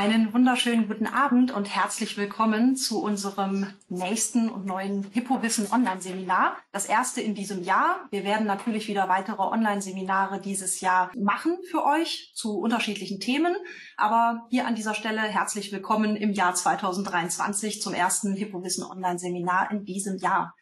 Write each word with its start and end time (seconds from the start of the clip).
Einen 0.00 0.32
wunderschönen 0.32 0.88
guten 0.88 1.06
Abend 1.06 1.50
und 1.52 1.66
herzlich 1.66 2.16
willkommen 2.16 2.74
zu 2.74 3.02
unserem 3.02 3.66
nächsten 3.90 4.48
und 4.48 4.64
neuen 4.64 5.02
Hippowissen 5.12 5.70
Online-Seminar. 5.70 6.56
Das 6.72 6.86
erste 6.86 7.20
in 7.20 7.34
diesem 7.34 7.62
Jahr. 7.62 8.08
Wir 8.10 8.24
werden 8.24 8.46
natürlich 8.46 8.88
wieder 8.88 9.10
weitere 9.10 9.42
Online-Seminare 9.42 10.40
dieses 10.40 10.80
Jahr 10.80 11.10
machen 11.18 11.58
für 11.70 11.84
euch 11.84 12.32
zu 12.34 12.58
unterschiedlichen 12.60 13.20
Themen. 13.20 13.54
Aber 13.98 14.46
hier 14.48 14.66
an 14.66 14.74
dieser 14.74 14.94
Stelle 14.94 15.20
herzlich 15.20 15.70
willkommen 15.70 16.16
im 16.16 16.32
Jahr 16.32 16.54
2023 16.54 17.82
zum 17.82 17.92
ersten 17.92 18.32
Hippowissen 18.34 18.84
Online-Seminar 18.84 19.70
in 19.70 19.84
diesem 19.84 20.16
Jahr. 20.16 20.54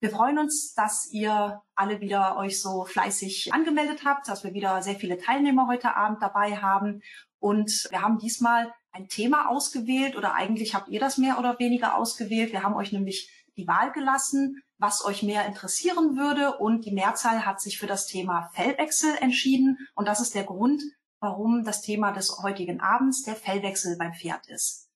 Wir 0.00 0.10
freuen 0.10 0.38
uns, 0.38 0.74
dass 0.74 1.08
ihr 1.10 1.62
alle 1.74 2.02
wieder 2.02 2.36
euch 2.36 2.60
so 2.60 2.84
fleißig 2.84 3.54
angemeldet 3.54 4.04
habt, 4.04 4.28
dass 4.28 4.44
wir 4.44 4.52
wieder 4.52 4.82
sehr 4.82 4.96
viele 4.96 5.16
Teilnehmer 5.16 5.66
heute 5.66 5.96
Abend 5.96 6.20
dabei 6.20 6.58
haben 6.58 7.00
und 7.42 7.88
wir 7.90 8.02
haben 8.02 8.18
diesmal 8.18 8.72
ein 8.92 9.08
Thema 9.08 9.48
ausgewählt 9.48 10.16
oder 10.16 10.34
eigentlich 10.34 10.74
habt 10.74 10.88
ihr 10.88 11.00
das 11.00 11.18
mehr 11.18 11.38
oder 11.38 11.58
weniger 11.58 11.96
ausgewählt. 11.96 12.52
Wir 12.52 12.62
haben 12.62 12.74
euch 12.74 12.92
nämlich 12.92 13.30
die 13.56 13.66
Wahl 13.66 13.92
gelassen, 13.92 14.62
was 14.78 15.04
euch 15.04 15.22
mehr 15.22 15.46
interessieren 15.46 16.16
würde 16.16 16.58
und 16.58 16.84
die 16.84 16.92
Mehrzahl 16.92 17.44
hat 17.46 17.60
sich 17.60 17.78
für 17.78 17.86
das 17.86 18.06
Thema 18.06 18.50
Fellwechsel 18.54 19.14
entschieden 19.20 19.78
und 19.94 20.08
das 20.08 20.20
ist 20.20 20.34
der 20.34 20.44
Grund, 20.44 20.82
warum 21.20 21.64
das 21.64 21.82
Thema 21.82 22.12
des 22.12 22.38
heutigen 22.42 22.80
Abends 22.80 23.22
der 23.22 23.36
Fellwechsel 23.36 23.96
beim 23.96 24.12
Pferd 24.12 24.48
ist. 24.48 24.88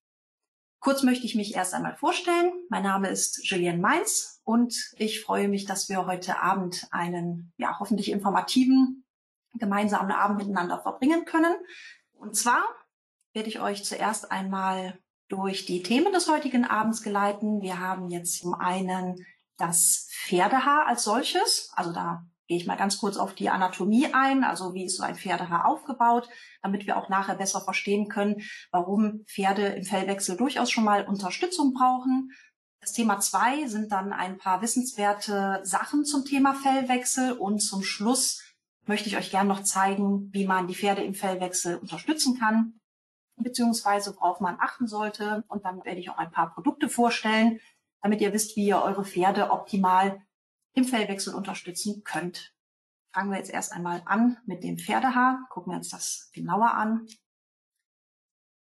Kurz 0.81 1.03
möchte 1.03 1.27
ich 1.27 1.35
mich 1.35 1.55
erst 1.55 1.75
einmal 1.75 1.97
vorstellen. 1.97 2.53
Mein 2.69 2.83
Name 2.83 3.09
ist 3.09 3.49
Julienne 3.49 3.79
Mainz 3.79 4.41
und 4.45 4.75
ich 4.97 5.23
freue 5.23 5.49
mich, 5.49 5.65
dass 5.65 5.89
wir 5.89 6.07
heute 6.07 6.41
Abend 6.41 6.87
einen 6.91 7.53
ja, 7.57 7.79
hoffentlich 7.81 8.11
informativen 8.11 9.05
gemeinsamen 9.55 10.13
Abend 10.13 10.39
miteinander 10.39 10.81
verbringen 10.81 11.25
können. 11.25 11.55
Und 12.13 12.37
zwar 12.37 12.63
werde 13.37 13.51
ich 13.51 13.61
euch 13.61 13.85
zuerst 13.85 14.33
einmal 14.33 14.99
durch 15.29 15.67
die 15.67 15.83
Themen 15.83 16.11
des 16.11 16.27
heutigen 16.27 16.65
Abends 16.65 17.03
geleiten. 17.03 17.61
Wir 17.61 17.79
haben 17.79 18.09
jetzt 18.09 18.39
zum 18.41 18.55
einen 18.55 19.27
das 19.59 20.09
Pferdehaar 20.11 20.87
als 20.87 21.05
solches. 21.05 21.71
Also 21.75 21.93
da 21.93 22.25
gehe 22.47 22.57
ich 22.57 22.67
mal 22.67 22.79
ganz 22.79 22.97
kurz 22.97 23.19
auf 23.19 23.35
die 23.35 23.51
Anatomie 23.51 24.09
ein. 24.15 24.43
Also 24.43 24.73
wie 24.73 24.87
ist 24.87 24.97
so 24.97 25.03
ein 25.03 25.17
Pferdehaar 25.17 25.67
aufgebaut, 25.67 26.31
damit 26.63 26.87
wir 26.87 26.97
auch 26.97 27.11
nachher 27.11 27.35
besser 27.35 27.61
verstehen 27.61 28.09
können, 28.09 28.41
warum 28.71 29.27
Pferde 29.27 29.67
im 29.67 29.85
Fellwechsel 29.85 30.39
durchaus 30.39 30.71
schon 30.71 30.85
mal 30.85 31.05
Unterstützung 31.05 31.75
brauchen. 31.75 32.31
Das 32.81 32.95
Thema 32.95 33.21
zwei 33.21 33.67
sind 33.67 33.93
dann 33.93 34.15
ein 34.15 34.39
paar 34.39 34.63
wissenswerte 34.63 35.61
Sachen 35.63 36.07
zum 36.07 36.25
Thema 36.25 36.55
Fellwechsel 36.55 37.33
und 37.33 37.59
zum 37.59 37.83
Schluss 37.83 38.43
möchte 38.87 39.11
ich 39.11 39.19
euch 39.19 39.31
gerne 39.31 39.51
noch 39.51 39.63
zeigen, 39.63 40.31
wie 40.33 40.47
man 40.47 40.69
die 40.69 40.75
Pferde 40.75 41.03
im 41.03 41.13
Fellwechsel 41.13 41.77
unterstützen 41.77 42.39
kann, 42.39 42.81
beziehungsweise 43.37 44.15
worauf 44.17 44.41
man 44.41 44.57
achten 44.61 44.87
sollte. 44.87 45.45
Und 45.49 45.65
dann 45.65 45.85
werde 45.85 46.01
ich 46.01 46.11
auch 46.11 46.19
ein 46.19 46.31
paar 46.31 46.53
Produkte 46.53 46.89
vorstellen, 46.89 47.61
damit 48.03 48.21
ihr 48.21 48.33
wisst, 48.33 48.57
wie 48.57 48.67
ihr 48.67 48.83
eure 48.83 49.05
Pferde 49.05 49.51
optimal 49.51 50.21
im 50.75 50.85
Fellwechsel 50.85 51.35
unterstützen 51.35 52.03
könnt. 52.05 52.55
Fangen 53.13 53.31
wir 53.31 53.39
jetzt 53.39 53.51
erst 53.51 53.73
einmal 53.73 54.03
an 54.05 54.37
mit 54.45 54.63
dem 54.63 54.79
Pferdehaar. 54.79 55.47
Gucken 55.51 55.73
wir 55.73 55.79
uns 55.79 55.89
das 55.89 56.31
genauer 56.33 56.75
an 56.75 57.07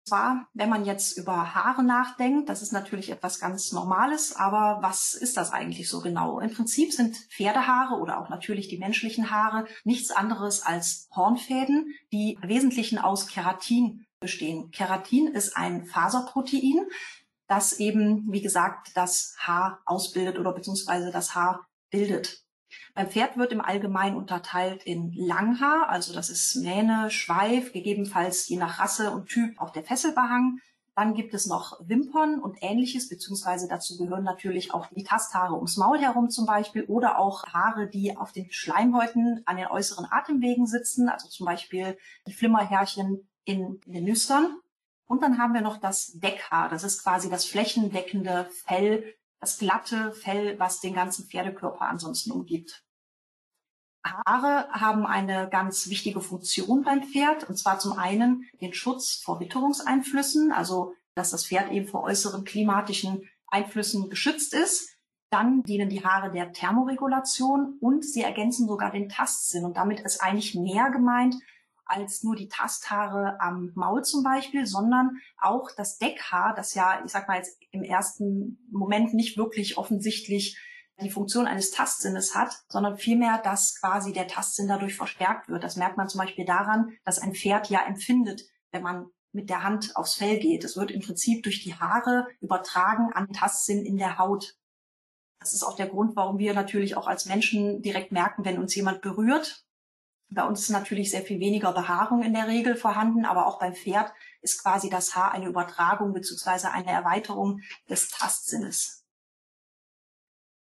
zwar, 0.10 0.48
wenn 0.54 0.70
man 0.70 0.86
jetzt 0.86 1.18
über 1.18 1.54
Haare 1.54 1.84
nachdenkt, 1.84 2.50
das 2.50 2.64
ist 2.64 2.74
natürlich 2.74 3.12
etwas 3.12 3.40
ganz 3.40 3.72
Normales, 3.72 4.36
aber 4.36 4.80
was 4.82 5.14
ist 5.14 5.38
das 5.38 5.52
eigentlich 5.52 5.88
so 5.88 6.02
genau? 6.02 6.40
Im 6.40 6.52
Prinzip 6.52 6.92
sind 6.92 7.16
Pferdehaare 7.16 7.96
oder 8.00 8.20
auch 8.20 8.30
natürlich 8.30 8.68
die 8.68 8.80
menschlichen 8.80 9.30
Haare 9.30 9.68
nichts 9.84 10.10
anderes 10.10 10.64
als 10.64 11.08
Hornfäden, 11.16 11.94
die 12.12 12.40
im 12.42 12.50
Wesentlichen 12.50 12.98
aus 12.98 13.28
Keratin 13.28 14.06
bestehen. 14.20 14.72
Keratin 14.72 15.28
ist 15.28 15.56
ein 15.56 15.86
Faserprotein, 15.86 16.88
das 17.48 17.80
eben, 17.80 18.32
wie 18.32 18.42
gesagt, 18.42 18.92
das 18.96 19.36
Haar 19.40 19.82
ausbildet 19.86 20.38
oder 20.38 20.54
beziehungsweise 20.54 21.12
das 21.12 21.36
Haar 21.36 21.66
bildet. 21.90 22.44
Beim 22.94 23.10
Pferd 23.10 23.38
wird 23.38 23.52
im 23.52 23.62
Allgemeinen 23.62 24.16
unterteilt 24.16 24.84
in 24.84 25.12
Langhaar, 25.14 25.90
also 25.90 26.14
das 26.14 26.30
ist 26.30 26.56
Mähne, 26.58 27.10
Schweif, 27.10 27.72
gegebenenfalls 27.74 28.48
je 28.48 28.58
nach 28.58 28.80
Rasse 28.80 29.10
und 29.12 29.28
Typ 29.28 29.60
auch 29.60 29.72
der 29.72 29.84
Fesselbehang. 29.84 30.60
Dann 30.96 31.14
gibt 31.14 31.34
es 31.34 31.48
noch 31.48 31.80
Wimpern 31.88 32.40
und 32.40 32.58
ähnliches, 32.62 33.08
beziehungsweise 33.08 33.70
dazu 33.70 33.98
gehören 33.98 34.26
natürlich 34.26 34.74
auch 34.74 34.88
die 34.88 35.06
Tasthaare 35.06 35.56
ums 35.56 35.78
Maul 35.78 35.98
herum 35.98 36.30
zum 36.30 36.46
Beispiel 36.46 36.84
oder 36.84 37.18
auch 37.18 37.46
Haare, 37.46 37.88
die 37.88 38.18
auf 38.18 38.34
den 38.34 38.52
Schleimhäuten 38.52 39.42
an 39.46 39.56
den 39.56 39.68
äußeren 39.68 40.06
Atemwegen 40.12 40.68
sitzen, 40.68 41.08
also 41.08 41.30
zum 41.30 41.46
Beispiel 41.46 41.98
die 42.28 42.34
Flimmerhärchen 42.34 43.29
in, 43.50 43.80
in 43.86 43.94
den 43.94 44.04
Nüstern. 44.06 44.58
Und 45.08 45.24
dann 45.24 45.40
haben 45.40 45.54
wir 45.54 45.62
noch 45.62 45.78
das 45.78 46.12
Deckhaar. 46.14 46.70
Das 46.70 46.84
ist 46.84 47.04
quasi 47.04 47.30
das 47.30 47.46
flächendeckende 47.46 48.48
Fell 48.66 49.16
das 49.40 49.58
glatte 49.58 50.12
Fell, 50.12 50.60
was 50.60 50.82
den 50.82 50.94
ganzen 50.94 51.26
Pferdekörper 51.26 51.82
ansonsten 51.82 52.32
umgibt. 52.32 52.84
Haare 54.04 54.70
haben 54.72 55.06
eine 55.06 55.50
ganz 55.50 55.90
wichtige 55.90 56.22
Funktion 56.22 56.84
beim 56.84 57.04
Pferd, 57.04 57.44
und 57.50 57.58
zwar 57.58 57.80
zum 57.80 57.94
einen 57.94 58.46
den 58.62 58.74
Schutz 58.74 59.16
vor 59.16 59.40
Witterungseinflüssen, 59.40 60.52
also 60.52 60.94
dass 61.16 61.32
das 61.32 61.46
Pferd 61.46 61.72
eben 61.72 61.88
vor 61.88 62.04
äußeren 62.04 62.46
klimatischen 62.46 63.28
Einflüssen 63.48 64.10
geschützt 64.10 64.54
ist. 64.54 64.96
Dann 65.32 65.64
dienen 65.64 65.90
die 65.90 66.04
Haare 66.04 66.32
der 66.32 66.54
Thermoregulation 66.54 67.78
und 67.82 68.04
sie 68.04 68.22
ergänzen 68.22 68.68
sogar 68.68 68.92
den 68.92 69.10
Tastsinn. 69.10 69.66
Und 69.66 69.78
damit 69.78 70.00
ist 70.00 70.22
eigentlich 70.22 70.56
mehr 70.56 70.90
gemeint 70.90 71.36
als 71.90 72.24
nur 72.24 72.36
die 72.36 72.48
Tasthaare 72.48 73.42
am 73.42 73.72
Maul 73.76 74.04
zum 74.04 74.24
Beispiel, 74.24 74.66
sondern 74.66 75.20
auch 75.38 75.70
das 75.76 75.98
Deckhaar, 75.98 76.54
das 76.56 76.76
ja, 76.76 77.02
ich 77.04 77.12
sag 77.12 77.28
mal 77.28 77.38
jetzt 77.38 77.58
im 77.72 77.84
ersten 77.84 78.60
Moment 78.72 79.14
nicht 79.14 79.38
wirklich 79.38 79.78
offensichtlich 79.78 80.58
die 81.02 81.10
Funktion 81.10 81.48
eines 81.48 81.72
Tastsinnes 81.72 82.36
hat, 82.36 82.54
sondern 82.68 82.98
vielmehr, 82.98 83.40
dass 83.40 83.80
quasi 83.80 84.14
der 84.14 84.28
Tastsinn 84.28 84.68
dadurch 84.68 84.96
verstärkt 84.96 85.50
wird. 85.50 85.64
Das 85.64 85.78
merkt 85.78 85.98
man 85.98 86.10
zum 86.10 86.20
Beispiel 86.20 86.46
daran, 86.46 86.92
dass 87.06 87.20
ein 87.20 87.34
Pferd 87.34 87.70
ja 87.70 87.86
empfindet, 87.86 88.44
wenn 88.72 88.84
man 88.84 89.08
mit 89.32 89.50
der 89.50 89.64
Hand 89.64 89.96
aufs 89.96 90.16
Fell 90.16 90.40
geht. 90.40 90.64
Es 90.64 90.76
wird 90.76 90.92
im 90.92 91.02
Prinzip 91.02 91.44
durch 91.44 91.64
die 91.64 91.76
Haare 91.76 92.28
übertragen 92.42 93.12
an 93.14 93.32
Tastsinn 93.32 93.86
in 93.86 93.98
der 93.98 94.18
Haut. 94.18 94.56
Das 95.40 95.54
ist 95.54 95.64
auch 95.64 95.76
der 95.76 95.88
Grund, 95.88 96.16
warum 96.16 96.38
wir 96.38 96.54
natürlich 96.54 96.98
auch 96.98 97.08
als 97.08 97.26
Menschen 97.26 97.82
direkt 97.82 98.12
merken, 98.12 98.44
wenn 98.44 98.60
uns 98.60 98.76
jemand 98.76 99.02
berührt. 99.02 99.66
Bei 100.32 100.44
uns 100.44 100.62
ist 100.62 100.70
natürlich 100.70 101.10
sehr 101.10 101.24
viel 101.24 101.40
weniger 101.40 101.74
Behaarung 101.74 102.22
in 102.22 102.34
der 102.34 102.48
Regel 102.48 102.76
vorhanden, 102.76 103.26
aber 103.26 103.48
auch 103.48 103.60
beim 103.60 103.74
Pferd 103.74 104.14
ist 104.42 104.62
quasi 104.62 104.90
das 104.90 105.16
Haar 105.16 105.32
eine 105.32 105.48
Übertragung 105.48 106.14
beziehungsweise 106.14 106.72
eine 106.72 106.92
Erweiterung 106.92 107.62
des 107.90 108.10
Tastsinnes. 108.10 109.06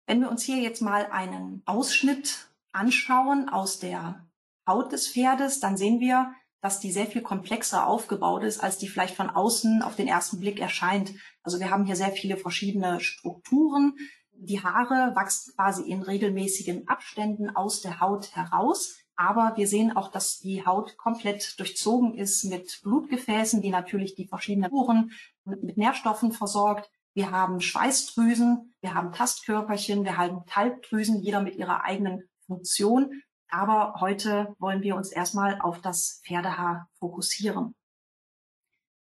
Wenn 0.06 0.22
wir 0.22 0.30
uns 0.30 0.44
hier 0.44 0.58
jetzt 0.58 0.82
mal 0.82 1.08
einen 1.12 1.64
Ausschnitt 1.66 2.50
anschauen 2.72 3.50
aus 3.50 3.80
der 3.80 4.26
Haut 4.66 4.92
des 4.94 5.10
Pferdes, 5.10 5.60
dann 5.60 5.76
sehen 5.76 6.00
wir, 6.00 6.34
dass 6.62 6.80
die 6.80 6.92
sehr 6.92 7.08
viel 7.08 7.22
komplexer 7.22 7.88
aufgebaut 7.88 8.44
ist, 8.44 8.60
als 8.60 8.78
die 8.78 8.88
vielleicht 8.88 9.16
von 9.16 9.30
außen 9.30 9.82
auf 9.82 9.96
den 9.96 10.08
ersten 10.08 10.40
Blick 10.40 10.60
erscheint. 10.60 11.14
Also 11.44 11.60
wir 11.60 11.72
haben 11.72 11.86
hier 11.86 11.96
sehr 11.96 12.12
viele 12.12 12.38
verschiedene 12.38 13.00
Strukturen. 13.00 13.96
Die 14.32 14.64
Haare 14.64 15.16
wachsen 15.16 15.54
quasi 15.56 15.84
in 15.90 16.04
regelmäßigen 16.04 16.88
Abständen 16.88 17.50
aus 17.50 17.82
der 17.82 18.00
Haut 18.00 18.36
heraus. 18.36 19.01
Aber 19.22 19.56
wir 19.56 19.68
sehen 19.68 19.96
auch, 19.96 20.08
dass 20.08 20.40
die 20.40 20.66
Haut 20.66 20.98
komplett 20.98 21.60
durchzogen 21.60 22.16
ist 22.16 22.44
mit 22.46 22.80
Blutgefäßen, 22.82 23.62
die 23.62 23.70
natürlich 23.70 24.16
die 24.16 24.26
verschiedenen 24.26 24.72
Uhren 24.72 25.12
mit 25.46 25.78
Nährstoffen 25.78 26.32
versorgt. 26.32 26.90
Wir 27.14 27.30
haben 27.30 27.62
Schweißdrüsen, 27.62 28.74
wir 28.82 28.96
haben 28.96 29.12
Tastkörperchen, 29.12 30.06
wir 30.06 30.18
haben 30.18 30.44
Talgdrüsen, 30.48 31.22
jeder 31.22 31.44
mit 31.44 31.56
ihrer 31.56 31.84
eigenen 31.84 32.24
Funktion. 32.48 33.22
Aber 33.48 34.02
heute 34.02 34.56
wollen 34.58 34.82
wir 34.82 34.96
uns 34.96 35.12
erstmal 35.12 35.62
auf 35.62 35.80
das 35.82 36.24
Pferdehaar 36.26 36.90
fokussieren. 36.98 37.76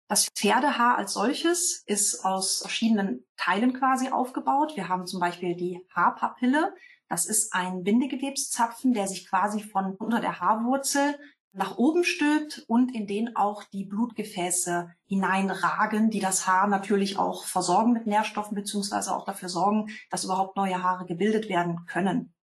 Das 0.07 0.29
Pferdehaar 0.29 0.99
als 0.99 1.15
solches 1.15 1.83
ist 1.85 2.25
aus 2.25 2.61
verschiedenen 2.61 3.27
Teilen 3.37 3.73
quasi 3.73 4.11
aufgebaut. 4.11 4.77
Wir 4.77 4.89
haben 4.89 5.05
zum 5.09 5.19
Beispiel 5.19 5.57
die 5.57 5.85
Haarpapille. 5.91 6.77
Das 7.09 7.27
ist 7.27 7.53
ein 7.53 7.83
Bindegewebszapfen, 7.85 8.93
der 8.93 9.07
sich 9.07 9.29
quasi 9.29 9.63
von 9.63 9.95
unter 9.95 10.21
der 10.21 10.41
Haarwurzel 10.41 11.17
nach 11.53 11.79
oben 11.79 12.05
stülpt 12.05 12.65
und 12.69 12.95
in 12.95 13.07
den 13.07 13.35
auch 13.35 13.65
die 13.65 13.85
Blutgefäße 13.85 14.91
hineinragen, 15.07 16.11
die 16.11 16.21
das 16.21 16.47
Haar 16.47 16.67
natürlich 16.67 17.19
auch 17.19 17.45
versorgen 17.45 17.93
mit 17.93 18.07
Nährstoffen 18.07 18.55
beziehungsweise 18.55 19.15
auch 19.15 19.25
dafür 19.25 19.49
sorgen, 19.49 19.89
dass 20.11 20.25
überhaupt 20.25 20.57
neue 20.57 20.83
Haare 20.83 21.07
gebildet 21.07 21.49
werden 21.49 21.87
können. 21.87 22.35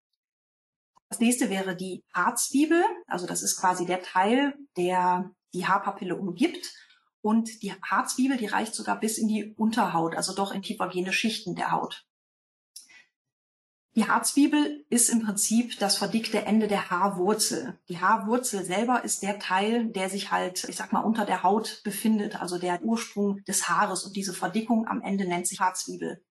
Das 1.10 1.20
nächste 1.20 1.52
wäre 1.52 1.76
die 1.76 2.04
Haarzwiebel, 2.12 2.84
also 3.06 3.28
das 3.28 3.44
ist 3.44 3.60
quasi 3.60 3.86
der 3.86 4.02
Teil, 4.02 4.56
der 4.78 5.30
die 5.54 5.68
Haarpapille 5.68 6.16
umgibt. 6.16 6.74
Und 7.22 7.62
die 7.62 7.72
Haarzwiebel, 7.72 8.38
die 8.38 8.48
reicht 8.48 8.74
sogar 8.74 9.00
bis 9.00 9.20
in 9.20 9.28
die 9.28 9.54
Unterhaut, 9.54 10.16
also 10.16 10.34
doch 10.34 10.52
in 10.52 10.64
tiefergehende 10.64 11.14
Schichten 11.14 11.56
der 11.56 11.72
Haut. 11.72 12.06
Die 13.96 14.08
Haarzwiebel 14.08 14.86
ist 14.90 15.10
im 15.10 15.22
Prinzip 15.22 15.78
das 15.78 15.98
verdickte 15.98 16.46
Ende 16.46 16.68
der 16.68 16.90
Haarwurzel. 16.90 17.78
Die 17.90 18.00
Haarwurzel 18.00 18.66
selber 18.66 19.04
ist 19.04 19.22
der 19.22 19.38
Teil, 19.38 19.86
der 19.92 20.10
sich 20.10 20.32
halt, 20.32 20.64
ich 20.68 20.76
sag 20.76 20.92
mal, 20.94 21.02
unter 21.02 21.26
der 21.26 21.44
Haut 21.44 21.82
befindet, 21.84 22.42
also 22.42 22.58
der 22.58 22.82
Ursprung 22.82 23.44
des 23.44 23.70
Haares. 23.70 24.04
Und 24.04 24.16
diese 24.16 24.34
Verdickung 24.34 24.88
am 24.88 25.04
Ende 25.04 25.28
nennt 25.28 25.48
sich 25.48 25.60
Haarzwiebel. 25.60 26.24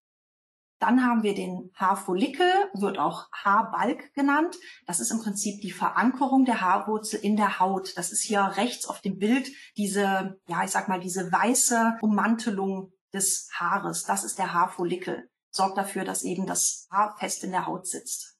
Dann 0.80 1.04
haben 1.04 1.22
wir 1.22 1.36
den 1.36 1.70
Haarfollikel, 1.76 2.50
wird 2.74 2.98
auch 2.98 3.28
Haarbalg 3.32 4.12
genannt. 4.14 4.56
Das 4.88 4.98
ist 4.98 5.12
im 5.12 5.20
Prinzip 5.20 5.60
die 5.60 5.70
Verankerung 5.70 6.44
der 6.44 6.60
Haarwurzel 6.60 7.20
in 7.20 7.36
der 7.36 7.60
Haut. 7.60 7.96
Das 7.96 8.10
ist 8.10 8.22
hier 8.22 8.42
rechts 8.56 8.86
auf 8.86 9.00
dem 9.00 9.18
Bild 9.18 9.48
diese, 9.76 10.40
ja, 10.48 10.64
ich 10.64 10.72
sag 10.72 10.88
mal, 10.88 10.98
diese 10.98 11.30
weiße 11.30 11.98
Ummantelung 12.00 12.92
des 13.12 13.48
Haares. 13.52 14.02
Das 14.02 14.24
ist 14.24 14.38
der 14.38 14.52
Haarfollikel 14.52 15.28
sorgt 15.52 15.78
dafür, 15.78 16.04
dass 16.04 16.24
eben 16.24 16.46
das 16.46 16.88
Haar 16.90 17.16
fest 17.18 17.44
in 17.44 17.52
der 17.52 17.66
Haut 17.66 17.86
sitzt. 17.86 18.36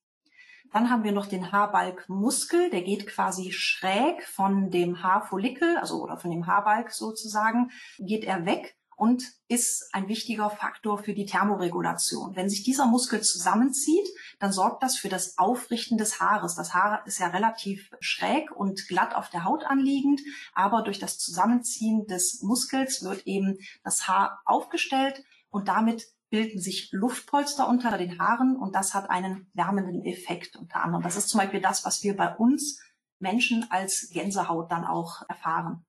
Dann 0.73 0.91
haben 0.91 1.05
wir 1.05 1.13
noch 1.13 1.27
den 1.27 1.53
Haarbalgmuskel, 1.53 2.71
der 2.71 2.83
geht 2.83 3.07
quasi 3.07 3.53
schräg 3.53 4.25
von 4.25 4.71
dem 4.71 5.03
Haarfollikel, 5.03 5.77
also 5.77 6.03
oder 6.03 6.17
von 6.17 6.31
dem 6.31 6.47
Haarbalg 6.47 6.91
sozusagen, 6.91 7.71
geht 7.99 8.25
er 8.25 8.47
weg 8.47 8.75
und 8.97 9.25
ist 9.49 9.93
ein 9.93 10.09
wichtiger 10.09 10.49
Faktor 10.49 10.97
für 10.97 11.13
die 11.13 11.27
Thermoregulation. 11.27 12.37
Wenn 12.37 12.49
sich 12.49 12.63
dieser 12.63 12.87
Muskel 12.87 13.21
zusammenzieht, 13.21 14.09
dann 14.39 14.53
sorgt 14.53 14.83
das 14.83 14.97
für 14.97 15.11
das 15.11 15.37
Aufrichten 15.37 15.99
des 15.99 16.21
Haares. 16.21 16.55
Das 16.55 16.73
Haar 16.73 17.07
ist 17.07 17.19
ja 17.19 17.27
relativ 17.27 17.91
schräg 18.01 18.51
und 18.53 18.87
glatt 18.89 19.15
auf 19.15 19.29
der 19.29 19.45
Haut 19.45 19.65
anliegend, 19.65 20.23
aber 20.55 20.83
durch 20.83 20.99
das 20.99 21.19
Zusammenziehen 21.19 22.07
des 22.07 22.43
Muskels 22.43 23.03
wird 23.03 23.27
eben 23.27 23.59
das 23.83 24.09
Haar 24.09 24.41
aufgestellt 24.47 25.23
und 25.51 25.69
damit 25.69 26.07
bilden 26.33 26.59
sich 26.59 26.91
Luftpolster 26.93 27.69
unter 27.69 27.97
den 27.99 28.19
Haaren 28.19 28.57
und 28.57 28.75
das 28.75 28.95
hat 28.95 29.11
einen 29.11 29.51
wärmenden 29.53 30.03
Effekt 30.07 30.57
unter 30.57 30.83
anderem. 30.83 31.05
Das 31.05 31.17
ist 31.17 31.29
zum 31.29 31.39
Beispiel 31.39 31.61
das, 31.61 31.85
was 31.85 32.03
wir 32.03 32.17
bei 32.17 32.35
uns 32.35 32.81
Menschen 33.19 33.71
als 33.71 34.09
Gänsehaut 34.11 34.73
dann 34.73 34.87
auch 34.87 35.29
erfahren. 35.29 35.85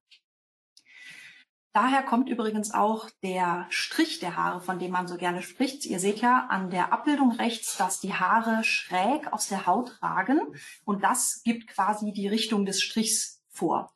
Daher 1.71 2.03
kommt 2.03 2.29
übrigens 2.29 2.73
auch 2.73 3.09
der 3.23 3.65
Strich 3.69 4.19
der 4.19 4.35
Haare, 4.35 4.59
von 4.59 4.79
dem 4.79 4.91
man 4.91 5.07
so 5.07 5.15
gerne 5.15 5.41
spricht. 5.41 5.85
Ihr 5.85 6.01
seht 6.01 6.19
ja 6.19 6.45
an 6.49 6.69
der 6.69 6.91
Abbildung 6.91 7.31
rechts, 7.31 7.77
dass 7.77 8.01
die 8.01 8.13
Haare 8.13 8.65
schräg 8.65 9.31
aus 9.31 9.47
der 9.47 9.65
Haut 9.65 9.97
ragen 10.03 10.41
und 10.83 11.05
das 11.05 11.41
gibt 11.45 11.67
quasi 11.67 12.11
die 12.11 12.27
Richtung 12.27 12.65
des 12.65 12.81
Strichs 12.81 13.41
vor. 13.47 13.93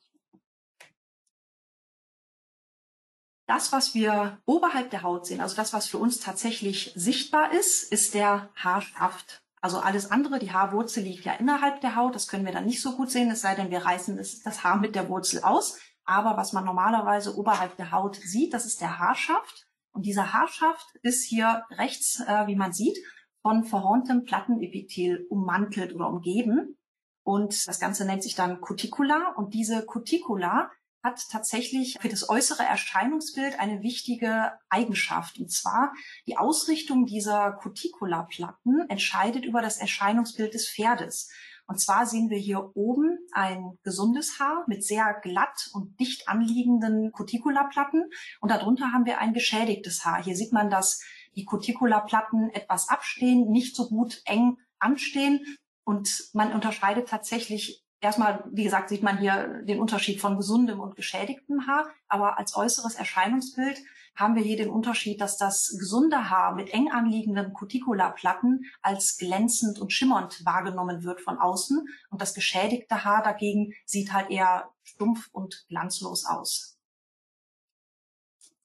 Das, 3.48 3.72
was 3.72 3.96
wir 3.96 4.40
oberhalb 4.46 4.92
der 4.92 5.04
Haut 5.04 5.26
sehen, 5.26 5.40
also 5.40 5.56
das, 5.56 5.74
was 5.74 5.88
für 5.88 5.98
uns 5.98 6.20
tatsächlich 6.20 6.92
sichtbar 6.96 7.54
ist, 7.54 7.92
ist 7.92 8.14
der 8.14 8.50
Haarschaft. 8.56 9.42
Also 9.62 9.80
alles 9.80 10.12
andere, 10.12 10.38
die 10.38 10.52
Haarwurzel 10.52 11.04
liegt 11.04 11.26
ja 11.26 11.34
innerhalb 11.34 11.82
der 11.82 11.96
Haut, 11.96 12.14
das 12.14 12.28
können 12.28 12.46
wir 12.46 12.52
dann 12.52 12.66
nicht 12.66 12.82
so 12.82 12.96
gut 12.96 13.10
sehen, 13.10 13.32
es 13.32 13.42
sei 13.42 13.56
denn, 13.56 13.72
wir 13.72 13.86
reißen 13.86 14.18
das 14.18 14.64
Haar 14.64 14.78
mit 14.78 14.96
der 14.96 15.10
Wurzel 15.10 15.44
aus. 15.44 15.80
Aber 16.04 16.38
was 16.38 16.54
man 16.54 16.66
normalerweise 16.66 17.38
oberhalb 17.38 17.76
der 17.78 17.92
Haut 17.92 18.16
sieht, 18.18 18.54
das 18.54 18.66
ist 18.66 18.82
der 18.82 19.00
Haarschaft. 19.00 19.68
Und 19.92 20.06
dieser 20.06 20.34
Haarschaft 20.34 20.86
ist 21.02 21.24
hier 21.24 21.64
rechts, 21.72 22.20
äh, 22.20 22.48
wie 22.48 22.56
man 22.56 22.72
sieht, 22.72 22.98
von 23.42 23.64
verhorntem 23.64 24.26
Plattenepithel 24.26 25.26
ummantelt 25.30 25.96
oder 25.96 26.08
umgeben. 26.08 26.78
Und 27.24 27.68
das 27.68 27.80
Ganze 27.80 28.06
nennt 28.06 28.24
sich 28.24 28.36
dann 28.36 28.62
Cuticula. 28.62 29.34
Und 29.36 29.54
diese 29.54 29.86
Cuticula 29.86 30.70
hat 31.08 31.30
tatsächlich 31.32 31.98
für 32.02 32.10
das 32.10 32.28
äußere 32.28 32.64
Erscheinungsbild 32.64 33.60
eine 33.60 33.82
wichtige 33.82 34.52
Eigenschaft. 34.70 35.40
Und 35.40 35.50
zwar 35.50 35.94
die 36.28 36.38
Ausrichtung 36.38 37.06
dieser 37.06 37.54
Cuticula-Platten 37.54 38.90
entscheidet 38.90 39.46
über 39.46 39.62
das 39.62 39.78
Erscheinungsbild 39.78 40.54
des 40.54 40.70
Pferdes. 40.70 41.32
Und 41.66 41.80
zwar 41.80 42.06
sehen 42.06 42.30
wir 42.30 42.38
hier 42.38 42.76
oben 42.76 43.20
ein 43.32 43.78
gesundes 43.84 44.40
Haar 44.40 44.66
mit 44.68 44.84
sehr 44.84 45.14
glatt 45.22 45.70
und 45.74 45.98
dicht 46.00 46.28
anliegenden 46.28 47.12
Cuticula-Platten. 47.14 48.10
Und 48.42 48.52
darunter 48.52 48.92
haben 48.92 49.06
wir 49.06 49.20
ein 49.20 49.34
geschädigtes 49.34 50.04
Haar. 50.04 50.22
Hier 50.24 50.36
sieht 50.36 50.52
man, 50.52 50.70
dass 50.70 51.02
die 51.36 51.46
Cuticula-Platten 51.46 52.50
etwas 52.50 52.90
abstehen, 52.90 53.50
nicht 53.50 53.76
so 53.76 53.88
gut 53.88 54.22
eng 54.26 54.58
anstehen. 54.80 55.58
Und 55.86 56.30
man 56.34 56.54
unterscheidet 56.54 57.08
tatsächlich 57.08 57.87
Erstmal, 58.00 58.44
wie 58.52 58.64
gesagt, 58.64 58.90
sieht 58.90 59.02
man 59.02 59.18
hier 59.18 59.64
den 59.64 59.80
Unterschied 59.80 60.22
von 60.22 60.38
gesundem 60.38 60.80
und 60.80 60.96
geschädigtem 60.96 61.66
Haar, 61.66 61.90
aber 62.08 62.38
als 62.38 62.56
äußeres 62.56 62.96
Erscheinungsbild 62.96 63.80
haben 64.16 64.36
wir 64.36 64.44
hier 64.44 64.58
den 64.58 64.70
Unterschied, 64.70 65.20
dass 65.22 65.38
das 65.38 65.76
gesunde 65.80 66.30
Haar 66.30 66.54
mit 66.56 66.74
eng 66.74 66.92
anliegenden 66.92 67.54
Cuticula-Platten 67.54 68.66
als 68.82 69.18
glänzend 69.18 69.80
und 69.80 69.94
schimmernd 69.94 70.46
wahrgenommen 70.46 71.04
wird 71.04 71.22
von 71.22 71.38
außen 71.38 71.88
und 72.10 72.22
das 72.22 72.34
geschädigte 72.34 73.04
Haar 73.04 73.24
dagegen 73.24 73.74
sieht 73.86 74.14
halt 74.14 74.30
eher 74.30 74.70
stumpf 74.84 75.30
und 75.32 75.66
glanzlos 75.68 76.26
aus. 76.26 76.78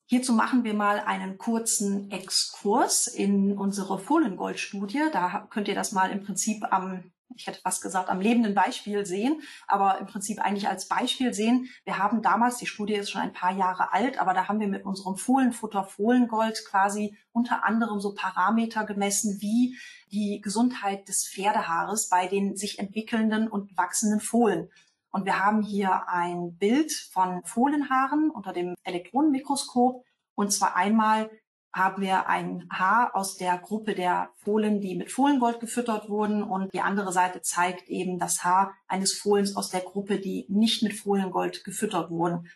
Hierzu 0.07 0.35
machen 0.35 0.65
wir 0.65 0.75
mal 0.75 1.01
einen 1.01 1.39
kurzen 1.39 2.11
Exkurs 2.11 3.07
in 3.07 3.57
unsere 3.57 3.99
Fohlengold-Studie. 3.99 5.05
Da 5.11 5.47
könnt 5.49 5.69
ihr 5.69 5.75
das 5.75 5.93
mal 5.93 6.11
im 6.11 6.23
Prinzip 6.23 6.71
am 6.71 7.12
ich 7.37 7.47
hätte 7.47 7.61
fast 7.61 7.83
gesagt, 7.83 8.09
am 8.09 8.21
lebenden 8.21 8.55
Beispiel 8.55 9.07
sehen, 9.07 9.43
aber 9.67 9.99
im 9.99 10.07
Prinzip 10.07 10.41
eigentlich 10.41 10.69
als 10.69 10.89
Beispiel 10.89 11.35
sehen. 11.35 11.69
Wir 11.85 11.99
haben 11.99 12.23
damals, 12.23 12.59
die 12.59 12.67
Studie 12.67 12.95
ist 12.95 13.11
schon 13.11 13.21
ein 13.21 13.33
paar 13.33 13.53
Jahre 13.53 13.93
alt, 13.93 14.21
aber 14.21 14.35
da 14.35 14.49
haben 14.49 14.61
wir 14.61 14.69
mit 14.69 14.85
unserem 14.85 15.17
Fohlenfutter 15.17 15.85
Fohlengold 15.85 16.65
quasi 16.69 17.17
unter 17.33 17.65
anderem 17.65 18.01
so 18.01 18.15
Parameter 18.15 18.85
gemessen 18.85 19.41
wie 19.41 19.77
die 20.11 20.41
Gesundheit 20.43 21.09
des 21.09 21.27
Pferdehaares 21.27 22.09
bei 22.09 22.27
den 22.27 22.57
sich 22.57 22.79
entwickelnden 22.79 23.49
und 23.49 23.77
wachsenden 23.77 24.21
Fohlen. 24.21 24.69
Und 25.11 25.27
wir 25.27 25.39
haben 25.39 25.63
hier 25.63 26.09
ein 26.09 26.57
Bild 26.57 26.93
von 26.93 27.43
Fohlenhaaren 27.45 28.31
unter 28.31 28.53
dem 28.53 28.75
Elektronenmikroskop 28.85 30.05
und 30.35 30.53
zwar 30.53 30.77
einmal 30.77 31.31
haben 31.75 32.03
wir 32.03 32.29
ein 32.29 32.69
Haar 32.71 33.15
aus 33.15 33.37
der 33.37 33.57
Gruppe 33.59 33.95
der 33.95 34.31
Fohlen, 34.37 34.81
die 34.81 34.95
mit 34.95 35.11
Fohlengold 35.11 35.61
gefüttert 35.61 36.09
wurden. 36.09 36.43
Und 36.43 36.73
die 36.75 36.81
andere 36.81 37.13
Seite 37.13 37.41
zeigt 37.41 37.89
eben 37.89 38.19
das 38.19 38.45
Haar 38.45 38.75
eines 38.87 39.15
Fohlens 39.15 39.57
aus 39.57 39.71
der 39.71 39.81
Gruppe, 39.81 40.19
die 40.19 40.47
nicht 40.49 40.83
mit 40.83 40.95
Fohlengold 40.95 41.65
gefüttert 41.65 42.11
wurden. 42.11 42.49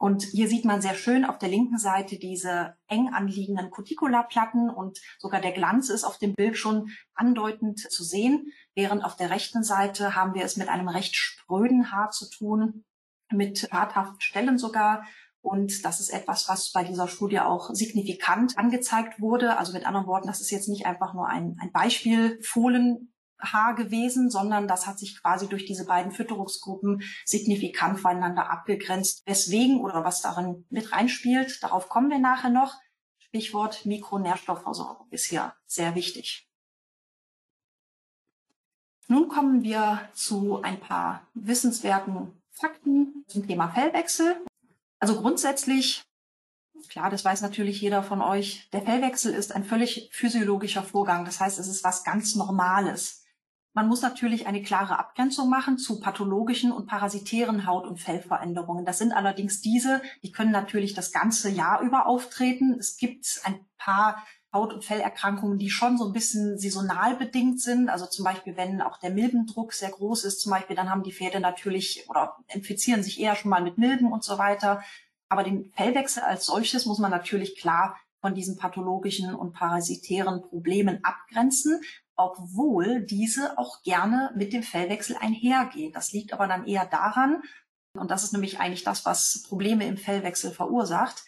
Und 0.00 0.22
hier 0.22 0.48
sieht 0.48 0.64
man 0.64 0.80
sehr 0.80 0.94
schön 0.94 1.26
auf 1.26 1.36
der 1.36 1.50
linken 1.50 1.76
Seite 1.76 2.18
diese 2.18 2.74
eng 2.86 3.12
anliegenden 3.12 3.70
Cuticula-Platten 3.70 4.70
und 4.70 4.98
sogar 5.18 5.42
der 5.42 5.52
Glanz 5.52 5.90
ist 5.90 6.04
auf 6.04 6.16
dem 6.16 6.34
Bild 6.34 6.56
schon 6.56 6.88
andeutend 7.12 7.78
zu 7.78 8.02
sehen. 8.02 8.50
Während 8.74 9.04
auf 9.04 9.16
der 9.16 9.28
rechten 9.28 9.62
Seite 9.62 10.14
haben 10.14 10.32
wir 10.32 10.42
es 10.44 10.56
mit 10.56 10.70
einem 10.70 10.88
recht 10.88 11.16
spröden 11.16 11.92
Haar 11.92 12.12
zu 12.12 12.30
tun, 12.30 12.84
mit 13.30 13.58
schadhaften 13.58 14.22
Stellen 14.22 14.56
sogar 14.56 15.04
und 15.42 15.84
das 15.84 16.00
ist 16.00 16.10
etwas, 16.10 16.48
was 16.48 16.70
bei 16.72 16.84
dieser 16.84 17.08
Studie 17.08 17.40
auch 17.40 17.70
signifikant 17.72 18.58
angezeigt 18.58 19.20
wurde. 19.20 19.56
Also 19.58 19.72
mit 19.72 19.86
anderen 19.86 20.06
Worten, 20.06 20.26
das 20.26 20.40
ist 20.40 20.50
jetzt 20.50 20.68
nicht 20.68 20.86
einfach 20.86 21.14
nur 21.14 21.28
ein, 21.28 21.56
ein 21.60 21.72
Beispiel 21.72 22.38
Fohlenhaar 22.42 23.74
gewesen, 23.74 24.30
sondern 24.30 24.68
das 24.68 24.86
hat 24.86 24.98
sich 24.98 25.20
quasi 25.20 25.48
durch 25.48 25.64
diese 25.64 25.86
beiden 25.86 26.12
Fütterungsgruppen 26.12 27.02
signifikant 27.24 27.98
voneinander 27.98 28.50
abgegrenzt. 28.50 29.22
Weswegen 29.26 29.80
oder 29.80 30.04
was 30.04 30.20
darin 30.20 30.66
mit 30.68 30.92
reinspielt, 30.92 31.62
darauf 31.62 31.88
kommen 31.88 32.10
wir 32.10 32.18
nachher 32.18 32.50
noch. 32.50 32.74
Stichwort 33.18 33.86
Mikronährstoffversorgung 33.86 35.06
ist 35.10 35.24
hier 35.24 35.54
sehr 35.66 35.94
wichtig. 35.94 36.48
Nun 39.08 39.28
kommen 39.28 39.62
wir 39.62 40.08
zu 40.12 40.62
ein 40.62 40.78
paar 40.78 41.26
wissenswerten 41.34 42.42
Fakten 42.50 43.24
zum 43.26 43.46
Thema 43.46 43.68
Fellwechsel. 43.68 44.36
Also 45.00 45.18
grundsätzlich, 45.18 46.04
klar, 46.88 47.10
das 47.10 47.24
weiß 47.24 47.40
natürlich 47.40 47.80
jeder 47.80 48.02
von 48.02 48.20
euch, 48.20 48.68
der 48.72 48.82
Fellwechsel 48.82 49.32
ist 49.32 49.52
ein 49.52 49.64
völlig 49.64 50.10
physiologischer 50.12 50.82
Vorgang. 50.82 51.24
Das 51.24 51.40
heißt, 51.40 51.58
es 51.58 51.68
ist 51.68 51.82
was 51.82 52.04
ganz 52.04 52.36
Normales. 52.36 53.24
Man 53.72 53.88
muss 53.88 54.02
natürlich 54.02 54.46
eine 54.46 54.62
klare 54.62 54.98
Abgrenzung 54.98 55.48
machen 55.48 55.78
zu 55.78 56.00
pathologischen 56.00 56.72
und 56.72 56.86
parasitären 56.86 57.66
Haut- 57.66 57.86
und 57.86 57.98
Fellveränderungen. 57.98 58.84
Das 58.84 58.98
sind 58.98 59.12
allerdings 59.12 59.60
diese, 59.60 60.02
die 60.22 60.32
können 60.32 60.50
natürlich 60.50 60.92
das 60.92 61.12
ganze 61.12 61.48
Jahr 61.48 61.80
über 61.80 62.06
auftreten. 62.06 62.76
Es 62.78 62.96
gibt 62.96 63.40
ein 63.44 63.64
paar 63.78 64.26
Haut- 64.52 64.72
und 64.72 64.84
Fellerkrankungen, 64.84 65.58
die 65.58 65.70
schon 65.70 65.96
so 65.96 66.06
ein 66.06 66.12
bisschen 66.12 66.58
saisonal 66.58 67.16
bedingt 67.16 67.60
sind. 67.60 67.88
Also 67.88 68.06
zum 68.06 68.24
Beispiel, 68.24 68.56
wenn 68.56 68.80
auch 68.82 68.98
der 68.98 69.10
Milbendruck 69.10 69.72
sehr 69.72 69.90
groß 69.90 70.24
ist, 70.24 70.40
zum 70.40 70.50
Beispiel, 70.50 70.74
dann 70.74 70.90
haben 70.90 71.04
die 71.04 71.12
Pferde 71.12 71.40
natürlich 71.40 72.08
oder 72.08 72.36
infizieren 72.48 73.02
sich 73.02 73.20
eher 73.20 73.36
schon 73.36 73.50
mal 73.50 73.62
mit 73.62 73.78
Milben 73.78 74.10
und 74.10 74.24
so 74.24 74.38
weiter. 74.38 74.82
Aber 75.28 75.44
den 75.44 75.72
Fellwechsel 75.76 76.22
als 76.22 76.46
solches 76.46 76.86
muss 76.86 76.98
man 76.98 77.12
natürlich 77.12 77.56
klar 77.56 77.96
von 78.20 78.34
diesen 78.34 78.56
pathologischen 78.56 79.34
und 79.34 79.52
parasitären 79.52 80.42
Problemen 80.42 81.04
abgrenzen, 81.04 81.80
obwohl 82.16 83.02
diese 83.02 83.56
auch 83.56 83.82
gerne 83.82 84.32
mit 84.34 84.52
dem 84.52 84.62
Fellwechsel 84.62 85.16
einhergehen. 85.18 85.92
Das 85.92 86.12
liegt 86.12 86.32
aber 86.32 86.46
dann 86.46 86.66
eher 86.66 86.84
daran, 86.84 87.42
und 87.96 88.10
das 88.10 88.24
ist 88.24 88.32
nämlich 88.32 88.60
eigentlich 88.60 88.84
das, 88.84 89.04
was 89.04 89.42
Probleme 89.48 89.86
im 89.86 89.96
Fellwechsel 89.96 90.52
verursacht, 90.52 91.24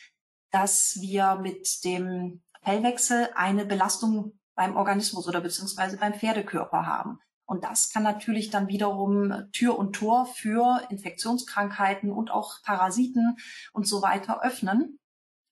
dass 0.51 0.99
wir 1.01 1.37
mit 1.37 1.85
dem 1.85 2.43
Fellwechsel 2.63 3.29
eine 3.35 3.65
Belastung 3.65 4.39
beim 4.55 4.77
Organismus 4.77 5.29
oder 5.29 5.41
beziehungsweise 5.41 5.97
beim 5.97 6.15
Pferdekörper 6.15 6.87
haben. 6.87 7.19
Und 7.45 7.65
das 7.65 7.91
kann 7.91 8.03
natürlich 8.03 8.51
dann 8.51 8.69
wiederum 8.69 9.51
Tür 9.53 9.79
und 9.79 9.95
Tor 9.95 10.27
für 10.27 10.87
Infektionskrankheiten 10.91 12.11
und 12.11 12.31
auch 12.31 12.63
Parasiten 12.63 13.37
und 13.73 13.87
so 13.87 14.01
weiter 14.01 14.43
öffnen. 14.43 14.99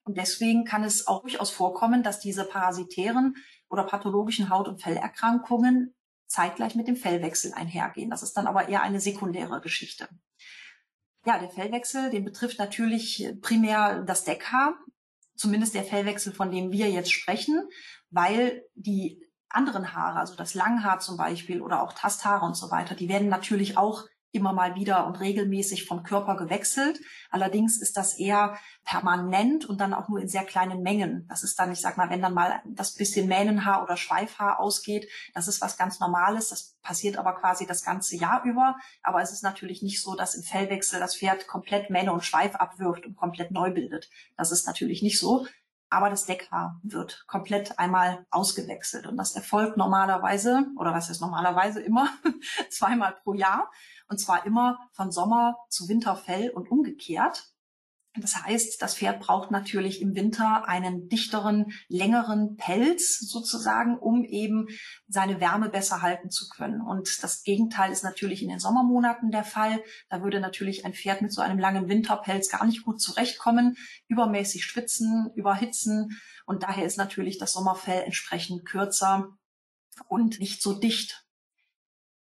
Und 0.03 0.17
deswegen 0.17 0.65
kann 0.65 0.83
es 0.83 1.07
auch 1.07 1.21
durchaus 1.21 1.51
vorkommen, 1.51 2.01
dass 2.01 2.19
diese 2.19 2.45
parasitären 2.45 3.35
oder 3.69 3.83
pathologischen 3.83 4.49
Haut- 4.49 4.67
und 4.67 4.81
Fellerkrankungen 4.81 5.93
zeitgleich 6.27 6.75
mit 6.75 6.87
dem 6.87 6.95
Fellwechsel 6.95 7.53
einhergehen. 7.53 8.09
Das 8.09 8.23
ist 8.23 8.33
dann 8.33 8.47
aber 8.47 8.69
eher 8.69 8.81
eine 8.81 8.99
sekundäre 8.99 9.61
Geschichte. 9.61 10.07
Ja, 11.25 11.37
der 11.37 11.49
Fellwechsel, 11.49 12.09
den 12.09 12.25
betrifft 12.25 12.57
natürlich 12.57 13.31
primär 13.41 14.01
das 14.01 14.23
Deckhaar, 14.23 14.73
zumindest 15.41 15.75
der 15.75 15.83
Fellwechsel, 15.83 16.33
von 16.33 16.51
dem 16.51 16.71
wir 16.71 16.89
jetzt 16.89 17.11
sprechen, 17.11 17.67
weil 18.09 18.63
die 18.75 19.21
anderen 19.49 19.93
Haare, 19.93 20.19
also 20.19 20.35
das 20.35 20.53
Langhaar 20.53 20.99
zum 20.99 21.17
Beispiel 21.17 21.61
oder 21.61 21.81
auch 21.81 21.93
Tasthaare 21.93 22.45
und 22.45 22.55
so 22.55 22.71
weiter, 22.71 22.95
die 22.95 23.09
werden 23.09 23.27
natürlich 23.27 23.77
auch 23.77 24.05
immer 24.31 24.53
mal 24.53 24.75
wieder 24.75 25.05
und 25.07 25.19
regelmäßig 25.19 25.85
vom 25.85 26.03
Körper 26.03 26.37
gewechselt. 26.37 26.99
Allerdings 27.29 27.81
ist 27.81 27.97
das 27.97 28.17
eher 28.17 28.57
permanent 28.83 29.65
und 29.65 29.79
dann 29.79 29.93
auch 29.93 30.09
nur 30.09 30.19
in 30.19 30.27
sehr 30.27 30.43
kleinen 30.43 30.81
Mengen. 30.81 31.27
Das 31.27 31.43
ist 31.43 31.59
dann, 31.59 31.71
ich 31.71 31.81
sag 31.81 31.97
mal, 31.97 32.09
wenn 32.09 32.21
dann 32.21 32.33
mal 32.33 32.61
das 32.65 32.93
bisschen 32.93 33.27
Mähnenhaar 33.27 33.83
oder 33.83 33.97
Schweifhaar 33.97 34.59
ausgeht, 34.59 35.07
das 35.33 35.47
ist 35.47 35.61
was 35.61 35.77
ganz 35.77 35.99
Normales. 35.99 36.49
Das 36.49 36.75
passiert 36.81 37.17
aber 37.17 37.33
quasi 37.33 37.65
das 37.67 37.83
ganze 37.83 38.15
Jahr 38.15 38.43
über. 38.45 38.77
Aber 39.03 39.21
es 39.21 39.31
ist 39.31 39.43
natürlich 39.43 39.81
nicht 39.81 40.01
so, 40.01 40.15
dass 40.15 40.35
im 40.35 40.43
Fellwechsel 40.43 40.99
das 40.99 41.15
Pferd 41.15 41.47
komplett 41.47 41.89
Mähne 41.89 42.13
und 42.13 42.23
Schweif 42.23 42.55
abwirft 42.55 43.05
und 43.05 43.15
komplett 43.15 43.51
neu 43.51 43.71
bildet. 43.71 44.09
Das 44.37 44.51
ist 44.51 44.65
natürlich 44.65 45.01
nicht 45.01 45.19
so. 45.19 45.45
Aber 45.93 46.09
das 46.09 46.25
Deckhaar 46.25 46.79
wird 46.83 47.25
komplett 47.27 47.77
einmal 47.77 48.25
ausgewechselt. 48.31 49.07
Und 49.07 49.17
das 49.17 49.35
erfolgt 49.35 49.75
normalerweise, 49.75 50.65
oder 50.77 50.93
was 50.93 51.09
ist 51.09 51.19
normalerweise 51.19 51.81
immer, 51.81 52.09
zweimal 52.69 53.17
pro 53.23 53.33
Jahr. 53.33 53.69
Und 54.11 54.17
zwar 54.17 54.45
immer 54.45 54.77
von 54.91 55.09
Sommer 55.09 55.55
zu 55.69 55.87
Winterfell 55.87 56.49
und 56.49 56.69
umgekehrt. 56.69 57.45
Das 58.13 58.35
heißt, 58.35 58.81
das 58.81 58.95
Pferd 58.95 59.21
braucht 59.21 59.51
natürlich 59.51 60.01
im 60.01 60.15
Winter 60.15 60.67
einen 60.67 61.07
dichteren, 61.07 61.71
längeren 61.87 62.57
Pelz 62.57 63.19
sozusagen, 63.19 63.97
um 63.97 64.25
eben 64.25 64.67
seine 65.07 65.39
Wärme 65.39 65.69
besser 65.69 66.01
halten 66.01 66.29
zu 66.29 66.49
können. 66.49 66.81
Und 66.81 67.23
das 67.23 67.43
Gegenteil 67.43 67.89
ist 67.89 68.03
natürlich 68.03 68.43
in 68.43 68.49
den 68.49 68.59
Sommermonaten 68.59 69.31
der 69.31 69.45
Fall. 69.45 69.81
Da 70.09 70.21
würde 70.21 70.41
natürlich 70.41 70.83
ein 70.83 70.93
Pferd 70.93 71.21
mit 71.21 71.31
so 71.31 71.39
einem 71.39 71.57
langen 71.57 71.87
Winterpelz 71.87 72.49
gar 72.49 72.65
nicht 72.65 72.83
gut 72.83 72.99
zurechtkommen, 72.99 73.77
übermäßig 74.09 74.65
schwitzen, 74.65 75.31
überhitzen. 75.35 76.19
Und 76.45 76.63
daher 76.63 76.85
ist 76.85 76.97
natürlich 76.97 77.37
das 77.37 77.53
Sommerfell 77.53 78.03
entsprechend 78.03 78.65
kürzer 78.65 79.29
und 80.09 80.41
nicht 80.41 80.61
so 80.61 80.73
dicht. 80.73 81.25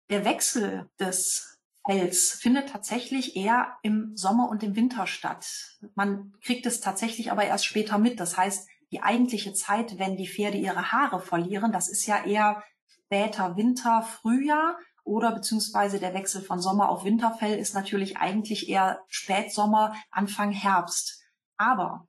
Der 0.10 0.26
Wechsel 0.26 0.90
des 1.00 1.59
Fels 1.90 2.34
findet 2.34 2.70
tatsächlich 2.70 3.36
eher 3.36 3.80
im 3.82 4.16
Sommer 4.16 4.48
und 4.50 4.62
im 4.62 4.76
Winter 4.76 5.08
statt. 5.08 5.80
Man 5.96 6.34
kriegt 6.40 6.68
es 6.68 6.82
tatsächlich 6.82 7.32
aber 7.32 7.46
erst 7.46 7.66
später 7.66 7.98
mit. 7.98 8.20
Das 8.20 8.38
heißt, 8.38 8.70
die 8.92 9.02
eigentliche 9.02 9.54
Zeit, 9.54 9.98
wenn 9.98 10.16
die 10.16 10.28
Pferde 10.28 10.60
ihre 10.60 10.92
Haare 10.92 11.20
verlieren, 11.20 11.72
das 11.72 11.90
ist 11.90 12.06
ja 12.06 12.24
eher 12.24 12.62
später 13.06 13.58
Winter, 13.58 14.04
Frühjahr 14.04 14.78
oder 15.04 15.32
beziehungsweise 15.32 16.00
der 16.00 16.14
Wechsel 16.14 16.44
von 16.44 16.62
Sommer 16.62 16.90
auf 16.90 17.06
Winterfell 17.06 17.58
ist 17.58 17.74
natürlich 17.74 18.18
eigentlich 18.18 18.70
eher 18.70 19.02
Spätsommer, 19.08 19.96
Anfang 20.12 20.52
Herbst. 20.52 21.24
Aber 21.58 22.08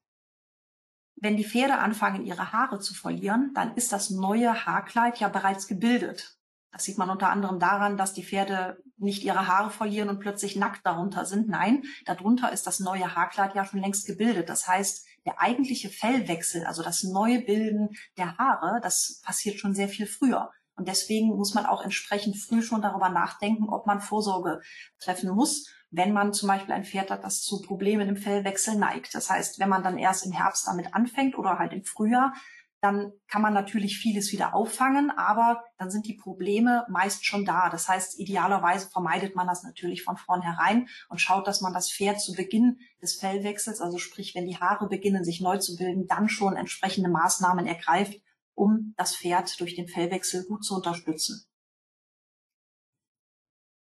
wenn 1.17 1.39
die 1.39 1.45
Pferde 1.45 1.79
anfangen, 1.79 2.27
ihre 2.27 2.53
Haare 2.53 2.81
zu 2.81 2.93
verlieren, 2.93 3.53
dann 3.55 3.75
ist 3.77 3.93
das 3.93 4.11
neue 4.11 4.67
Haarkleid 4.67 5.21
ja 5.21 5.31
bereits 5.31 5.67
gebildet. 5.69 6.37
Das 6.73 6.85
sieht 6.85 6.99
man 6.99 7.11
unter 7.11 7.31
anderem 7.31 7.59
daran, 7.59 7.97
dass 7.97 8.13
die 8.13 8.23
Pferde 8.23 8.83
nicht 8.97 9.25
ihre 9.25 9.49
Haare 9.49 9.71
verlieren 9.71 10.09
und 10.09 10.21
plötzlich 10.21 10.57
nackt 10.57 10.87
darunter 10.87 11.25
sind. 11.25 11.49
Nein, 11.49 11.83
darunter 12.07 12.53
ist 12.53 12.67
das 12.67 12.81
neue 12.81 13.15
Haarkleid 13.15 13.55
ja 13.55 13.65
schon 13.65 13.81
längst 13.81 14.07
gebildet. 14.07 14.49
Das 14.49 14.69
heißt, 14.69 15.07
der 15.27 15.41
eigentliche 15.41 15.89
Fellwechsel, 15.89 16.65
also 16.65 16.83
das 16.83 17.03
neue 17.03 17.41
Bilden 17.41 17.91
der 18.17 18.37
Haare, 18.39 18.81
das 18.83 19.21
passiert 19.25 19.59
schon 19.59 19.75
sehr 19.75 19.89
viel 19.89 20.07
früher. 20.07 20.51
Und 20.77 20.89
deswegen 20.89 21.29
muss 21.29 21.55
man 21.55 21.67
auch 21.67 21.83
entsprechend 21.83 22.39
früh 22.39 22.63
schon 22.63 22.81
darüber 22.81 23.11
nachdenken, 23.11 23.69
ob 23.69 23.87
man 23.87 24.01
Vorsorge 24.01 24.63
treffen 24.99 25.31
muss, 25.31 25.69
wenn 25.91 26.13
man 26.13 26.33
zum 26.33 26.49
Beispiel 26.49 26.73
ein 26.73 26.85
Pferd 26.85 27.11
hat, 27.11 27.25
das 27.25 27.43
zu 27.43 27.61
Problemen 27.61 28.09
im 28.09 28.17
Fellwechsel 28.17 28.77
neigt. 28.77 29.15
Das 29.15 29.29
heißt, 29.29 29.59
wenn 29.59 29.69
man 29.69 29.83
dann 29.83 29.99
erst 29.99 30.25
im 30.25 30.33
Herbst 30.33 30.67
damit 30.69 30.95
anfängt 30.95 31.37
oder 31.37 31.59
halt 31.59 31.73
im 31.73 31.85
Frühjahr, 31.85 32.33
dann 32.81 33.13
kann 33.29 33.43
man 33.43 33.53
natürlich 33.53 33.99
vieles 33.99 34.33
wieder 34.33 34.55
auffangen, 34.55 35.11
aber 35.11 35.63
dann 35.77 35.91
sind 35.91 36.07
die 36.07 36.15
Probleme 36.15 36.87
meist 36.89 37.27
schon 37.27 37.45
da. 37.45 37.69
Das 37.69 37.89
heißt, 37.89 38.19
idealerweise 38.19 38.89
vermeidet 38.89 39.37
man 39.37 39.47
das 39.47 39.63
natürlich 39.63 40.03
von 40.03 40.17
vornherein 40.17 40.89
und 41.09 41.21
schaut, 41.21 41.47
dass 41.47 41.61
man 41.61 41.75
das 41.75 41.93
Pferd 41.93 42.21
zu 42.21 42.33
Beginn 42.33 42.79
des 43.03 43.17
Fellwechsels, 43.17 43.81
also 43.81 43.99
sprich, 43.99 44.35
wenn 44.35 44.47
die 44.47 44.57
Haare 44.57 44.89
beginnen, 44.89 45.25
sich 45.25 45.41
neu 45.43 45.59
zu 45.59 45.77
bilden, 45.77 46.07
dann 46.07 46.29
schon 46.31 46.57
entsprechende 46.57 47.11
Maßnahmen 47.11 47.67
ergreift, 47.67 48.19
um 48.55 48.95
das 48.97 49.15
Pferd 49.15 49.61
durch 49.61 49.75
den 49.75 49.89
Fellwechsel 49.89 50.47
gut 50.47 50.65
zu 50.65 50.75
unterstützen. 50.75 51.45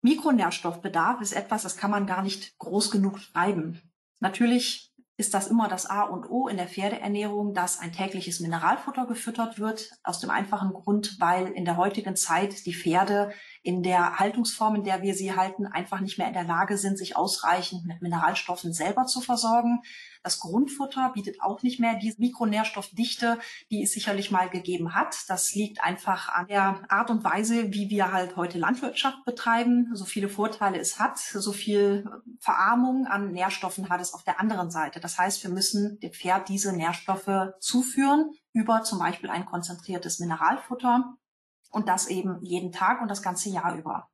Mikronährstoffbedarf 0.01 1.19
ist 1.19 1.33
etwas, 1.33 1.63
das 1.63 1.77
kann 1.77 1.91
man 1.91 2.05
gar 2.05 2.21
nicht 2.21 2.57
groß 2.59 2.91
genug 2.91 3.19
schreiben. 3.19 3.81
Natürlich 4.19 4.93
ist 5.17 5.34
das 5.34 5.48
immer 5.48 5.67
das 5.69 5.86
A 5.86 6.03
und 6.03 6.29
O 6.29 6.48
in 6.48 6.57
der 6.57 6.67
Pferdeernährung, 6.67 7.53
dass 7.53 7.79
ein 7.79 7.93
tägliches 7.93 8.41
Mineralfutter 8.41 9.05
gefüttert 9.05 9.60
wird. 9.60 9.91
Aus 10.03 10.19
dem 10.19 10.29
einfachen 10.29 10.74
Grund, 10.74 11.17
weil 11.19 11.48
in 11.48 11.63
der 11.63 11.77
heutigen 11.77 12.15
Zeit 12.15 12.65
die 12.65 12.74
Pferde 12.74 13.31
in 13.65 13.81
der 13.81 14.19
Haltungsform, 14.19 14.75
in 14.75 14.84
der 14.84 15.01
wir 15.01 15.15
sie 15.15 15.36
halten, 15.36 15.65
einfach 15.65 16.00
nicht 16.00 16.19
mehr 16.19 16.27
in 16.27 16.36
der 16.36 16.43
Lage 16.43 16.77
sind, 16.77 17.00
sich 17.00 17.17
ausreichend 17.17 17.84
mit 17.88 18.00
Mineralstoffen 18.00 18.74
selber 18.74 19.07
zu 19.07 19.22
versorgen. 19.22 19.81
Das 20.22 20.39
Grundfutter 20.39 21.10
bietet 21.15 21.41
auch 21.41 21.63
nicht 21.63 21.79
mehr 21.79 21.95
die 21.95 22.13
Mikronährstoffdichte, 22.15 23.39
die 23.72 23.81
es 23.81 23.91
sicherlich 23.91 24.29
mal 24.29 24.50
gegeben 24.50 24.93
hat. 24.93 25.15
Das 25.29 25.55
liegt 25.55 25.84
einfach 25.84 26.29
an 26.29 26.45
der 26.45 26.79
Art 26.89 27.10
und 27.10 27.24
Weise, 27.24 27.74
wie 27.74 27.89
wir 27.89 28.12
halt 28.12 28.36
heute 28.36 28.60
Landwirtschaft 28.60 29.25
betreiben. 29.25 29.89
So 29.93 30.05
viele 30.05 30.29
Vorteile 30.29 30.77
es 30.77 31.00
hat, 31.00 31.17
so 31.17 31.51
viel 31.51 32.07
Verarmung 32.39 33.07
an 33.07 33.31
Nährstoffen 33.31 33.89
hat 33.89 34.00
es 34.00 34.13
auf 34.13 34.24
der 34.24 34.39
anderen 34.39 34.69
Seite. 34.69 35.00
Das 35.00 35.17
heißt, 35.17 35.41
wir 35.41 35.50
müssen 35.50 36.00
dem 36.01 36.13
Pferd 36.13 36.50
diese 36.50 36.72
Nährstoffe 36.72 37.53
zuführen 37.60 38.29
über 38.53 38.84
zum 38.84 39.00
Beispiel 39.00 39.31
ein 39.31 39.45
konzentriertes 39.45 40.19
Mineralfutter 40.19 41.17
und 41.75 41.89
das 41.89 42.08
eben 42.08 42.41
jeden 42.41 42.72
Tag 42.72 43.01
und 43.01 43.10
das 43.10 43.22
ganze 43.22 43.50
Jahr 43.50 43.75
über. 43.75 44.10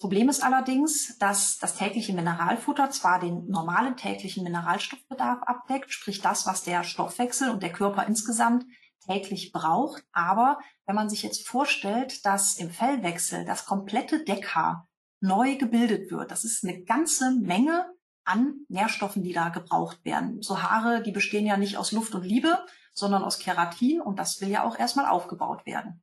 Problem 0.00 0.28
ist 0.30 0.42
allerdings, 0.42 1.16
dass 1.18 1.58
das 1.58 1.76
tägliche 1.76 2.14
Mineralfutter 2.14 2.90
zwar 2.90 3.20
den 3.20 3.46
normalen 3.46 3.96
täglichen 3.96 4.42
Mineralstoffbedarf 4.42 5.42
abdeckt, 5.42 5.92
sprich 5.92 6.20
das, 6.20 6.46
was 6.46 6.64
der 6.64 6.82
Stoffwechsel 6.84 7.50
und 7.50 7.62
der 7.62 7.70
Körper 7.70 8.06
insgesamt 8.06 8.64
täglich 9.06 9.52
braucht, 9.52 10.04
aber 10.12 10.58
wenn 10.86 10.96
man 10.96 11.10
sich 11.10 11.22
jetzt 11.22 11.46
vorstellt, 11.46 12.24
dass 12.24 12.56
im 12.56 12.70
Fellwechsel 12.70 13.44
das 13.44 13.66
komplette 13.66 14.24
Deckhaar 14.24 14.88
neu 15.20 15.56
gebildet 15.56 16.10
wird, 16.10 16.30
das 16.30 16.44
ist 16.44 16.64
eine 16.64 16.82
ganze 16.82 17.30
Menge 17.32 17.86
an 18.24 18.64
Nährstoffen, 18.68 19.22
die 19.22 19.32
da 19.32 19.50
gebraucht 19.50 20.04
werden. 20.04 20.40
So 20.40 20.62
Haare, 20.62 21.02
die 21.02 21.12
bestehen 21.12 21.46
ja 21.46 21.56
nicht 21.56 21.76
aus 21.76 21.92
Luft 21.92 22.14
und 22.14 22.24
Liebe, 22.24 22.58
sondern 22.94 23.22
aus 23.22 23.38
Keratin 23.38 24.00
und 24.00 24.18
das 24.18 24.40
will 24.40 24.48
ja 24.48 24.64
auch 24.64 24.78
erstmal 24.78 25.06
aufgebaut 25.06 25.66
werden. 25.66 26.02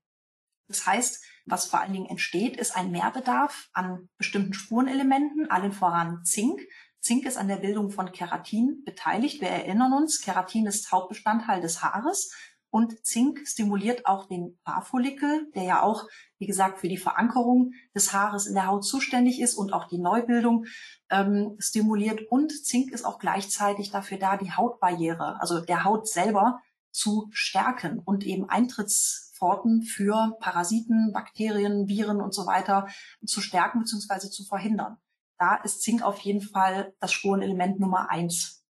Das 0.70 0.86
heißt, 0.86 1.24
was 1.46 1.66
vor 1.66 1.82
allen 1.82 1.94
Dingen 1.94 2.06
entsteht, 2.06 2.56
ist 2.56 2.76
ein 2.78 2.92
Mehrbedarf 2.92 3.70
an 3.74 4.08
bestimmten 4.18 4.54
Spurenelementen, 4.54 5.50
allen 5.50 5.74
voran 5.74 6.24
Zink. 6.24 6.62
Zink 7.02 7.26
ist 7.26 7.38
an 7.38 7.48
der 7.48 7.58
Bildung 7.58 7.90
von 7.90 8.12
Keratin 8.12 8.84
beteiligt. 8.86 9.42
Wir 9.42 9.50
erinnern 9.50 9.94
uns, 9.94 10.22
Keratin 10.22 10.68
ist 10.68 10.92
Hauptbestandteil 10.92 11.60
des 11.60 11.82
Haares 11.82 12.32
und 12.70 13.04
Zink 13.04 13.48
stimuliert 13.48 14.06
auch 14.06 14.28
den 14.28 14.60
Haarfollikel, 14.64 15.50
der 15.56 15.64
ja 15.64 15.82
auch, 15.82 16.08
wie 16.38 16.46
gesagt, 16.46 16.80
für 16.80 16.88
die 16.88 16.98
Verankerung 16.98 17.72
des 17.96 18.14
Haares 18.14 18.46
in 18.46 18.54
der 18.54 18.68
Haut 18.68 18.86
zuständig 18.86 19.42
ist 19.42 19.56
und 19.56 19.74
auch 19.74 19.88
die 19.88 19.98
Neubildung 19.98 20.66
ähm, 21.10 21.56
stimuliert. 21.58 22.22
Und 22.30 22.52
Zink 22.64 22.92
ist 22.92 23.06
auch 23.06 23.18
gleichzeitig 23.18 23.90
dafür 23.90 24.20
da, 24.20 24.38
die 24.38 24.52
Hautbarriere, 24.52 25.42
also 25.42 25.62
der 25.62 25.84
Haut 25.84 26.08
selber 26.08 26.60
zu 26.92 27.30
stärken 27.32 28.00
und 28.00 28.24
eben 28.24 28.50
Eintritts 28.50 29.29
Pforten 29.40 29.82
für 29.82 30.38
Parasiten, 30.40 31.12
Bakterien, 31.14 31.88
Viren 31.88 32.22
und 32.22 32.34
so 32.34 32.46
weiter 32.46 32.88
zu 33.26 33.42
stärken 33.42 33.80
bzw. 33.80 34.30
zu 34.30 34.44
verhindern. 34.44 34.98
Da 35.38 35.56
ist 35.56 35.82
Zink 35.82 36.04
auf 36.04 36.20
jeden 36.20 36.42
Fall 36.42 36.94
das 37.00 37.14
Spurenelement 37.14 37.80
Nummer 37.80 38.10
eins. 38.10 38.66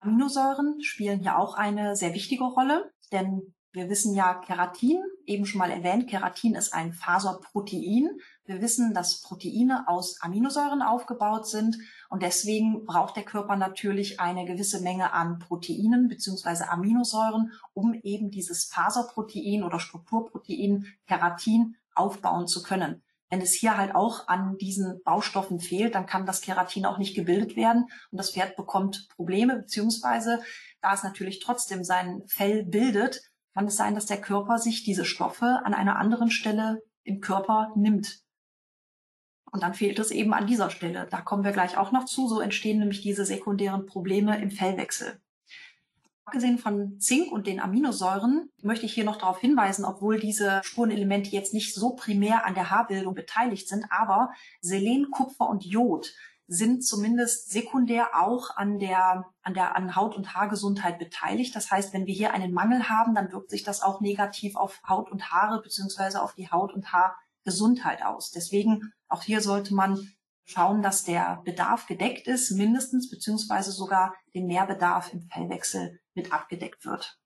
Aminosäuren 0.00 0.80
spielen 0.80 1.20
hier 1.20 1.38
auch 1.38 1.54
eine 1.54 1.94
sehr 1.94 2.14
wichtige 2.14 2.44
Rolle, 2.44 2.90
denn 3.12 3.54
wir 3.72 3.88
wissen 3.88 4.14
ja, 4.14 4.34
Keratin 4.34 5.00
eben 5.26 5.46
schon 5.46 5.60
mal 5.60 5.70
erwähnt, 5.70 6.08
Keratin 6.08 6.56
ist 6.56 6.74
ein 6.74 6.92
Faserprotein. 6.92 8.10
Wir 8.44 8.60
wissen, 8.60 8.94
dass 8.94 9.20
Proteine 9.20 9.86
aus 9.86 10.20
Aminosäuren 10.20 10.82
aufgebaut 10.82 11.46
sind 11.46 11.78
und 12.08 12.22
deswegen 12.22 12.84
braucht 12.84 13.16
der 13.16 13.22
Körper 13.22 13.54
natürlich 13.54 14.18
eine 14.18 14.44
gewisse 14.44 14.80
Menge 14.80 15.12
an 15.12 15.38
Proteinen 15.38 16.08
beziehungsweise 16.08 16.68
Aminosäuren, 16.68 17.52
um 17.72 17.94
eben 17.94 18.32
dieses 18.32 18.64
Faserprotein 18.64 19.62
oder 19.62 19.78
Strukturprotein 19.78 20.86
Keratin 21.06 21.76
aufbauen 21.94 22.48
zu 22.48 22.64
können. 22.64 23.02
Wenn 23.28 23.40
es 23.40 23.52
hier 23.52 23.76
halt 23.76 23.94
auch 23.94 24.26
an 24.26 24.58
diesen 24.58 25.00
Baustoffen 25.04 25.60
fehlt, 25.60 25.94
dann 25.94 26.06
kann 26.06 26.26
das 26.26 26.40
Keratin 26.40 26.84
auch 26.84 26.98
nicht 26.98 27.14
gebildet 27.14 27.54
werden 27.54 27.86
und 28.10 28.18
das 28.18 28.32
Pferd 28.32 28.56
bekommt 28.56 29.08
Probleme, 29.14 29.54
beziehungsweise 29.54 30.42
da 30.80 30.94
es 30.94 31.04
natürlich 31.04 31.38
trotzdem 31.38 31.84
sein 31.84 32.22
Fell 32.26 32.64
bildet, 32.64 33.29
kann 33.54 33.66
es 33.66 33.76
sein, 33.76 33.94
dass 33.94 34.06
der 34.06 34.20
Körper 34.20 34.58
sich 34.58 34.84
diese 34.84 35.04
Stoffe 35.04 35.60
an 35.64 35.74
einer 35.74 35.96
anderen 35.96 36.30
Stelle 36.30 36.82
im 37.02 37.20
Körper 37.20 37.72
nimmt. 37.74 38.20
Und 39.50 39.62
dann 39.62 39.74
fehlt 39.74 39.98
es 39.98 40.10
eben 40.10 40.32
an 40.32 40.46
dieser 40.46 40.70
Stelle. 40.70 41.08
Da 41.10 41.20
kommen 41.20 41.44
wir 41.44 41.52
gleich 41.52 41.76
auch 41.76 41.90
noch 41.90 42.04
zu. 42.04 42.28
So 42.28 42.40
entstehen 42.40 42.78
nämlich 42.78 43.02
diese 43.02 43.24
sekundären 43.24 43.86
Probleme 43.86 44.40
im 44.40 44.50
Fellwechsel. 44.50 45.20
Abgesehen 46.24 46.58
von 46.58 47.00
Zink 47.00 47.32
und 47.32 47.48
den 47.48 47.58
Aminosäuren 47.58 48.50
möchte 48.62 48.86
ich 48.86 48.94
hier 48.94 49.02
noch 49.02 49.16
darauf 49.16 49.40
hinweisen, 49.40 49.84
obwohl 49.84 50.20
diese 50.20 50.60
Spurenelemente 50.62 51.30
jetzt 51.30 51.52
nicht 51.52 51.74
so 51.74 51.96
primär 51.96 52.46
an 52.46 52.54
der 52.54 52.70
Haarbildung 52.70 53.14
beteiligt 53.14 53.66
sind, 53.66 53.86
aber 53.90 54.30
Selen, 54.60 55.10
Kupfer 55.10 55.48
und 55.48 55.64
Jod 55.64 56.14
sind 56.52 56.84
zumindest 56.84 57.52
sekundär 57.52 58.20
auch 58.20 58.56
an 58.56 58.80
der, 58.80 59.24
an 59.42 59.54
der, 59.54 59.76
an 59.76 59.94
Haut- 59.94 60.16
und 60.16 60.34
Haargesundheit 60.34 60.98
beteiligt. 60.98 61.54
Das 61.54 61.70
heißt, 61.70 61.94
wenn 61.94 62.06
wir 62.06 62.14
hier 62.14 62.34
einen 62.34 62.52
Mangel 62.52 62.88
haben, 62.88 63.14
dann 63.14 63.30
wirkt 63.30 63.50
sich 63.50 63.62
das 63.62 63.82
auch 63.82 64.00
negativ 64.00 64.56
auf 64.56 64.80
Haut 64.88 65.12
und 65.12 65.30
Haare 65.30 65.62
beziehungsweise 65.62 66.20
auf 66.20 66.34
die 66.34 66.50
Haut- 66.50 66.74
und 66.74 66.92
Haargesundheit 66.92 68.04
aus. 68.04 68.32
Deswegen 68.32 68.92
auch 69.06 69.22
hier 69.22 69.42
sollte 69.42 69.74
man 69.74 70.10
schauen, 70.44 70.82
dass 70.82 71.04
der 71.04 71.40
Bedarf 71.44 71.86
gedeckt 71.86 72.26
ist, 72.26 72.50
mindestens 72.50 73.08
beziehungsweise 73.08 73.70
sogar 73.70 74.16
den 74.34 74.46
Mehrbedarf 74.46 75.12
im 75.12 75.22
Fellwechsel 75.22 76.00
mit 76.14 76.32
abgedeckt 76.32 76.84
wird. 76.84 77.16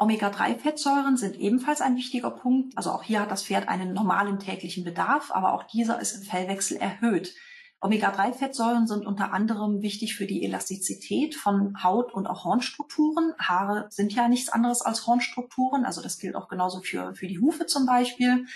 Omega-3-Fettsäuren 0.00 1.18
sind 1.18 1.36
ebenfalls 1.36 1.82
ein 1.82 1.94
wichtiger 1.94 2.30
Punkt. 2.30 2.76
Also 2.76 2.90
auch 2.90 3.02
hier 3.02 3.20
hat 3.20 3.30
das 3.30 3.44
Pferd 3.44 3.68
einen 3.68 3.92
normalen 3.92 4.38
täglichen 4.38 4.82
Bedarf, 4.82 5.30
aber 5.30 5.52
auch 5.52 5.64
dieser 5.64 6.00
ist 6.00 6.14
im 6.14 6.22
Fellwechsel 6.22 6.78
erhöht. 6.78 7.34
Omega-3-Fettsäuren 7.82 8.86
sind 8.86 9.06
unter 9.06 9.34
anderem 9.34 9.82
wichtig 9.82 10.14
für 10.14 10.26
die 10.26 10.42
Elastizität 10.42 11.34
von 11.34 11.82
Haut- 11.82 12.14
und 12.14 12.26
auch 12.26 12.44
Hornstrukturen. 12.44 13.34
Haare 13.38 13.88
sind 13.90 14.14
ja 14.14 14.26
nichts 14.28 14.48
anderes 14.48 14.80
als 14.80 15.06
Hornstrukturen, 15.06 15.84
also 15.84 16.00
das 16.00 16.18
gilt 16.18 16.34
auch 16.34 16.48
genauso 16.48 16.80
für, 16.80 17.14
für 17.14 17.26
die 17.26 17.38
Hufe 17.38 17.66
zum 17.66 17.84
Beispiel. 17.84 18.46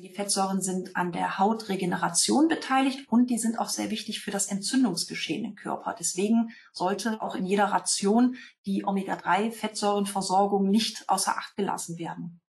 Die 0.00 0.08
Fettsäuren 0.08 0.62
sind 0.62 0.96
an 0.96 1.12
der 1.12 1.38
Hautregeneration 1.38 2.48
beteiligt 2.48 3.06
und 3.08 3.28
die 3.28 3.36
sind 3.36 3.58
auch 3.58 3.68
sehr 3.68 3.90
wichtig 3.90 4.20
für 4.20 4.30
das 4.30 4.46
Entzündungsgeschehen 4.46 5.44
im 5.44 5.56
Körper. 5.56 5.94
Deswegen 5.98 6.54
sollte 6.72 7.20
auch 7.20 7.34
in 7.34 7.44
jeder 7.44 7.66
Ration 7.66 8.36
die 8.64 8.86
Omega-3-Fettsäurenversorgung 8.86 10.70
nicht 10.70 11.06
außer 11.06 11.36
Acht 11.36 11.54
gelassen 11.54 11.98
werden. 11.98 12.39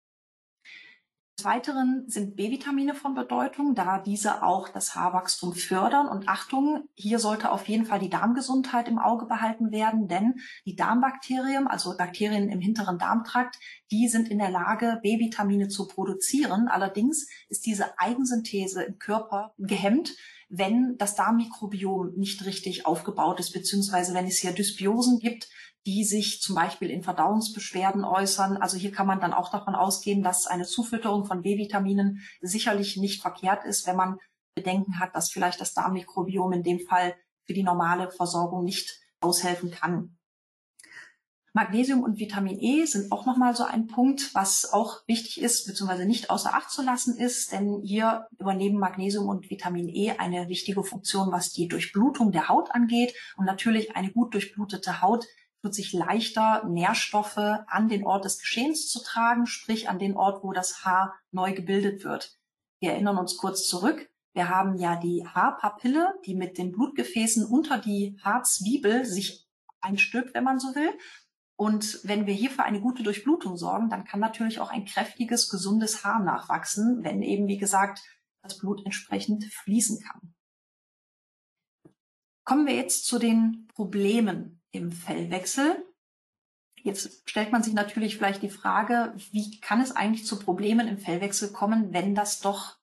Weiteren 1.45 2.05
sind 2.07 2.35
B-Vitamine 2.35 2.93
von 2.93 3.13
Bedeutung, 3.13 3.75
da 3.75 3.99
diese 3.99 4.43
auch 4.43 4.69
das 4.69 4.95
Haarwachstum 4.95 5.53
fördern. 5.53 6.07
Und 6.07 6.27
Achtung, 6.27 6.85
hier 6.95 7.19
sollte 7.19 7.51
auf 7.51 7.67
jeden 7.67 7.85
Fall 7.85 7.99
die 7.99 8.09
Darmgesundheit 8.09 8.87
im 8.87 8.99
Auge 8.99 9.25
behalten 9.25 9.71
werden, 9.71 10.07
denn 10.07 10.35
die 10.65 10.75
Darmbakterien, 10.75 11.67
also 11.67 11.95
Bakterien 11.97 12.49
im 12.49 12.59
hinteren 12.59 12.97
Darmtrakt, 12.97 13.57
die 13.91 14.07
sind 14.07 14.29
in 14.29 14.39
der 14.39 14.51
Lage, 14.51 14.99
B-Vitamine 15.03 15.67
zu 15.67 15.87
produzieren. 15.87 16.67
Allerdings 16.67 17.27
ist 17.49 17.65
diese 17.65 17.99
Eigensynthese 17.99 18.83
im 18.83 18.99
Körper 18.99 19.53
gehemmt, 19.57 20.15
wenn 20.49 20.97
das 20.97 21.15
Darmmikrobiom 21.15 22.13
nicht 22.17 22.45
richtig 22.45 22.85
aufgebaut 22.85 23.39
ist, 23.39 23.53
beziehungsweise 23.53 24.13
wenn 24.13 24.27
es 24.27 24.39
hier 24.39 24.51
Dysbiosen 24.51 25.19
gibt, 25.19 25.49
die 25.85 26.03
sich 26.03 26.41
zum 26.41 26.55
Beispiel 26.55 26.89
in 26.89 27.03
Verdauungsbeschwerden 27.03 28.03
äußern. 28.03 28.57
Also 28.57 28.77
hier 28.77 28.91
kann 28.91 29.07
man 29.07 29.19
dann 29.19 29.33
auch 29.33 29.49
davon 29.49 29.75
ausgehen, 29.75 30.21
dass 30.21 30.47
eine 30.47 30.65
Zufütterung 30.65 31.25
von 31.25 31.41
B-Vitaminen 31.41 32.21
sicherlich 32.41 32.97
nicht 32.97 33.21
verkehrt 33.21 33.65
ist, 33.65 33.87
wenn 33.87 33.95
man 33.95 34.17
Bedenken 34.55 34.99
hat, 34.99 35.15
dass 35.15 35.31
vielleicht 35.31 35.61
das 35.61 35.73
Darmmikrobiom 35.73 36.53
in 36.53 36.63
dem 36.63 36.79
Fall 36.79 37.15
für 37.45 37.53
die 37.53 37.63
normale 37.63 38.11
Versorgung 38.11 38.63
nicht 38.63 39.01
aushelfen 39.21 39.71
kann. 39.71 40.17
Magnesium 41.53 42.01
und 42.01 42.17
Vitamin 42.17 42.59
E 42.61 42.85
sind 42.85 43.11
auch 43.11 43.25
nochmal 43.25 43.53
so 43.55 43.65
ein 43.65 43.87
Punkt, 43.87 44.33
was 44.33 44.71
auch 44.71 45.05
wichtig 45.05 45.41
ist, 45.41 45.65
beziehungsweise 45.67 46.05
nicht 46.05 46.29
außer 46.29 46.53
Acht 46.53 46.69
zu 46.69 46.81
lassen 46.81 47.17
ist, 47.17 47.51
denn 47.51 47.81
hier 47.83 48.27
übernehmen 48.39 48.79
Magnesium 48.79 49.27
und 49.27 49.49
Vitamin 49.49 49.89
E 49.89 50.11
eine 50.11 50.47
wichtige 50.47 50.81
Funktion, 50.81 51.33
was 51.33 51.51
die 51.51 51.67
Durchblutung 51.67 52.31
der 52.31 52.47
Haut 52.47 52.71
angeht. 52.71 53.13
Und 53.35 53.45
natürlich 53.45 53.97
eine 53.97 54.11
gut 54.11 54.33
durchblutete 54.33 55.01
Haut 55.01 55.25
tut 55.61 55.75
sich 55.75 55.93
leichter, 55.93 56.63
Nährstoffe 56.67 57.37
an 57.37 57.87
den 57.87 58.05
Ort 58.05 58.25
des 58.25 58.39
Geschehens 58.39 58.89
zu 58.89 59.01
tragen, 59.03 59.45
sprich 59.45 59.89
an 59.89 59.99
den 59.99 60.15
Ort, 60.15 60.43
wo 60.43 60.53
das 60.53 60.83
Haar 60.85 61.15
neu 61.31 61.53
gebildet 61.53 62.03
wird. 62.03 62.37
Wir 62.79 62.93
erinnern 62.93 63.17
uns 63.17 63.37
kurz 63.37 63.67
zurück. 63.67 64.09
Wir 64.33 64.49
haben 64.49 64.77
ja 64.77 64.95
die 64.95 65.25
Haarpapille, 65.27 66.15
die 66.25 66.35
mit 66.35 66.57
den 66.57 66.71
Blutgefäßen 66.71 67.45
unter 67.45 67.77
die 67.77 68.17
Haarzwiebel 68.23 69.05
sich 69.05 69.47
einstülpt, 69.81 70.33
wenn 70.33 70.43
man 70.43 70.59
so 70.59 70.73
will. 70.73 70.91
Und 71.57 71.99
wenn 72.03 72.25
wir 72.25 72.33
hierfür 72.33 72.63
eine 72.63 72.81
gute 72.81 73.03
Durchblutung 73.03 73.55
sorgen, 73.55 73.89
dann 73.89 74.05
kann 74.05 74.19
natürlich 74.19 74.59
auch 74.59 74.71
ein 74.71 74.85
kräftiges, 74.85 75.49
gesundes 75.49 76.03
Haar 76.03 76.23
nachwachsen, 76.23 77.03
wenn 77.03 77.21
eben, 77.21 77.47
wie 77.47 77.57
gesagt, 77.57 78.01
das 78.41 78.57
Blut 78.57 78.83
entsprechend 78.85 79.45
fließen 79.45 79.99
kann. 80.01 80.33
Kommen 82.43 82.65
wir 82.65 82.75
jetzt 82.75 83.05
zu 83.05 83.19
den 83.19 83.67
Problemen 83.75 84.60
im 84.71 84.91
Fellwechsel. 84.91 85.85
Jetzt 86.83 87.29
stellt 87.29 87.51
man 87.51 87.63
sich 87.63 87.73
natürlich 87.73 88.17
vielleicht 88.17 88.41
die 88.41 88.49
Frage, 88.49 89.13
wie 89.31 89.59
kann 89.59 89.81
es 89.81 89.95
eigentlich 89.95 90.25
zu 90.25 90.39
Problemen 90.39 90.87
im 90.87 90.97
Fellwechsel 90.97 91.51
kommen, 91.51 91.93
wenn 91.93 92.15
das 92.15 92.39
doch 92.39 92.77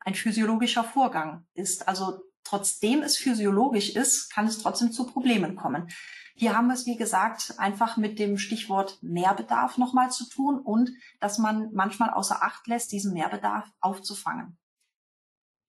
ein 0.00 0.14
physiologischer 0.14 0.84
Vorgang 0.84 1.46
ist? 1.54 1.88
Also 1.88 2.20
trotzdem 2.44 3.02
es 3.02 3.16
physiologisch 3.16 3.90
ist, 3.90 4.30
kann 4.32 4.46
es 4.46 4.58
trotzdem 4.58 4.92
zu 4.92 5.06
Problemen 5.06 5.56
kommen. 5.56 5.88
Hier 6.34 6.56
haben 6.56 6.68
wir 6.68 6.74
es, 6.74 6.86
wie 6.86 6.96
gesagt, 6.96 7.54
einfach 7.58 7.96
mit 7.96 8.18
dem 8.18 8.38
Stichwort 8.38 8.98
Mehrbedarf 9.02 9.76
nochmal 9.76 10.10
zu 10.10 10.28
tun 10.28 10.58
und 10.58 10.90
dass 11.20 11.38
man 11.38 11.70
manchmal 11.72 12.10
außer 12.10 12.42
Acht 12.42 12.66
lässt, 12.66 12.92
diesen 12.92 13.12
Mehrbedarf 13.12 13.70
aufzufangen. 13.80 14.56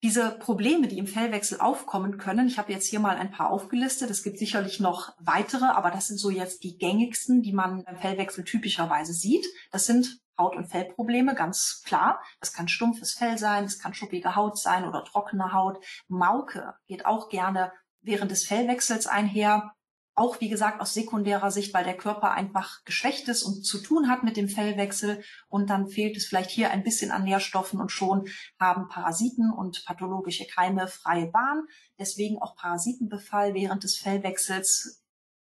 Diese 0.04 0.32
Probleme, 0.32 0.89
die 0.89 0.98
im 0.98 1.08
Fellwechsel 1.08 1.62
aufkommen 1.62 2.18
können, 2.18 2.48
ich 2.48 2.58
habe 2.58 2.74
jetzt 2.74 2.88
hier 2.88 3.00
mal 3.00 3.16
ein 3.16 3.32
paar 3.32 3.50
aufgelistet, 3.50 4.10
es 4.10 4.22
gibt 4.22 4.38
sicherlich 4.38 4.82
noch 4.82 5.13
weitere, 5.18 5.63
aber 5.63 5.92
das 5.92 6.08
sind 6.08 6.18
so 6.18 6.30
jetzt 6.30 6.63
die 6.63 6.78
gängigsten, 6.78 7.42
die 7.42 7.54
man 7.54 7.86
beim 7.86 7.96
Fellwechsel 7.96 8.44
typischerweise 8.44 9.13
sieht. 9.13 9.46
Das 9.72 9.86
sind 9.86 10.20
Haut- 10.38 10.58
und 10.58 10.66
Fellprobleme, 10.66 11.36
ganz 11.36 11.84
klar. 11.86 12.22
Das 12.42 12.52
kann 12.52 12.68
stumpfes 12.68 13.13
Fell 13.13 13.38
sein, 13.38 13.63
es 13.63 13.80
kann 13.80 13.94
schuppige 13.94 14.36
Haut 14.36 14.58
sein 14.58 14.86
oder 14.86 15.06
trockene 15.06 15.54
Haut. 15.54 15.82
Mauke 16.10 16.74
geht 16.88 17.06
auch 17.06 17.30
gerne 17.30 17.72
während 18.02 18.30
des 18.30 18.46
Fellwechsels 18.46 19.08
einher. 19.08 19.74
Auch 20.15 20.39
wie 20.41 20.49
gesagt 20.49 20.80
aus 20.80 20.93
sekundärer 20.93 21.49
Sicht, 21.49 21.73
weil 21.73 21.84
der 21.84 21.97
Körper 21.97 22.32
einfach 22.32 22.84
geschwächt 22.86 23.28
ist 23.30 23.41
und 23.41 23.65
zu 23.65 23.80
tun 23.80 24.10
hat 24.10 24.23
mit 24.23 24.38
dem 24.38 24.47
Fellwechsel 24.47 25.23
und 25.49 25.71
dann 25.71 25.88
fehlt 25.88 26.15
es 26.17 26.26
vielleicht 26.26 26.52
hier 26.52 26.69
ein 26.69 26.84
bisschen 26.84 27.10
an 27.10 27.23
Nährstoffen 27.23 27.82
und 27.82 27.91
schon 27.91 28.28
haben 28.60 28.88
Parasiten 28.89 29.52
und 29.52 29.84
pathologische 29.86 30.45
Keime 30.45 30.88
freie 30.88 31.26
Bahn. 31.26 31.63
Deswegen 31.97 32.39
auch 32.39 32.56
Parasitenbefall 32.56 33.56
während 33.56 33.84
des 33.84 33.97
Fellwechsels 33.97 35.04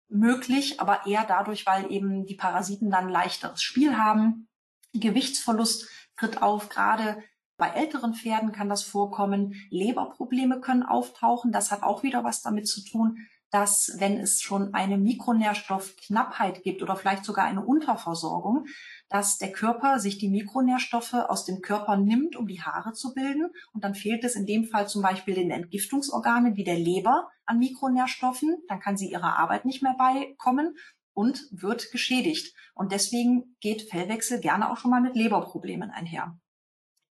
möglich, 0.09 0.79
aber 0.79 1.05
eher 1.05 1.25
dadurch, 1.27 1.65
weil 1.67 1.91
eben 1.91 2.25
die 2.25 2.35
Parasiten 2.35 2.89
dann 2.89 3.09
leichteres 3.09 3.61
Spiel 3.61 3.95
haben. 3.95 4.47
Gewichtsverlust 4.93 5.87
tritt 6.17 6.41
auf, 6.41 6.69
gerade 6.69 7.21
bei 7.57 7.69
älteren 7.69 8.13
Pferden 8.13 8.51
kann 8.51 8.69
das 8.69 8.83
vorkommen. 8.83 9.55
Leberprobleme 9.69 10.61
können 10.61 10.83
auftauchen. 10.83 11.51
Das 11.51 11.71
hat 11.71 11.81
auch 11.83 12.03
wieder 12.03 12.23
was 12.23 12.41
damit 12.41 12.67
zu 12.67 12.83
tun, 12.83 13.17
dass 13.49 13.95
wenn 13.99 14.17
es 14.17 14.41
schon 14.41 14.73
eine 14.73 14.97
Mikronährstoffknappheit 14.97 16.63
gibt 16.63 16.81
oder 16.81 16.95
vielleicht 16.95 17.25
sogar 17.25 17.45
eine 17.45 17.65
Unterversorgung, 17.65 18.65
dass 19.09 19.37
der 19.37 19.51
Körper 19.51 19.99
sich 19.99 20.17
die 20.17 20.29
Mikronährstoffe 20.29 21.13
aus 21.13 21.45
dem 21.45 21.61
Körper 21.61 21.97
nimmt, 21.97 22.35
um 22.35 22.47
die 22.47 22.61
Haare 22.61 22.93
zu 22.93 23.13
bilden. 23.13 23.49
Und 23.73 23.83
dann 23.83 23.95
fehlt 23.95 24.23
es 24.23 24.35
in 24.35 24.45
dem 24.45 24.65
Fall 24.65 24.87
zum 24.87 25.01
Beispiel 25.01 25.35
den 25.35 25.51
Entgiftungsorganen 25.51 26.55
wie 26.57 26.65
der 26.65 26.77
Leber 26.77 27.29
an 27.45 27.59
Mikronährstoffen. 27.59 28.57
Dann 28.67 28.79
kann 28.79 28.97
sie 28.97 29.09
ihrer 29.09 29.37
Arbeit 29.39 29.65
nicht 29.65 29.81
mehr 29.81 29.95
beikommen 29.97 30.75
und 31.13 31.47
wird 31.51 31.91
geschädigt. 31.91 32.53
Und 32.75 32.91
deswegen 32.91 33.55
geht 33.61 33.89
Fellwechsel 33.89 34.41
gerne 34.41 34.71
auch 34.71 34.77
schon 34.77 34.91
mal 34.91 35.01
mit 35.01 35.15
Leberproblemen 35.15 35.89
einher. 35.89 36.37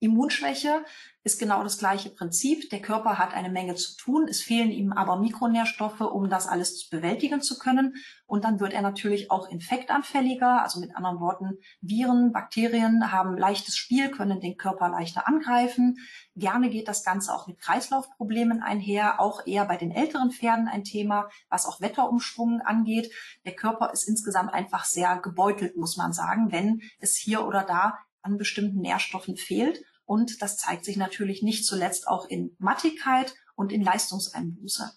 Immunschwäche 0.03 0.83
ist 1.23 1.39
genau 1.39 1.63
das 1.63 1.77
gleiche 1.77 2.09
Prinzip. 2.09 2.69
Der 2.69 2.81
Körper 2.81 3.17
hat 3.17 3.33
eine 3.33 3.49
Menge 3.49 3.75
zu 3.75 3.95
tun. 3.95 4.27
Es 4.27 4.41
fehlen 4.41 4.71
ihm 4.71 4.91
aber 4.91 5.15
Mikronährstoffe, 5.15 6.01
um 6.01 6.29
das 6.29 6.47
alles 6.47 6.89
bewältigen 6.89 7.41
zu 7.41 7.57
können. 7.57 7.95
Und 8.25 8.43
dann 8.43 8.59
wird 8.59 8.73
er 8.73 8.81
natürlich 8.81 9.31
auch 9.31 9.49
infektanfälliger. 9.49 10.61
Also 10.61 10.81
mit 10.81 10.95
anderen 10.97 11.21
Worten, 11.21 11.57
Viren, 11.79 12.33
Bakterien 12.33 13.13
haben 13.13 13.37
leichtes 13.37 13.77
Spiel, 13.77 14.11
können 14.11 14.41
den 14.41 14.57
Körper 14.57 14.89
leichter 14.89 15.25
angreifen. 15.25 15.97
Gerne 16.35 16.69
geht 16.69 16.89
das 16.89 17.05
Ganze 17.05 17.33
auch 17.33 17.47
mit 17.47 17.59
Kreislaufproblemen 17.61 18.61
einher, 18.61 19.21
auch 19.21 19.47
eher 19.47 19.63
bei 19.63 19.77
den 19.77 19.91
älteren 19.91 20.31
Pferden 20.31 20.67
ein 20.67 20.83
Thema, 20.83 21.29
was 21.47 21.65
auch 21.65 21.79
Wetterumschwungen 21.79 22.59
angeht. 22.59 23.09
Der 23.45 23.55
Körper 23.55 23.93
ist 23.93 24.03
insgesamt 24.09 24.53
einfach 24.53 24.83
sehr 24.83 25.17
gebeutelt, 25.19 25.77
muss 25.77 25.95
man 25.95 26.11
sagen, 26.11 26.51
wenn 26.51 26.81
es 26.99 27.15
hier 27.15 27.47
oder 27.47 27.63
da 27.63 27.97
an 28.23 28.37
bestimmten 28.37 28.79
Nährstoffen 28.79 29.37
fehlt. 29.37 29.83
Und 30.05 30.41
das 30.41 30.57
zeigt 30.57 30.85
sich 30.85 30.97
natürlich 30.97 31.43
nicht 31.43 31.65
zuletzt 31.65 32.07
auch 32.07 32.27
in 32.27 32.55
Mattigkeit 32.59 33.33
und 33.55 33.71
in 33.71 33.81
Leistungseinbuße. 33.81 34.91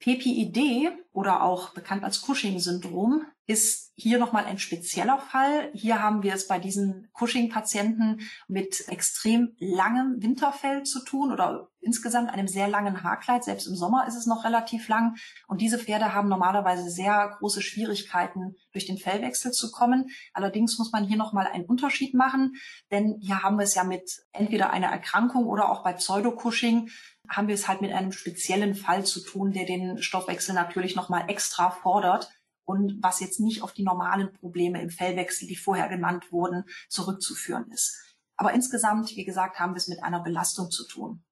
PPID 0.00 0.92
oder 1.12 1.42
auch 1.42 1.70
bekannt 1.70 2.04
als 2.04 2.22
Cushing-Syndrom 2.22 3.26
ist 3.48 3.92
hier 3.94 4.18
nochmal 4.18 4.44
ein 4.44 4.58
spezieller 4.58 5.18
Fall. 5.18 5.70
Hier 5.72 6.02
haben 6.02 6.22
wir 6.22 6.34
es 6.34 6.46
bei 6.46 6.58
diesen 6.58 7.08
Cushing-Patienten 7.18 8.20
mit 8.46 8.86
extrem 8.88 9.56
langem 9.58 10.22
Winterfell 10.22 10.82
zu 10.82 11.02
tun 11.02 11.32
oder 11.32 11.70
insgesamt 11.80 12.30
einem 12.30 12.46
sehr 12.46 12.68
langen 12.68 13.02
Haarkleid. 13.02 13.42
Selbst 13.42 13.66
im 13.66 13.74
Sommer 13.74 14.06
ist 14.06 14.16
es 14.16 14.26
noch 14.26 14.44
relativ 14.44 14.86
lang. 14.88 15.16
Und 15.46 15.62
diese 15.62 15.78
Pferde 15.78 16.14
haben 16.14 16.28
normalerweise 16.28 16.90
sehr 16.90 17.36
große 17.38 17.62
Schwierigkeiten, 17.62 18.54
durch 18.72 18.86
den 18.86 18.98
Fellwechsel 18.98 19.50
zu 19.50 19.70
kommen. 19.70 20.10
Allerdings 20.34 20.78
muss 20.78 20.92
man 20.92 21.04
hier 21.04 21.16
nochmal 21.16 21.46
einen 21.46 21.64
Unterschied 21.64 22.12
machen, 22.14 22.56
denn 22.90 23.18
hier 23.20 23.42
haben 23.42 23.56
wir 23.56 23.64
es 23.64 23.74
ja 23.74 23.82
mit 23.82 24.26
entweder 24.32 24.70
einer 24.70 24.88
Erkrankung 24.88 25.46
oder 25.46 25.70
auch 25.70 25.82
bei 25.82 25.94
Pseudo-Cushing 25.94 26.90
haben 27.28 27.48
wir 27.48 27.54
es 27.54 27.68
halt 27.68 27.80
mit 27.80 27.92
einem 27.92 28.12
speziellen 28.12 28.74
Fall 28.74 29.04
zu 29.04 29.20
tun, 29.20 29.52
der 29.52 29.66
den 29.66 30.02
Stoffwechsel 30.02 30.54
natürlich 30.54 30.96
nochmal 30.96 31.28
extra 31.28 31.70
fordert 31.70 32.30
und 32.64 33.02
was 33.02 33.20
jetzt 33.20 33.40
nicht 33.40 33.62
auf 33.62 33.72
die 33.72 33.82
normalen 33.82 34.32
Probleme 34.32 34.82
im 34.82 34.90
Fellwechsel, 34.90 35.48
die 35.48 35.56
vorher 35.56 35.88
genannt 35.88 36.32
wurden, 36.32 36.64
zurückzuführen 36.88 37.70
ist. 37.70 37.98
Aber 38.36 38.52
insgesamt, 38.52 39.16
wie 39.16 39.24
gesagt, 39.24 39.58
haben 39.58 39.72
wir 39.72 39.78
es 39.78 39.88
mit 39.88 40.02
einer 40.02 40.20
Belastung 40.20 40.70
zu 40.70 40.86
tun. 40.86 41.24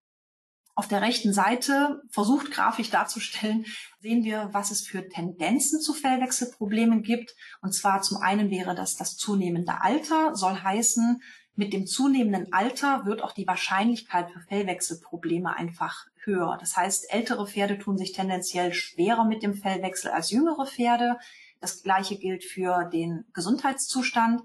Auf 0.75 0.89
der 0.89 1.01
rechten 1.01 1.33
Seite, 1.33 2.03
versucht 2.11 2.51
grafisch 2.51 2.91
darzustellen, 2.91 3.65
sehen 4.01 4.25
wir, 4.25 4.51
was 4.53 4.71
es 4.71 4.87
für 4.87 5.09
Tendenzen 5.09 5.81
zu 5.81 5.95
Fellwechselproblemen 5.95 7.03
gibt. 7.03 7.35
Und 7.63 7.73
zwar 7.73 8.03
zum 8.03 8.19
einen 8.19 8.51
wäre 8.51 8.75
das 8.75 8.97
das 8.97 9.17
zunehmende 9.17 9.81
Alter, 9.81 10.35
soll 10.35 10.55
heißen, 10.55 11.23
mit 11.57 11.73
dem 11.73 11.87
zunehmenden 11.87 12.53
Alter 12.53 13.07
wird 13.07 13.23
auch 13.23 13.33
die 13.33 13.47
Wahrscheinlichkeit 13.47 14.31
für 14.31 14.41
Fellwechselprobleme 14.41 15.57
einfach 15.57 16.07
höher. 16.23 16.59
Das 16.61 16.77
heißt, 16.77 17.13
ältere 17.13 17.47
Pferde 17.47 17.79
tun 17.79 17.97
sich 17.97 18.13
tendenziell 18.13 18.75
schwerer 18.75 19.25
mit 19.25 19.43
dem 19.43 19.55
Fellwechsel 19.55 20.11
als 20.11 20.31
jüngere 20.31 20.67
Pferde. 20.67 21.19
Das 21.61 21.83
gleiche 21.83 22.19
gilt 22.19 22.45
für 22.45 22.85
den 22.85 23.25
Gesundheitszustand. 23.33 24.43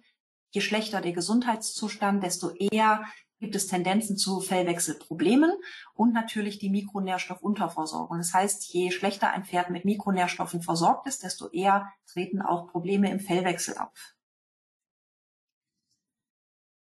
Je 0.51 0.61
schlechter 0.61 1.01
der 1.01 1.11
Gesundheitszustand, 1.11 2.23
desto 2.23 2.51
eher 2.51 3.03
gibt 3.39 3.55
es 3.55 3.67
Tendenzen 3.67 4.15
zu 4.17 4.39
Fellwechselproblemen 4.39 5.51
und 5.93 6.13
natürlich 6.13 6.59
die 6.59 6.69
Mikronährstoffunterversorgung. 6.69 8.19
Das 8.19 8.33
heißt, 8.33 8.71
je 8.71 8.91
schlechter 8.91 9.31
ein 9.31 9.43
Pferd 9.43 9.69
mit 9.69 9.83
Mikronährstoffen 9.83 10.61
versorgt 10.61 11.07
ist, 11.07 11.23
desto 11.23 11.49
eher 11.49 11.91
treten 12.05 12.41
auch 12.41 12.67
Probleme 12.67 13.11
im 13.11 13.19
Fellwechsel 13.19 13.77
auf. 13.77 14.13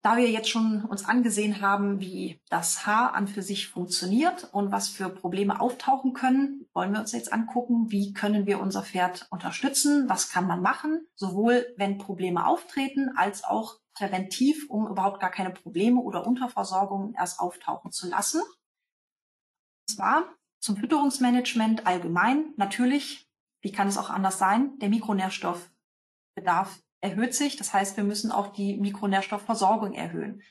Da 0.07 0.15
wir 0.15 0.31
jetzt 0.31 0.47
schon 0.47 0.85
uns 0.85 1.03
angesehen 1.03 1.59
haben, 1.59 1.99
wie 1.99 2.39
das 2.47 2.85
Haar 2.87 3.13
an 3.13 3.27
für 3.27 3.41
sich 3.41 3.67
funktioniert 3.67 4.47
und 4.53 4.71
was 4.71 4.87
für 4.87 5.09
Probleme 5.09 5.59
auftauchen 5.59 6.13
können, 6.13 6.65
wollen 6.73 6.93
wir 6.93 7.01
uns 7.01 7.11
jetzt 7.11 7.33
angucken, 7.33 7.91
wie 7.91 8.13
können 8.13 8.45
wir 8.45 8.61
unser 8.61 8.83
Pferd 8.83 9.27
unterstützen, 9.31 10.07
was 10.07 10.29
kann 10.29 10.47
man 10.47 10.61
machen, 10.61 11.05
sowohl 11.15 11.65
wenn 11.75 11.97
Probleme 11.97 12.45
auftreten, 12.45 13.17
als 13.17 13.43
auch 13.43 13.81
präventiv, 13.95 14.69
um 14.69 14.87
überhaupt 14.87 15.19
gar 15.19 15.29
keine 15.29 15.49
Probleme 15.49 15.99
oder 15.99 16.25
Unterversorgung 16.25 17.13
erst 17.17 17.41
auftauchen 17.41 17.91
zu 17.91 18.07
lassen. 18.07 18.39
Und 18.39 19.93
zwar 19.93 20.23
zum 20.61 20.77
Fütterungsmanagement 20.77 21.85
allgemein. 21.85 22.53
Natürlich, 22.55 23.27
wie 23.59 23.73
kann 23.73 23.89
es 23.89 23.97
auch 23.97 24.09
anders 24.09 24.39
sein, 24.39 24.79
der 24.79 24.87
Mikronährstoffbedarf 24.87 26.79
erhöht 27.01 27.33
sich. 27.33 27.55
Das 27.55 27.73
heißt, 27.73 27.97
wir 27.97 28.03
müssen 28.03 28.31
auch 28.31 28.53
die 28.53 28.77
Mikronährstoffversorgung 28.77 29.93
erhöhen. 29.93 30.41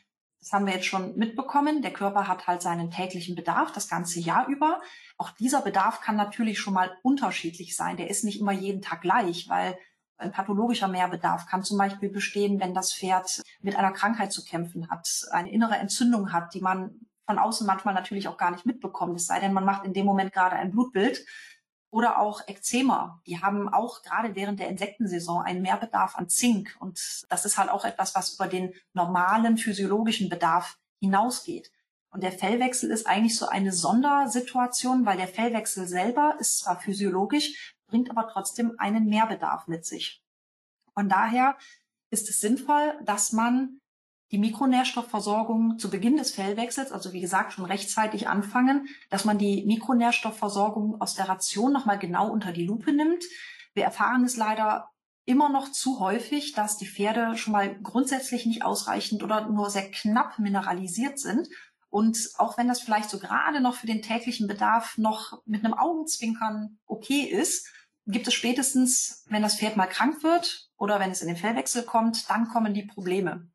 Das 0.40 0.52
haben 0.52 0.66
wir 0.66 0.74
jetzt 0.74 0.86
schon 0.86 1.16
mitbekommen. 1.16 1.82
Der 1.82 1.92
Körper 1.92 2.28
hat 2.28 2.46
halt 2.46 2.62
seinen 2.62 2.90
täglichen 2.90 3.34
Bedarf 3.34 3.72
das 3.72 3.88
ganze 3.88 4.20
Jahr 4.20 4.46
über. 4.46 4.80
Auch 5.16 5.30
dieser 5.30 5.60
Bedarf 5.60 6.00
kann 6.00 6.16
natürlich 6.16 6.60
schon 6.60 6.74
mal 6.74 6.96
unterschiedlich 7.02 7.74
sein. 7.74 7.96
Der 7.96 8.10
ist 8.10 8.22
nicht 8.22 8.38
immer 8.38 8.52
jeden 8.52 8.80
Tag 8.80 9.00
gleich, 9.00 9.48
weil 9.48 9.76
ein 10.18 10.32
pathologischer 10.32 10.88
Mehrbedarf 10.88 11.46
kann 11.46 11.62
zum 11.62 11.78
Beispiel 11.78 12.08
bestehen, 12.08 12.60
wenn 12.60 12.74
das 12.74 12.94
Pferd 12.94 13.42
mit 13.60 13.76
einer 13.76 13.92
Krankheit 13.92 14.32
zu 14.32 14.44
kämpfen 14.44 14.88
hat, 14.88 15.08
eine 15.30 15.50
innere 15.50 15.76
Entzündung 15.76 16.32
hat, 16.32 16.54
die 16.54 16.60
man 16.60 17.00
von 17.26 17.38
außen 17.38 17.66
manchmal 17.66 17.94
natürlich 17.94 18.28
auch 18.28 18.38
gar 18.38 18.52
nicht 18.52 18.66
mitbekommt. 18.66 19.16
Es 19.16 19.26
sei 19.26 19.40
denn, 19.40 19.52
man 19.52 19.64
macht 19.64 19.84
in 19.84 19.92
dem 19.92 20.06
Moment 20.06 20.32
gerade 20.32 20.56
ein 20.56 20.70
Blutbild 20.70 21.24
oder 21.90 22.18
auch 22.18 22.46
Ekzema. 22.46 23.20
Die 23.26 23.40
haben 23.40 23.68
auch 23.68 24.02
gerade 24.02 24.34
während 24.34 24.60
der 24.60 24.68
Insektensaison 24.68 25.42
einen 25.42 25.62
Mehrbedarf 25.62 26.16
an 26.16 26.28
Zink. 26.28 26.76
Und 26.80 27.26
das 27.28 27.44
ist 27.44 27.58
halt 27.58 27.70
auch 27.70 27.84
etwas, 27.84 28.14
was 28.14 28.34
über 28.34 28.48
den 28.48 28.74
normalen 28.92 29.56
physiologischen 29.56 30.28
Bedarf 30.28 30.78
hinausgeht. 31.00 31.70
Und 32.10 32.22
der 32.22 32.32
Fellwechsel 32.32 32.90
ist 32.90 33.06
eigentlich 33.06 33.36
so 33.36 33.46
eine 33.46 33.72
Sondersituation, 33.72 35.04
weil 35.04 35.16
der 35.16 35.28
Fellwechsel 35.28 35.86
selber 35.86 36.36
ist 36.38 36.60
zwar 36.60 36.80
physiologisch, 36.80 37.74
bringt 37.86 38.10
aber 38.10 38.28
trotzdem 38.28 38.74
einen 38.78 39.06
Mehrbedarf 39.06 39.66
mit 39.66 39.84
sich. 39.84 40.22
Von 40.94 41.08
daher 41.08 41.56
ist 42.10 42.28
es 42.30 42.40
sinnvoll, 42.40 42.98
dass 43.04 43.32
man 43.32 43.80
die 44.32 44.38
Mikronährstoffversorgung 44.38 45.78
zu 45.78 45.90
Beginn 45.90 46.16
des 46.16 46.32
Fellwechsels, 46.32 46.90
also 46.90 47.12
wie 47.12 47.20
gesagt 47.20 47.52
schon 47.52 47.64
rechtzeitig 47.64 48.28
anfangen, 48.28 48.88
dass 49.08 49.24
man 49.24 49.38
die 49.38 49.64
Mikronährstoffversorgung 49.66 51.00
aus 51.00 51.14
der 51.14 51.28
Ration 51.28 51.72
nochmal 51.72 51.98
genau 51.98 52.30
unter 52.30 52.52
die 52.52 52.66
Lupe 52.66 52.92
nimmt. 52.92 53.24
Wir 53.74 53.84
erfahren 53.84 54.24
es 54.24 54.36
leider 54.36 54.90
immer 55.26 55.48
noch 55.48 55.70
zu 55.70 56.00
häufig, 56.00 56.52
dass 56.52 56.76
die 56.76 56.86
Pferde 56.86 57.36
schon 57.36 57.52
mal 57.52 57.78
grundsätzlich 57.80 58.46
nicht 58.46 58.64
ausreichend 58.64 59.22
oder 59.22 59.48
nur 59.48 59.70
sehr 59.70 59.90
knapp 59.90 60.38
mineralisiert 60.38 61.18
sind. 61.18 61.48
Und 61.88 62.30
auch 62.38 62.58
wenn 62.58 62.68
das 62.68 62.80
vielleicht 62.80 63.10
so 63.10 63.18
gerade 63.18 63.60
noch 63.60 63.74
für 63.74 63.86
den 63.86 64.02
täglichen 64.02 64.48
Bedarf 64.48 64.98
noch 64.98 65.40
mit 65.44 65.64
einem 65.64 65.74
Augenzwinkern 65.74 66.78
okay 66.86 67.22
ist, 67.22 67.68
gibt 68.06 68.28
es 68.28 68.34
spätestens, 68.34 69.24
wenn 69.28 69.42
das 69.42 69.56
Pferd 69.56 69.76
mal 69.76 69.86
krank 69.86 70.22
wird 70.22 70.68
oder 70.76 71.00
wenn 71.00 71.10
es 71.10 71.22
in 71.22 71.28
den 71.28 71.36
Fellwechsel 71.36 71.82
kommt, 71.82 72.28
dann 72.30 72.48
kommen 72.48 72.74
die 72.74 72.84
Probleme. 72.84 73.48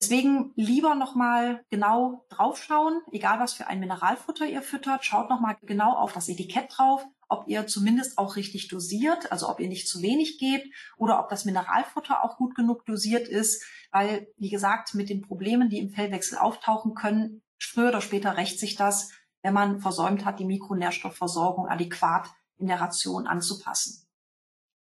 Deswegen 0.00 0.52
lieber 0.56 0.94
nochmal 0.94 1.64
genau 1.70 2.26
draufschauen, 2.28 3.02
egal 3.12 3.40
was 3.40 3.54
für 3.54 3.66
ein 3.66 3.80
Mineralfutter 3.80 4.46
ihr 4.46 4.62
füttert, 4.62 5.04
schaut 5.04 5.28
nochmal 5.30 5.56
genau 5.62 5.92
auf 5.92 6.12
das 6.12 6.28
Etikett 6.28 6.76
drauf, 6.76 7.04
ob 7.28 7.48
ihr 7.48 7.66
zumindest 7.66 8.18
auch 8.18 8.36
richtig 8.36 8.68
dosiert, 8.68 9.32
also 9.32 9.48
ob 9.48 9.60
ihr 9.60 9.68
nicht 9.68 9.88
zu 9.88 10.02
wenig 10.02 10.38
gebt 10.38 10.68
oder 10.96 11.20
ob 11.20 11.28
das 11.28 11.44
Mineralfutter 11.44 12.22
auch 12.22 12.36
gut 12.36 12.54
genug 12.54 12.84
dosiert 12.86 13.28
ist, 13.28 13.64
weil, 13.90 14.28
wie 14.36 14.50
gesagt, 14.50 14.94
mit 14.94 15.08
den 15.08 15.22
Problemen, 15.22 15.68
die 15.68 15.78
im 15.78 15.90
Fellwechsel 15.90 16.38
auftauchen 16.38 16.94
können, 16.94 17.42
früher 17.58 17.88
oder 17.88 18.00
später 18.00 18.36
rächt 18.36 18.60
sich 18.60 18.76
das, 18.76 19.10
wenn 19.42 19.54
man 19.54 19.80
versäumt 19.80 20.24
hat, 20.24 20.38
die 20.38 20.44
Mikronährstoffversorgung 20.44 21.68
adäquat 21.68 22.28
in 22.58 22.66
der 22.66 22.80
Ration 22.80 23.26
anzupassen. 23.26 24.06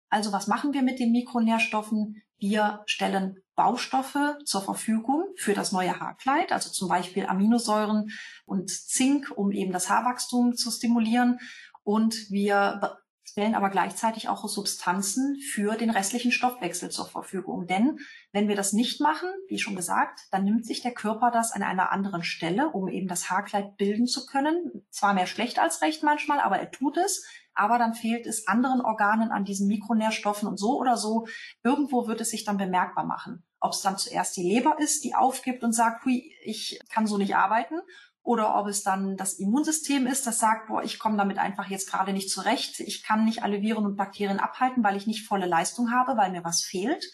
Also 0.08 0.32
was 0.32 0.46
machen 0.48 0.72
wir 0.72 0.82
mit 0.82 0.98
den 0.98 1.12
Mikronährstoffen? 1.12 2.22
Wir 2.38 2.82
stellen 2.86 3.42
Baustoffe 3.60 4.38
zur 4.46 4.62
Verfügung 4.62 5.22
für 5.36 5.52
das 5.52 5.70
neue 5.70 6.00
Haarkleid, 6.00 6.50
also 6.50 6.70
zum 6.70 6.88
Beispiel 6.88 7.26
Aminosäuren 7.26 8.08
und 8.46 8.70
Zink, 8.70 9.30
um 9.36 9.52
eben 9.52 9.70
das 9.70 9.90
Haarwachstum 9.90 10.56
zu 10.56 10.70
stimulieren. 10.70 11.38
Und 11.84 12.30
wir 12.30 12.96
stellen 13.22 13.54
aber 13.54 13.68
gleichzeitig 13.68 14.30
auch 14.30 14.48
Substanzen 14.48 15.38
für 15.40 15.76
den 15.76 15.90
restlichen 15.90 16.32
Stoffwechsel 16.32 16.90
zur 16.90 17.06
Verfügung. 17.06 17.66
Denn 17.66 17.98
wenn 18.32 18.48
wir 18.48 18.56
das 18.56 18.72
nicht 18.72 19.02
machen, 19.02 19.28
wie 19.48 19.58
schon 19.58 19.76
gesagt, 19.76 20.20
dann 20.30 20.44
nimmt 20.44 20.64
sich 20.64 20.80
der 20.80 20.94
Körper 20.94 21.30
das 21.30 21.52
an 21.52 21.62
einer 21.62 21.92
anderen 21.92 22.22
Stelle, 22.22 22.70
um 22.70 22.88
eben 22.88 23.08
das 23.08 23.28
Haarkleid 23.28 23.76
bilden 23.76 24.06
zu 24.06 24.24
können. 24.24 24.86
Zwar 24.88 25.12
mehr 25.12 25.26
schlecht 25.26 25.58
als 25.58 25.82
recht 25.82 26.02
manchmal, 26.02 26.40
aber 26.40 26.58
er 26.58 26.70
tut 26.70 26.96
es 26.96 27.26
aber 27.60 27.78
dann 27.78 27.92
fehlt 27.92 28.26
es 28.26 28.46
anderen 28.48 28.80
Organen 28.80 29.30
an 29.30 29.44
diesen 29.44 29.68
Mikronährstoffen 29.68 30.48
und 30.48 30.58
so 30.58 30.78
oder 30.78 30.96
so. 30.96 31.26
Irgendwo 31.62 32.06
wird 32.06 32.20
es 32.22 32.30
sich 32.30 32.44
dann 32.44 32.56
bemerkbar 32.56 33.04
machen. 33.04 33.44
Ob 33.60 33.72
es 33.72 33.82
dann 33.82 33.98
zuerst 33.98 34.36
die 34.36 34.42
Leber 34.42 34.78
ist, 34.78 35.04
die 35.04 35.14
aufgibt 35.14 35.62
und 35.62 35.72
sagt, 35.72 36.04
hui, 36.04 36.34
ich 36.42 36.80
kann 36.88 37.06
so 37.06 37.18
nicht 37.18 37.36
arbeiten, 37.36 37.80
oder 38.22 38.56
ob 38.56 38.66
es 38.66 38.82
dann 38.82 39.16
das 39.16 39.34
Immunsystem 39.34 40.06
ist, 40.06 40.26
das 40.26 40.38
sagt, 40.38 40.68
boah, 40.68 40.82
ich 40.82 40.98
komme 40.98 41.16
damit 41.16 41.38
einfach 41.38 41.68
jetzt 41.70 41.90
gerade 41.90 42.12
nicht 42.12 42.30
zurecht, 42.30 42.78
ich 42.80 43.02
kann 43.02 43.24
nicht 43.24 43.42
alle 43.42 43.62
Viren 43.62 43.86
und 43.86 43.96
Bakterien 43.96 44.40
abhalten, 44.40 44.84
weil 44.84 44.96
ich 44.96 45.06
nicht 45.06 45.26
volle 45.26 45.46
Leistung 45.46 45.90
habe, 45.90 46.18
weil 46.18 46.30
mir 46.30 46.44
was 46.44 46.62
fehlt. 46.62 47.10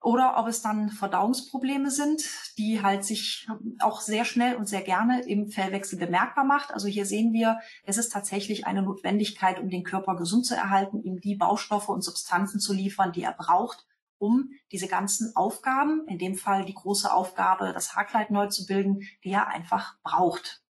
oder 0.00 0.36
ob 0.36 0.46
es 0.46 0.62
dann 0.62 0.90
Verdauungsprobleme 0.90 1.90
sind, 1.90 2.22
die 2.56 2.82
halt 2.82 3.04
sich 3.04 3.48
auch 3.80 4.00
sehr 4.00 4.24
schnell 4.24 4.54
und 4.54 4.66
sehr 4.68 4.82
gerne 4.82 5.22
im 5.22 5.48
Fellwechsel 5.48 5.98
bemerkbar 5.98 6.44
macht. 6.44 6.72
Also 6.72 6.86
hier 6.86 7.04
sehen 7.04 7.32
wir, 7.32 7.58
es 7.84 7.98
ist 7.98 8.10
tatsächlich 8.10 8.66
eine 8.66 8.82
Notwendigkeit, 8.82 9.58
um 9.58 9.68
den 9.68 9.82
Körper 9.82 10.16
gesund 10.16 10.46
zu 10.46 10.54
erhalten, 10.54 11.02
ihm 11.02 11.20
die 11.20 11.34
Baustoffe 11.34 11.88
und 11.88 12.02
Substanzen 12.02 12.60
zu 12.60 12.72
liefern, 12.72 13.12
die 13.12 13.22
er 13.22 13.32
braucht, 13.32 13.86
um 14.18 14.50
diese 14.72 14.88
ganzen 14.88 15.34
Aufgaben, 15.36 16.06
in 16.08 16.18
dem 16.18 16.34
Fall 16.34 16.64
die 16.64 16.74
große 16.74 17.12
Aufgabe, 17.12 17.72
das 17.72 17.94
Haarkleid 17.94 18.30
neu 18.30 18.48
zu 18.48 18.66
bilden, 18.66 19.00
die 19.24 19.30
er 19.30 19.48
einfach 19.48 19.96
braucht 20.02 20.62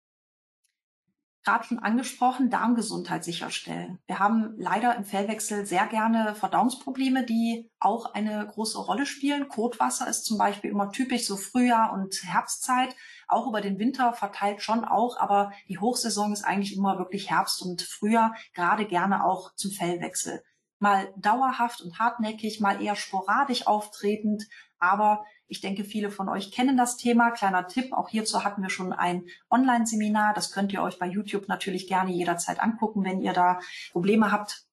gerade 1.48 1.64
schon 1.64 1.78
angesprochen, 1.78 2.50
Darmgesundheit 2.50 3.24
sicherstellen. 3.24 3.98
Wir 4.06 4.18
haben 4.18 4.54
leider 4.58 4.94
im 4.96 5.06
Fellwechsel 5.06 5.64
sehr 5.64 5.86
gerne 5.86 6.34
Verdauungsprobleme, 6.34 7.24
die 7.24 7.70
auch 7.80 8.12
eine 8.12 8.46
große 8.46 8.78
Rolle 8.78 9.06
spielen. 9.06 9.48
Kotwasser 9.48 10.06
ist 10.08 10.26
zum 10.26 10.36
Beispiel 10.36 10.70
immer 10.70 10.92
typisch, 10.92 11.24
so 11.26 11.38
Frühjahr 11.38 11.94
und 11.94 12.22
Herbstzeit. 12.22 12.94
Auch 13.28 13.46
über 13.46 13.62
den 13.62 13.78
Winter 13.78 14.12
verteilt 14.12 14.60
schon 14.60 14.84
auch, 14.84 15.18
aber 15.18 15.52
die 15.68 15.78
Hochsaison 15.78 16.34
ist 16.34 16.44
eigentlich 16.44 16.76
immer 16.76 16.98
wirklich 16.98 17.30
Herbst 17.30 17.62
und 17.62 17.80
Frühjahr, 17.80 18.34
gerade 18.52 18.84
gerne 18.84 19.24
auch 19.24 19.54
zum 19.54 19.70
Fellwechsel. 19.70 20.42
Mal 20.78 21.12
dauerhaft 21.16 21.80
und 21.80 21.98
hartnäckig, 21.98 22.60
mal 22.60 22.82
eher 22.82 22.96
sporadisch 22.96 23.66
auftretend, 23.66 24.44
aber 24.78 25.24
ich 25.48 25.60
denke, 25.60 25.82
viele 25.82 26.10
von 26.10 26.28
euch 26.28 26.52
kennen 26.52 26.76
das 26.76 26.96
Thema. 26.96 27.30
Kleiner 27.30 27.66
Tipp, 27.66 27.92
auch 27.92 28.10
hierzu 28.10 28.44
hatten 28.44 28.62
wir 28.62 28.70
schon 28.70 28.92
ein 28.92 29.24
Online-Seminar. 29.50 30.34
Das 30.34 30.52
könnt 30.52 30.72
ihr 30.72 30.82
euch 30.82 30.98
bei 30.98 31.06
YouTube 31.06 31.48
natürlich 31.48 31.88
gerne 31.88 32.12
jederzeit 32.12 32.60
angucken, 32.60 33.02
wenn 33.02 33.22
ihr 33.22 33.32
da 33.32 33.58
Probleme 33.92 34.30
habt 34.30 34.66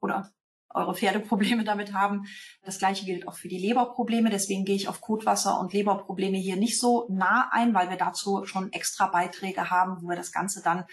oder 0.00 0.30
eure 0.74 0.94
Pferde 0.94 1.20
Probleme 1.20 1.64
damit 1.64 1.92
haben. 1.92 2.26
Das 2.62 2.78
gleiche 2.78 3.04
gilt 3.04 3.26
auch 3.26 3.34
für 3.34 3.48
die 3.48 3.58
Leberprobleme. 3.58 4.30
Deswegen 4.30 4.64
gehe 4.64 4.76
ich 4.76 4.88
auf 4.88 5.00
Kotwasser 5.00 5.58
und 5.58 5.72
Leberprobleme 5.72 6.38
hier 6.38 6.56
nicht 6.56 6.78
so 6.78 7.06
nah 7.10 7.48
ein, 7.50 7.74
weil 7.74 7.90
wir 7.90 7.96
dazu 7.96 8.44
schon 8.44 8.72
extra 8.72 9.08
Beiträge 9.08 9.70
haben, 9.70 10.00
wo 10.00 10.08
wir 10.08 10.16
das 10.16 10.32
Ganze 10.32 10.62
dann 10.62 10.84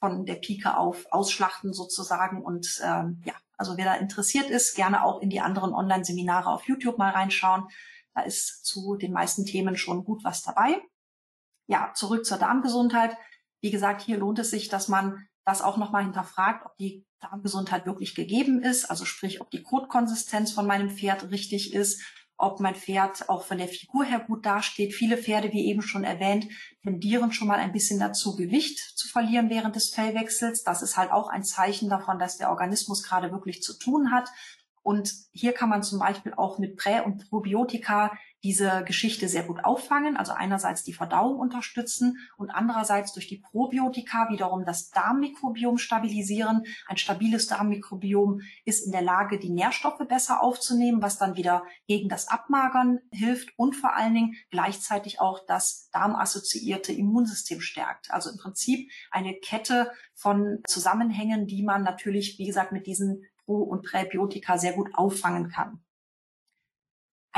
von 0.00 0.24
der 0.24 0.36
Pike 0.36 0.76
auf 0.76 1.06
ausschlachten 1.10 1.72
sozusagen. 1.72 2.42
Und 2.42 2.80
ähm, 2.84 3.22
ja, 3.24 3.34
also 3.56 3.76
wer 3.76 3.84
da 3.84 3.94
interessiert 3.94 4.50
ist, 4.50 4.74
gerne 4.76 5.04
auch 5.04 5.20
in 5.20 5.30
die 5.30 5.40
anderen 5.40 5.72
Online-Seminare 5.72 6.50
auf 6.50 6.66
YouTube 6.66 6.98
mal 6.98 7.10
reinschauen. 7.10 7.68
Da 8.14 8.22
ist 8.22 8.64
zu 8.64 8.96
den 8.96 9.12
meisten 9.12 9.44
Themen 9.44 9.76
schon 9.76 10.04
gut 10.04 10.24
was 10.24 10.42
dabei. 10.42 10.80
Ja, 11.66 11.92
zurück 11.94 12.24
zur 12.24 12.38
Darmgesundheit. 12.38 13.16
Wie 13.60 13.70
gesagt, 13.70 14.02
hier 14.02 14.18
lohnt 14.18 14.38
es 14.38 14.50
sich, 14.50 14.68
dass 14.68 14.88
man 14.88 15.26
das 15.44 15.62
auch 15.62 15.76
nochmal 15.76 16.04
hinterfragt, 16.04 16.64
ob 16.66 16.76
die 16.76 17.04
Darmgesundheit 17.20 17.86
wirklich 17.86 18.14
gegeben 18.14 18.62
ist, 18.62 18.84
also 18.84 19.04
sprich, 19.04 19.40
ob 19.40 19.50
die 19.50 19.62
Kotkonsistenz 19.62 20.52
von 20.52 20.66
meinem 20.66 20.90
Pferd 20.90 21.30
richtig 21.30 21.74
ist, 21.74 22.02
ob 22.38 22.60
mein 22.60 22.76
Pferd 22.76 23.28
auch 23.28 23.44
von 23.44 23.58
der 23.58 23.68
Figur 23.68 24.04
her 24.04 24.20
gut 24.20 24.46
dasteht. 24.46 24.94
Viele 24.94 25.18
Pferde, 25.18 25.52
wie 25.52 25.66
eben 25.66 25.82
schon 25.82 26.04
erwähnt, 26.04 26.46
tendieren 26.82 27.32
schon 27.32 27.48
mal 27.48 27.58
ein 27.58 27.72
bisschen 27.72 27.98
dazu, 27.98 28.36
Gewicht 28.36 28.78
zu 28.78 29.08
verlieren 29.08 29.50
während 29.50 29.74
des 29.74 29.90
Fellwechsels. 29.90 30.62
Das 30.62 30.82
ist 30.82 30.96
halt 30.96 31.10
auch 31.10 31.28
ein 31.28 31.42
Zeichen 31.42 31.90
davon, 31.90 32.18
dass 32.20 32.38
der 32.38 32.50
Organismus 32.50 33.02
gerade 33.02 33.32
wirklich 33.32 33.60
zu 33.60 33.76
tun 33.76 34.12
hat. 34.12 34.30
Und 34.82 35.12
hier 35.32 35.52
kann 35.52 35.68
man 35.68 35.82
zum 35.82 35.98
Beispiel 35.98 36.32
auch 36.34 36.58
mit 36.58 36.76
Prä- 36.76 37.02
und 37.04 37.28
Probiotika 37.28 38.16
diese 38.42 38.84
Geschichte 38.84 39.28
sehr 39.28 39.42
gut 39.42 39.64
auffangen, 39.64 40.16
also 40.16 40.32
einerseits 40.32 40.84
die 40.84 40.92
Verdauung 40.92 41.38
unterstützen 41.38 42.18
und 42.36 42.50
andererseits 42.50 43.12
durch 43.12 43.26
die 43.26 43.38
Probiotika 43.38 44.28
wiederum 44.30 44.64
das 44.64 44.90
Darmmikrobiom 44.90 45.78
stabilisieren. 45.78 46.62
Ein 46.86 46.96
stabiles 46.96 47.48
Darmmikrobiom 47.48 48.40
ist 48.64 48.86
in 48.86 48.92
der 48.92 49.02
Lage, 49.02 49.38
die 49.38 49.50
Nährstoffe 49.50 50.06
besser 50.08 50.42
aufzunehmen, 50.42 51.02
was 51.02 51.18
dann 51.18 51.36
wieder 51.36 51.64
gegen 51.86 52.08
das 52.08 52.28
Abmagern 52.28 53.00
hilft 53.10 53.50
und 53.56 53.74
vor 53.74 53.96
allen 53.96 54.14
Dingen 54.14 54.36
gleichzeitig 54.50 55.20
auch 55.20 55.44
das 55.46 55.90
darmassoziierte 55.92 56.92
Immunsystem 56.92 57.60
stärkt. 57.60 58.10
Also 58.10 58.30
im 58.30 58.36
Prinzip 58.36 58.90
eine 59.10 59.34
Kette 59.34 59.90
von 60.14 60.60
Zusammenhängen, 60.66 61.46
die 61.46 61.62
man 61.62 61.82
natürlich, 61.82 62.38
wie 62.38 62.46
gesagt, 62.46 62.72
mit 62.72 62.86
diesen 62.86 63.24
Pro- 63.44 63.62
und 63.62 63.84
Präbiotika 63.84 64.58
sehr 64.58 64.74
gut 64.74 64.90
auffangen 64.94 65.48
kann. 65.48 65.82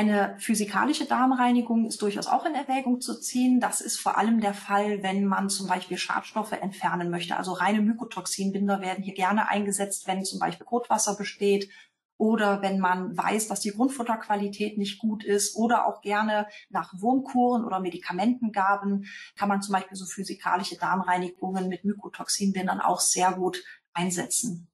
Eine 0.01 0.35
physikalische 0.39 1.05
Darmreinigung 1.05 1.85
ist 1.85 2.01
durchaus 2.01 2.27
auch 2.27 2.47
in 2.47 2.55
Erwägung 2.55 3.03
zu 3.03 3.21
ziehen. 3.21 3.61
Das 3.61 3.83
ist 3.83 4.01
vor 4.01 4.17
allem 4.17 4.41
der 4.41 4.55
Fall, 4.55 5.03
wenn 5.03 5.27
man 5.27 5.51
zum 5.51 5.67
Beispiel 5.67 5.99
Schadstoffe 5.99 6.53
entfernen 6.53 7.11
möchte. 7.11 7.37
Also 7.37 7.53
reine 7.53 7.83
Mykotoxinbinder 7.83 8.81
werden 8.81 9.05
hier 9.05 9.13
gerne 9.13 9.51
eingesetzt, 9.51 10.07
wenn 10.07 10.25
zum 10.25 10.39
Beispiel 10.39 10.65
Kotwasser 10.65 11.17
besteht 11.17 11.69
oder 12.17 12.63
wenn 12.63 12.79
man 12.79 13.15
weiß, 13.15 13.49
dass 13.49 13.61
die 13.61 13.73
Grundfutterqualität 13.73 14.79
nicht 14.79 14.99
gut 14.99 15.23
ist 15.23 15.55
oder 15.55 15.87
auch 15.87 16.01
gerne 16.01 16.47
nach 16.71 16.95
Wurmkuren 16.97 17.63
oder 17.63 17.79
Medikamentengaben 17.79 19.05
kann 19.37 19.51
man 19.51 19.61
zum 19.61 19.75
Beispiel 19.75 19.99
so 19.99 20.07
physikalische 20.07 20.79
Darmreinigungen 20.79 21.69
mit 21.69 21.85
Mykotoxinbindern 21.85 22.81
auch 22.81 23.01
sehr 23.01 23.33
gut 23.33 23.63
einsetzen. 23.93 24.71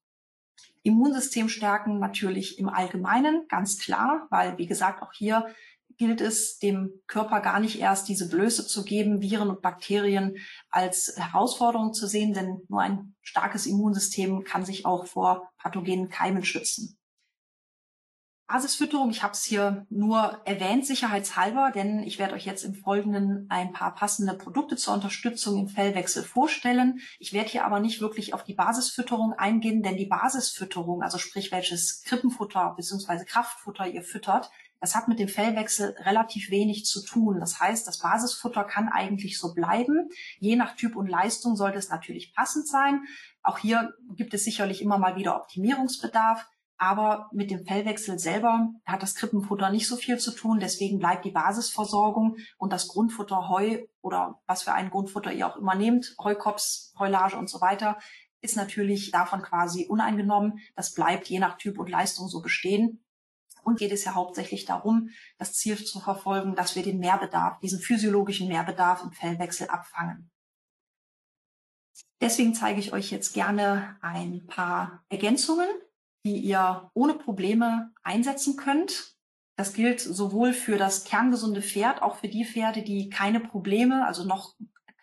Immunsystem 0.86 1.48
stärken 1.48 1.98
natürlich 1.98 2.58
im 2.58 2.68
Allgemeinen, 2.68 3.46
ganz 3.48 3.78
klar, 3.78 4.26
weil, 4.30 4.56
wie 4.58 4.66
gesagt, 4.66 5.02
auch 5.02 5.12
hier 5.12 5.46
gilt 5.98 6.20
es, 6.20 6.58
dem 6.58 6.92
Körper 7.06 7.40
gar 7.40 7.60
nicht 7.60 7.80
erst 7.80 8.08
diese 8.08 8.28
Blöße 8.28 8.66
zu 8.66 8.84
geben, 8.84 9.22
Viren 9.22 9.48
und 9.48 9.62
Bakterien 9.62 10.36
als 10.70 11.14
Herausforderung 11.16 11.92
zu 11.92 12.06
sehen, 12.06 12.34
denn 12.34 12.60
nur 12.68 12.82
ein 12.82 13.14
starkes 13.22 13.66
Immunsystem 13.66 14.44
kann 14.44 14.64
sich 14.64 14.84
auch 14.84 15.06
vor 15.06 15.50
pathogenen 15.58 16.08
Keimen 16.08 16.44
schützen. 16.44 16.95
Basisfütterung, 18.48 19.10
ich 19.10 19.24
habe 19.24 19.32
es 19.32 19.42
hier 19.42 19.86
nur 19.90 20.40
erwähnt, 20.44 20.86
sicherheitshalber, 20.86 21.72
denn 21.74 22.04
ich 22.04 22.20
werde 22.20 22.34
euch 22.34 22.46
jetzt 22.46 22.64
im 22.64 22.74
Folgenden 22.74 23.46
ein 23.48 23.72
paar 23.72 23.92
passende 23.94 24.34
Produkte 24.34 24.76
zur 24.76 24.94
Unterstützung 24.94 25.58
im 25.58 25.68
Fellwechsel 25.68 26.22
vorstellen. 26.22 27.00
Ich 27.18 27.32
werde 27.32 27.48
hier 27.48 27.64
aber 27.64 27.80
nicht 27.80 28.00
wirklich 28.00 28.34
auf 28.34 28.44
die 28.44 28.54
Basisfütterung 28.54 29.32
eingehen, 29.32 29.82
denn 29.82 29.96
die 29.96 30.06
Basisfütterung, 30.06 31.02
also 31.02 31.18
sprich 31.18 31.50
welches 31.50 32.02
Krippenfutter 32.04 32.74
bzw. 32.76 33.24
Kraftfutter 33.24 33.88
ihr 33.88 34.02
füttert, 34.02 34.50
das 34.80 34.94
hat 34.94 35.08
mit 35.08 35.18
dem 35.18 35.28
Fellwechsel 35.28 35.96
relativ 36.04 36.50
wenig 36.50 36.84
zu 36.84 37.02
tun. 37.02 37.40
Das 37.40 37.58
heißt, 37.58 37.88
das 37.88 37.98
Basisfutter 37.98 38.62
kann 38.62 38.88
eigentlich 38.88 39.38
so 39.38 39.54
bleiben. 39.54 40.10
Je 40.38 40.54
nach 40.54 40.76
Typ 40.76 40.94
und 40.94 41.08
Leistung 41.08 41.56
sollte 41.56 41.78
es 41.78 41.88
natürlich 41.88 42.34
passend 42.34 42.68
sein. 42.68 43.02
Auch 43.42 43.58
hier 43.58 43.94
gibt 44.14 44.34
es 44.34 44.44
sicherlich 44.44 44.82
immer 44.82 44.98
mal 44.98 45.16
wieder 45.16 45.36
Optimierungsbedarf. 45.36 46.46
Aber 46.78 47.30
mit 47.32 47.50
dem 47.50 47.64
Fellwechsel 47.64 48.18
selber 48.18 48.68
hat 48.84 49.02
das 49.02 49.14
Krippenfutter 49.14 49.70
nicht 49.70 49.88
so 49.88 49.96
viel 49.96 50.18
zu 50.18 50.32
tun. 50.32 50.60
Deswegen 50.60 50.98
bleibt 50.98 51.24
die 51.24 51.30
Basisversorgung 51.30 52.36
und 52.58 52.72
das 52.72 52.88
Grundfutter 52.88 53.48
Heu 53.48 53.84
oder 54.02 54.40
was 54.46 54.62
für 54.62 54.72
ein 54.72 54.90
Grundfutter 54.90 55.32
ihr 55.32 55.46
auch 55.46 55.56
immer 55.56 55.74
nehmt, 55.74 56.14
Heukops, 56.22 56.94
Heulage 56.98 57.36
und 57.36 57.48
so 57.48 57.60
weiter, 57.60 57.98
ist 58.42 58.56
natürlich 58.56 59.10
davon 59.10 59.42
quasi 59.42 59.86
uneingenommen. 59.86 60.58
Das 60.74 60.92
bleibt 60.92 61.28
je 61.28 61.38
nach 61.38 61.56
Typ 61.56 61.78
und 61.78 61.88
Leistung 61.88 62.28
so 62.28 62.42
bestehen. 62.42 63.02
Und 63.62 63.80
geht 63.80 63.90
es 63.90 64.04
ja 64.04 64.14
hauptsächlich 64.14 64.64
darum, 64.64 65.08
das 65.38 65.54
Ziel 65.54 65.82
zu 65.82 65.98
verfolgen, 65.98 66.54
dass 66.54 66.76
wir 66.76 66.84
den 66.84 67.00
Mehrbedarf, 67.00 67.58
diesen 67.58 67.80
physiologischen 67.80 68.46
Mehrbedarf 68.46 69.02
im 69.02 69.10
Fellwechsel 69.10 69.68
abfangen. 69.68 70.30
Deswegen 72.20 72.54
zeige 72.54 72.78
ich 72.78 72.92
euch 72.92 73.10
jetzt 73.10 73.34
gerne 73.34 73.96
ein 74.02 74.46
paar 74.46 75.04
Ergänzungen 75.08 75.66
die 76.26 76.38
ihr 76.38 76.90
ohne 76.92 77.14
Probleme 77.14 77.92
einsetzen 78.02 78.56
könnt. 78.56 79.14
Das 79.56 79.72
gilt 79.72 80.00
sowohl 80.00 80.52
für 80.52 80.76
das 80.76 81.04
kerngesunde 81.04 81.62
Pferd, 81.62 82.02
auch 82.02 82.16
für 82.16 82.28
die 82.28 82.44
Pferde, 82.44 82.82
die 82.82 83.08
keine 83.08 83.40
Probleme, 83.40 84.04
also 84.04 84.24
noch 84.24 84.54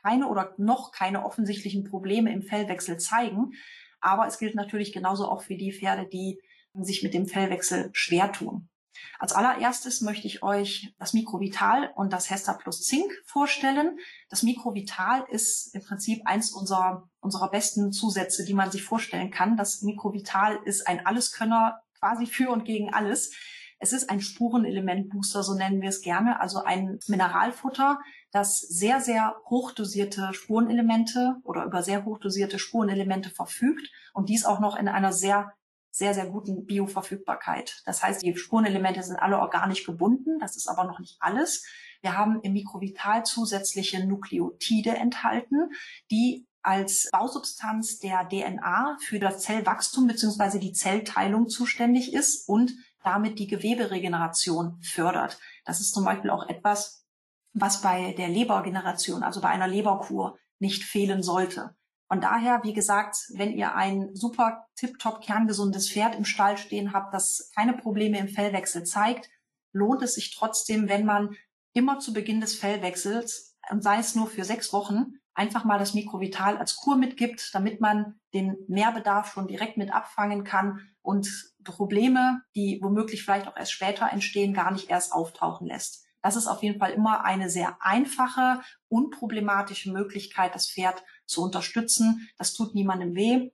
keine 0.03 0.27
oder 0.27 0.53
noch 0.57 0.91
keine 0.91 1.25
offensichtlichen 1.25 1.85
Probleme 1.85 2.31
im 2.31 2.43
Fellwechsel 2.43 2.97
zeigen. 2.97 3.53
Aber 4.01 4.27
es 4.27 4.37
gilt 4.37 4.53
natürlich 4.53 4.91
genauso 4.91 5.27
auch 5.27 5.41
für 5.41 5.55
die 5.55 5.71
Pferde, 5.71 6.07
die 6.07 6.41
sich 6.73 7.03
mit 7.03 7.13
dem 7.13 7.25
Fellwechsel 7.25 7.89
schwer 7.93 8.31
tun. 8.31 8.69
Als 9.17 9.31
allererstes 9.31 10.01
möchte 10.01 10.27
ich 10.27 10.43
euch 10.43 10.93
das 10.99 11.13
Mikrovital 11.13 11.91
und 11.95 12.11
das 12.11 12.29
Hester 12.29 12.53
Plus 12.55 12.83
Zink 12.83 13.11
vorstellen. 13.25 13.97
Das 14.29 14.43
Mikrovital 14.43 15.25
ist 15.29 15.73
im 15.73 15.81
Prinzip 15.81 16.21
eins 16.25 16.51
unserer, 16.51 17.09
unserer 17.23 17.49
besten 17.49 17.91
Zusätze, 17.91 18.45
die 18.45 18.53
man 18.53 18.71
sich 18.71 18.83
vorstellen 18.83 19.31
kann. 19.31 19.57
Das 19.57 19.81
Mikrovital 19.81 20.59
ist 20.65 20.87
ein 20.87 21.05
Alleskönner 21.05 21.81
quasi 21.99 22.25
für 22.25 22.49
und 22.49 22.65
gegen 22.65 22.93
alles. 22.93 23.31
Es 23.79 23.91
ist 23.91 24.09
ein 24.09 24.21
Spurenelementbooster, 24.21 25.43
so 25.43 25.55
nennen 25.55 25.81
wir 25.81 25.89
es 25.89 26.01
gerne, 26.01 26.39
also 26.39 26.63
ein 26.63 26.99
Mineralfutter, 27.07 27.99
das 28.31 28.59
sehr, 28.59 29.01
sehr 29.01 29.35
hochdosierte 29.49 30.29
Spurenelemente 30.33 31.35
oder 31.43 31.65
über 31.65 31.83
sehr 31.83 32.05
hochdosierte 32.05 32.59
Spurenelemente 32.59 33.29
verfügt 33.29 33.89
und 34.13 34.29
dies 34.29 34.45
auch 34.45 34.59
noch 34.59 34.77
in 34.77 34.87
einer 34.87 35.11
sehr 35.11 35.53
sehr, 35.95 36.15
sehr 36.15 36.25
guten 36.25 36.65
Bioverfügbarkeit. 36.65 37.83
Das 37.85 38.01
heißt, 38.01 38.23
die 38.23 38.35
Spurenelemente 38.35 39.03
sind 39.03 39.17
alle 39.17 39.37
organisch 39.37 39.85
gebunden. 39.85 40.39
Das 40.39 40.57
ist 40.57 40.67
aber 40.67 40.85
noch 40.85 40.97
nicht 40.97 41.17
alles. 41.19 41.67
Wir 42.01 42.17
haben 42.17 42.41
im 42.41 42.53
Mikrovital 42.53 43.23
zusätzliche 43.23 44.03
Nukleotide 44.05 44.97
enthalten, 44.97 45.69
die 46.09 46.47
als 46.63 47.09
Bausubstanz 47.11 47.99
der 47.99 48.27
DNA 48.27 48.97
für 49.01 49.19
das 49.19 49.43
Zellwachstum 49.43 50.07
bzw. 50.07 50.59
die 50.59 50.73
Zellteilung 50.73 51.49
zuständig 51.49 52.13
ist 52.13 52.47
und 52.47 52.73
damit 53.03 53.37
die 53.37 53.47
Geweberegeneration 53.47 54.79
fördert. 54.81 55.39
Das 55.65 55.81
ist 55.81 55.93
zum 55.93 56.05
Beispiel 56.05 56.29
auch 56.29 56.47
etwas, 56.47 57.05
was 57.53 57.81
bei 57.81 58.13
der 58.13 58.29
Lebergeneration, 58.29 59.23
also 59.23 59.41
bei 59.41 59.49
einer 59.49 59.67
Leberkur, 59.67 60.37
nicht 60.59 60.83
fehlen 60.83 61.21
sollte. 61.21 61.75
Von 62.07 62.21
daher, 62.21 62.61
wie 62.63 62.73
gesagt, 62.73 63.17
wenn 63.33 63.51
ihr 63.51 63.75
ein 63.75 64.15
super 64.15 64.67
tiptop 64.75 65.21
kerngesundes 65.21 65.89
Pferd 65.89 66.15
im 66.15 66.25
Stall 66.25 66.57
stehen 66.57 66.93
habt, 66.93 67.13
das 67.13 67.51
keine 67.55 67.73
Probleme 67.73 68.19
im 68.19 68.29
Fellwechsel 68.29 68.83
zeigt, 68.83 69.29
lohnt 69.73 70.01
es 70.01 70.15
sich 70.15 70.33
trotzdem, 70.33 70.87
wenn 70.87 71.05
man 71.05 71.35
immer 71.73 71.99
zu 71.99 72.13
Beginn 72.13 72.39
des 72.39 72.55
Fellwechsels, 72.55 73.57
und 73.69 73.81
sei 73.81 73.97
es 73.97 74.13
nur 74.15 74.27
für 74.27 74.43
sechs 74.43 74.73
Wochen, 74.73 75.13
einfach 75.35 75.63
mal 75.63 75.79
das 75.79 75.93
Mikrovital 75.93 76.57
als 76.57 76.75
Kur 76.75 76.95
mitgibt, 76.95 77.53
damit 77.53 77.81
man 77.81 78.19
den 78.33 78.57
Mehrbedarf 78.67 79.33
schon 79.33 79.47
direkt 79.47 79.77
mit 79.77 79.93
abfangen 79.93 80.43
kann 80.43 80.89
und 81.01 81.53
Probleme, 81.63 82.41
die 82.55 82.79
womöglich 82.81 83.23
vielleicht 83.23 83.47
auch 83.47 83.57
erst 83.57 83.71
später 83.71 84.11
entstehen, 84.11 84.53
gar 84.53 84.71
nicht 84.71 84.89
erst 84.89 85.13
auftauchen 85.13 85.67
lässt. 85.67 86.05
Das 86.21 86.37
ist 86.37 86.47
auf 86.47 86.63
jeden 86.63 86.79
Fall 86.79 86.91
immer 86.91 87.25
eine 87.25 87.49
sehr 87.49 87.77
einfache, 87.81 88.61
unproblematische 88.87 89.91
Möglichkeit, 89.91 90.55
das 90.55 90.69
Pferd 90.71 91.03
zu 91.25 91.43
unterstützen. 91.43 92.29
Das 92.37 92.53
tut 92.53 92.75
niemandem 92.75 93.13
weh. 93.13 93.51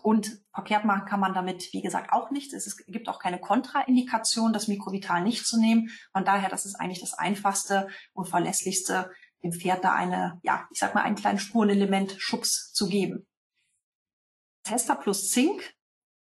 Und 0.00 0.40
verkehrt 0.52 0.84
machen 0.86 1.04
kann 1.04 1.20
man 1.20 1.34
damit, 1.34 1.72
wie 1.72 1.82
gesagt, 1.82 2.12
auch 2.12 2.30
nichts. 2.30 2.54
Es 2.54 2.78
gibt 2.86 3.08
auch 3.08 3.18
keine 3.18 3.38
Kontraindikation, 3.38 4.52
das 4.52 4.66
Mikrovital 4.66 5.22
nicht 5.22 5.46
zu 5.46 5.60
nehmen. 5.60 5.90
Von 6.12 6.24
daher, 6.24 6.48
das 6.48 6.64
ist 6.64 6.76
eigentlich 6.76 7.00
das 7.00 7.14
einfachste 7.14 7.88
und 8.14 8.26
verlässlichste, 8.26 9.10
dem 9.42 9.52
Pferd 9.52 9.84
da 9.84 9.94
eine, 9.94 10.40
ja, 10.42 10.66
ich 10.70 10.78
sag 10.78 10.94
mal, 10.94 11.02
einen 11.02 11.16
kleinen 11.16 11.38
Spurenelement 11.38 12.16
Schubs 12.18 12.72
zu 12.72 12.88
geben. 12.88 13.26
Tester 14.64 14.94
plus 14.94 15.30
Zink 15.30 15.74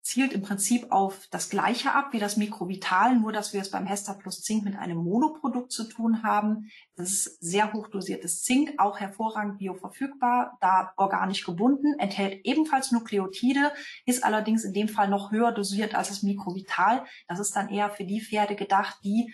zielt 0.06 0.34
im 0.34 0.44
Prinzip 0.44 0.92
auf 0.92 1.28
das 1.32 1.50
Gleiche 1.50 1.94
ab 1.94 2.10
wie 2.12 2.20
das 2.20 2.38
Mikrovital, 2.38 3.18
nur 3.18 3.32
dass 3.32 3.54
wir 3.54 3.62
es 3.62 3.72
beim 3.72 3.88
Hester 3.88 4.14
plus 4.14 4.44
Zink 4.44 4.64
mit 4.64 4.76
einem 4.76 4.98
Monoprodukt 4.98 5.72
zu 5.72 5.84
tun 5.84 6.22
haben. 6.22 6.70
Das 6.96 7.10
ist 7.10 7.42
sehr 7.42 7.74
hochdosiertes 7.74 8.44
Zink, 8.44 8.76
auch 8.78 9.00
hervorragend 9.00 9.58
bioverfügbar, 9.58 10.60
da 10.62 10.94
organisch 10.98 11.44
gebunden, 11.44 11.98
enthält 11.98 12.46
ebenfalls 12.46 12.92
Nukleotide, 12.92 13.72
ist 14.06 14.24
allerdings 14.24 14.64
in 14.64 14.74
dem 14.74 14.90
Fall 14.90 15.08
noch 15.08 15.32
höher 15.32 15.52
dosiert 15.52 15.96
als 15.96 16.10
das 16.10 16.22
Mikrovital. 16.22 17.04
Das 17.28 17.40
ist 17.40 17.56
dann 17.56 17.70
eher 17.70 17.90
für 17.90 18.06
die 18.06 18.22
Pferde 18.22 18.56
gedacht, 18.56 19.00
die 19.04 19.34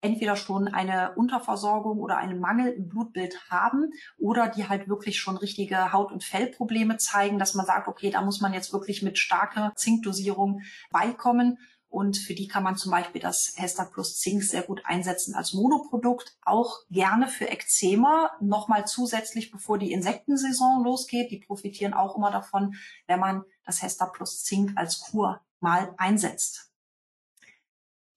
entweder 0.00 0.36
schon 0.36 0.68
eine 0.68 1.14
Unterversorgung 1.14 1.98
oder 1.98 2.18
einen 2.18 2.40
Mangel 2.40 2.72
im 2.72 2.88
Blutbild 2.88 3.50
haben 3.50 3.92
oder 4.18 4.48
die 4.48 4.68
halt 4.68 4.88
wirklich 4.88 5.18
schon 5.18 5.36
richtige 5.36 5.92
Haut- 5.92 6.12
und 6.12 6.24
Fellprobleme 6.24 6.96
zeigen, 6.98 7.38
dass 7.38 7.54
man 7.54 7.66
sagt, 7.66 7.88
okay, 7.88 8.10
da 8.10 8.22
muss 8.22 8.40
man 8.40 8.54
jetzt 8.54 8.72
wirklich 8.72 9.02
mit 9.02 9.18
starker 9.18 9.72
Zinkdosierung 9.76 10.62
beikommen. 10.90 11.58
Und 11.88 12.18
für 12.18 12.34
die 12.34 12.48
kann 12.48 12.62
man 12.62 12.76
zum 12.76 12.90
Beispiel 12.90 13.20
das 13.20 13.54
Hester 13.56 13.86
Plus 13.86 14.18
Zink 14.18 14.42
sehr 14.42 14.62
gut 14.62 14.82
einsetzen 14.84 15.34
als 15.34 15.54
Monoprodukt. 15.54 16.36
Auch 16.44 16.80
gerne 16.90 17.28
für 17.28 17.46
Ekzema 17.46 18.32
nochmal 18.40 18.86
zusätzlich, 18.86 19.50
bevor 19.50 19.78
die 19.78 19.92
Insektensaison 19.92 20.84
losgeht. 20.84 21.30
Die 21.30 21.38
profitieren 21.38 21.94
auch 21.94 22.16
immer 22.16 22.30
davon, 22.30 22.74
wenn 23.06 23.20
man 23.20 23.44
das 23.64 23.82
Hester 23.82 24.10
Plus 24.12 24.42
Zink 24.42 24.72
als 24.74 25.00
Kur 25.00 25.40
mal 25.60 25.94
einsetzt. 25.96 26.72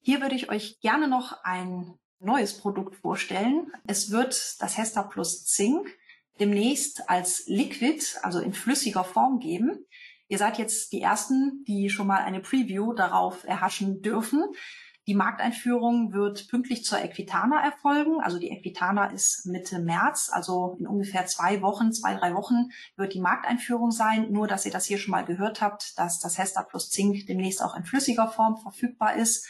Hier 0.01 0.21
würde 0.21 0.35
ich 0.35 0.49
euch 0.49 0.79
gerne 0.79 1.07
noch 1.07 1.43
ein 1.43 1.93
neues 2.19 2.57
Produkt 2.57 2.95
vorstellen. 2.95 3.71
Es 3.87 4.11
wird 4.11 4.61
das 4.61 4.77
Hester 4.77 5.03
Plus 5.03 5.45
Zink 5.45 5.87
demnächst 6.39 7.09
als 7.09 7.43
Liquid, 7.47 8.01
also 8.23 8.39
in 8.39 8.53
flüssiger 8.53 9.03
Form 9.03 9.39
geben. 9.39 9.85
Ihr 10.27 10.37
seid 10.37 10.57
jetzt 10.57 10.93
die 10.93 11.01
Ersten, 11.01 11.63
die 11.67 11.89
schon 11.89 12.07
mal 12.07 12.21
eine 12.21 12.39
Preview 12.39 12.93
darauf 12.93 13.43
erhaschen 13.45 14.01
dürfen. 14.01 14.43
Die 15.07 15.15
Markteinführung 15.15 16.13
wird 16.13 16.47
pünktlich 16.49 16.85
zur 16.85 17.01
Equitana 17.01 17.63
erfolgen. 17.63 18.21
Also 18.21 18.37
die 18.37 18.51
Equitana 18.51 19.07
ist 19.07 19.47
Mitte 19.47 19.79
März, 19.79 20.29
also 20.31 20.77
in 20.79 20.85
ungefähr 20.85 21.25
zwei 21.25 21.63
Wochen, 21.63 21.91
zwei, 21.91 22.13
drei 22.13 22.35
Wochen 22.35 22.69
wird 22.95 23.15
die 23.15 23.19
Markteinführung 23.19 23.89
sein. 23.89 24.31
Nur, 24.31 24.47
dass 24.47 24.67
ihr 24.67 24.71
das 24.71 24.85
hier 24.85 24.99
schon 24.99 25.11
mal 25.11 25.25
gehört 25.25 25.61
habt, 25.61 25.97
dass 25.97 26.19
das 26.19 26.37
Hester 26.37 26.63
Plus 26.63 26.91
Zink 26.91 27.25
demnächst 27.25 27.63
auch 27.63 27.75
in 27.75 27.85
flüssiger 27.85 28.27
Form 28.27 28.57
verfügbar 28.57 29.15
ist. 29.15 29.47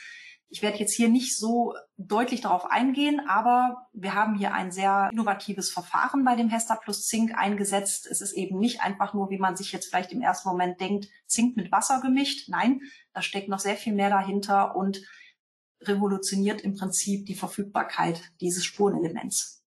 Ich 0.52 0.64
werde 0.64 0.80
jetzt 0.80 0.96
hier 0.96 1.10
nicht 1.10 1.38
so 1.38 1.76
deutlich 1.98 2.42
darauf 2.42 2.66
eingehen, 2.66 3.22
aber 3.28 3.88
wir 3.94 4.16
haben 4.16 4.36
hier 4.36 4.52
ein 4.54 4.72
sehr 4.72 5.10
innovatives 5.12 5.70
Verfahren 5.70 6.24
bei 6.24 6.36
dem 6.36 6.50
Hester 6.50 6.76
Plus 6.76 7.06
Zink 7.06 7.38
eingesetzt. 7.38 8.08
Es 8.10 8.20
ist 8.20 8.34
eben 8.34 8.58
nicht 8.58 8.82
einfach 8.82 9.14
nur, 9.14 9.30
wie 9.30 9.38
man 9.38 9.56
sich 9.56 9.72
jetzt 9.72 9.90
vielleicht 9.90 10.12
im 10.12 10.22
ersten 10.22 10.50
Moment 10.50 10.82
denkt, 10.82 11.08
Zink 11.28 11.56
mit 11.56 11.72
Wasser 11.72 12.02
gemischt. 12.02 12.50
Nein, 12.50 12.82
da 13.14 13.22
steckt 13.22 13.48
noch 13.48 13.60
sehr 13.60 13.76
viel 13.76 13.94
mehr 13.94 14.10
dahinter 14.10 14.76
und 14.76 15.02
revolutioniert 15.82 16.62
im 16.62 16.76
Prinzip 16.76 17.28
die 17.28 17.36
Verfügbarkeit 17.36 18.22
dieses 18.42 18.66
Spurenelements 18.66 19.59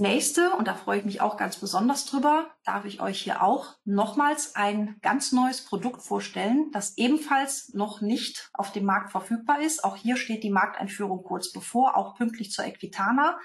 nächste, 0.00 0.50
und 0.56 0.66
da 0.66 0.74
freue 0.74 0.98
ich 0.98 1.04
mich 1.04 1.20
auch 1.20 1.36
ganz 1.36 1.56
besonders 1.56 2.06
drüber, 2.06 2.50
darf 2.64 2.84
ich 2.84 3.00
euch 3.00 3.20
hier 3.20 3.42
auch 3.42 3.76
nochmals 3.84 4.56
ein 4.56 4.96
ganz 5.02 5.32
neues 5.32 5.64
Produkt 5.64 6.02
vorstellen, 6.02 6.70
das 6.72 6.96
ebenfalls 6.98 7.72
noch 7.74 8.00
nicht 8.00 8.50
auf 8.52 8.72
dem 8.72 8.84
Markt 8.84 9.12
verfügbar 9.12 9.60
ist. 9.60 9.84
Auch 9.84 9.96
hier 9.96 10.16
steht 10.16 10.42
die 10.42 10.50
Markteinführung 10.50 11.22
kurz 11.22 11.52
bevor, 11.52 11.96
auch 11.96 12.16
pünktlich 12.16 12.50
zur 12.50 12.64
Equitana. 12.64 13.38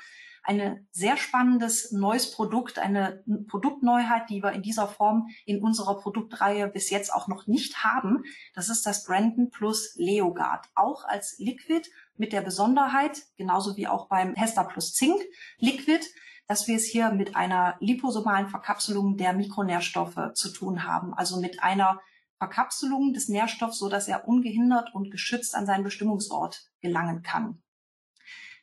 Ein 0.47 0.87
sehr 0.91 1.17
spannendes 1.17 1.91
neues 1.91 2.31
Produkt, 2.31 2.77
eine 2.77 3.23
Produktneuheit, 3.47 4.29
die 4.29 4.43
wir 4.43 4.51
in 4.51 4.61
dieser 4.61 4.87
Form 4.87 5.27
in 5.47 5.59
unserer 5.59 5.99
Produktreihe 5.99 6.67
bis 6.67 6.91
jetzt 6.91 7.11
auch 7.11 7.27
noch 7.27 7.47
nicht 7.47 7.83
haben. 7.83 8.23
Das 8.53 8.69
ist 8.69 8.85
das 8.85 9.05
Brandon 9.05 9.49
Plus 9.49 9.95
Leogard. 9.95 10.67
Auch 10.75 11.03
als 11.05 11.39
Liquid 11.39 11.89
mit 12.15 12.31
der 12.31 12.41
Besonderheit, 12.41 13.23
genauso 13.37 13.75
wie 13.75 13.87
auch 13.87 14.07
beim 14.07 14.35
Hester 14.35 14.65
Plus 14.65 14.93
Zink 14.93 15.19
Liquid, 15.57 16.05
dass 16.47 16.67
wir 16.67 16.75
es 16.75 16.85
hier 16.85 17.11
mit 17.11 17.35
einer 17.35 17.75
liposomalen 17.79 18.47
Verkapselung 18.47 19.17
der 19.17 19.33
Mikronährstoffe 19.33 20.33
zu 20.33 20.49
tun 20.49 20.83
haben, 20.83 21.13
also 21.13 21.39
mit 21.39 21.63
einer 21.63 21.99
Verkapselung 22.37 23.13
des 23.13 23.29
Nährstoffs, 23.29 23.79
so 23.79 23.89
dass 23.89 24.07
er 24.07 24.27
ungehindert 24.27 24.93
und 24.93 25.09
geschützt 25.09 25.55
an 25.55 25.65
seinen 25.65 25.83
Bestimmungsort 25.83 26.69
gelangen 26.81 27.23
kann. 27.23 27.61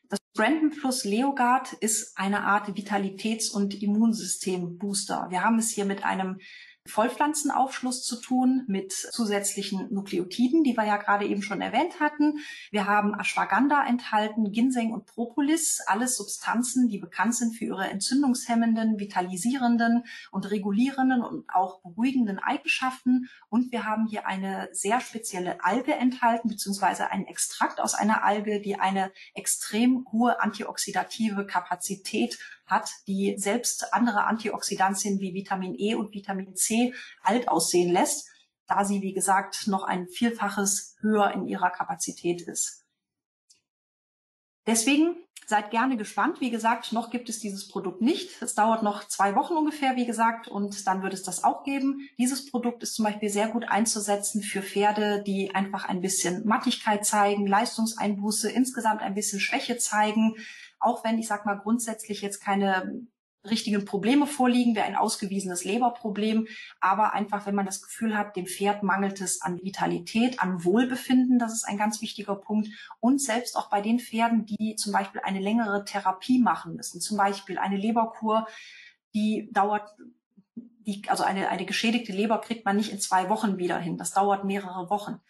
Das 0.09 0.21
Brandon 0.35 0.71
Plus 0.71 1.05
Leogard 1.05 1.73
ist 1.75 2.19
eine 2.19 2.43
Art 2.45 2.69
Vitalitäts- 2.77 3.51
und 3.51 3.83
Immunsystem-Booster. 3.83 5.29
Wir 5.31 5.43
haben 5.43 5.59
es 5.59 5.71
hier 5.71 5.87
mit 5.87 6.05
einem 6.05 6.39
Vollpflanzenaufschluss 6.87 8.05
zu 8.05 8.21
tun 8.21 8.65
mit 8.67 8.93
zusätzlichen 8.93 9.93
Nukleotiden, 9.93 10.65
die 10.65 10.77
wir 10.77 10.85
ja 10.85 10.97
gerade 10.97 11.27
eben 11.27 11.43
schon 11.43 11.61
erwähnt 11.61 12.01
hatten. 12.01 12.39
Wir 12.71 12.87
haben 12.87 13.15
Ashwagandha 13.19 13.87
enthalten, 13.87 14.51
Ginseng 14.51 14.93
und 14.93 15.07
Propolis, 15.07 15.81
alles 15.87 16.17
Substanzen, 16.17 16.89
die 16.89 16.99
bekannt 16.99 17.37
sind 17.37 17.55
für 17.55 17.67
ihre 17.67 17.89
entzündungshemmenden, 17.89 18.99
vitalisierenden 18.99 20.05
und 20.33 20.51
regulierenden 20.51 21.23
und 21.23 21.49
auch 21.51 21.83
beruhigenden 21.83 22.41
Eigenschaften. 22.41 23.29
Und 23.49 23.71
wir 23.71 23.85
haben 23.85 24.07
hier 24.07 24.27
eine 24.27 24.69
sehr 24.73 25.01
spezielle 25.01 25.65
Alge 25.65 25.95
enthalten, 25.95 26.49
beziehungsweise 26.49 27.11
einen 27.11 27.27
Extrakt 27.27 27.81
aus 27.81 27.95
einer 27.95 28.25
Alge, 28.25 28.61
die 28.61 28.79
eine 28.79 29.13
extrem 29.35 30.05
hohe 30.11 30.41
antioxidative 30.41 31.47
Kapazität 31.47 32.39
hat, 32.73 32.91
die 33.07 33.37
selbst 33.39 33.95
andere 33.95 34.25
Antioxidantien 34.25 35.21
wie 35.21 35.35
Vitamin 35.35 35.77
E 35.79 35.95
und 35.95 36.13
Vitamin 36.13 36.57
C 36.57 36.93
alt 37.23 37.49
aussehen 37.49 37.93
lässt, 37.93 38.29
da 38.67 38.85
sie, 38.85 39.03
wie 39.03 39.13
gesagt, 39.13 39.69
noch 39.69 39.85
ein 39.85 40.09
Vielfaches 40.09 40.97
höher 41.01 41.31
in 41.33 41.47
ihrer 41.47 41.71
Kapazität 41.71 42.43
ist. 42.43 42.85
Deswegen 44.67 45.17
seid 45.47 45.71
gerne 45.71 45.97
gespannt. 45.97 46.41
Wie 46.41 46.51
gesagt, 46.51 46.93
noch 46.93 47.11
gibt 47.11 47.29
es 47.29 47.39
dieses 47.41 47.69
Produkt 47.69 48.01
nicht. 48.01 48.41
Es 48.41 48.55
dauert 48.55 48.83
noch 48.83 49.07
zwei 49.09 49.35
Wochen 49.35 49.55
ungefähr, 49.55 49.97
wie 49.97 50.07
gesagt, 50.07 50.49
und 50.49 50.87
dann 50.87 51.03
wird 51.03 51.13
es 51.13 51.23
das 51.23 51.45
auch 51.45 51.65
geben. 51.65 52.09
Dieses 52.19 52.51
Produkt 52.51 52.83
ist 52.83 52.95
zum 52.95 53.05
Beispiel 53.05 53.29
sehr 53.29 53.49
gut 53.49 53.69
einzusetzen 53.69 54.43
für 54.43 54.63
Pferde, 54.63 55.23
die 55.27 55.55
einfach 55.55 55.85
ein 55.85 56.01
bisschen 56.01 56.47
Mattigkeit 56.47 57.05
zeigen, 57.05 57.47
Leistungseinbuße, 57.47 58.51
insgesamt 58.51 59.03
ein 59.03 59.15
bisschen 59.15 59.41
Schwäche 59.41 59.79
zeigen, 59.79 60.37
auch 60.83 61.05
wenn 61.05 61.19
ich 61.19 61.29
sag 61.29 61.47
mal 61.47 61.59
grundsätzlich 61.59 62.21
jetzt 62.21 62.41
keine 62.41 63.07
richtigen 63.49 63.85
Probleme 63.85 64.27
vorliegen, 64.27 64.77
wäre 64.77 64.87
ein 64.87 64.97
ausgewiesenes 64.97 65.65
Leberproblem. 65.65 66.47
Aber 66.81 67.13
einfach, 67.13 67.47
wenn 67.47 67.55
man 67.55 67.67
das 67.67 67.83
Gefühl 67.83 68.17
hat, 68.17 68.37
dem 68.37 68.47
Pferd 68.47 68.83
mangelt 68.83 69.21
es 69.21 69.43
an 69.43 69.61
Vitalität, 69.63 70.41
an 70.41 70.65
Wohlbefinden, 70.65 71.39
das 71.39 71.53
ist 71.53 71.65
ein 71.65 71.79
ganz 71.79 72.01
wichtiger 72.01 72.37
Punkt. 72.37 72.69
Und 73.01 73.21
selbst 73.21 73.57
auch 73.57 73.69
bei 73.69 73.81
den 73.81 73.99
Pferden, 73.99 74.47
die 74.47 74.77
zum 74.77 74.93
Beispiel 74.93 75.21
eine 75.25 75.41
längere 75.41 75.85
Therapie 75.85 76.39
machen 76.39 76.77
müssen, 76.77 77.01
zum 77.01 77.17
Beispiel 77.17 77.59
eine 77.59 77.77
Leberkur, 77.77 78.47
die 79.15 79.51
dauert 79.53 79.89
die, 80.87 81.03
also 81.09 81.23
eine, 81.23 81.49
eine 81.49 81.65
geschädigte 81.65 82.13
Leber 82.13 82.41
kriegt 82.41 82.65
man 82.65 82.77
nicht 82.77 82.91
in 82.91 82.99
zwei 82.99 83.29
Wochen 83.29 83.59
wieder 83.59 83.79
hin. 83.79 83.99
Das 83.99 84.13
dauert 84.13 84.45
mehrere 84.45 84.91
Wochen 84.91 85.21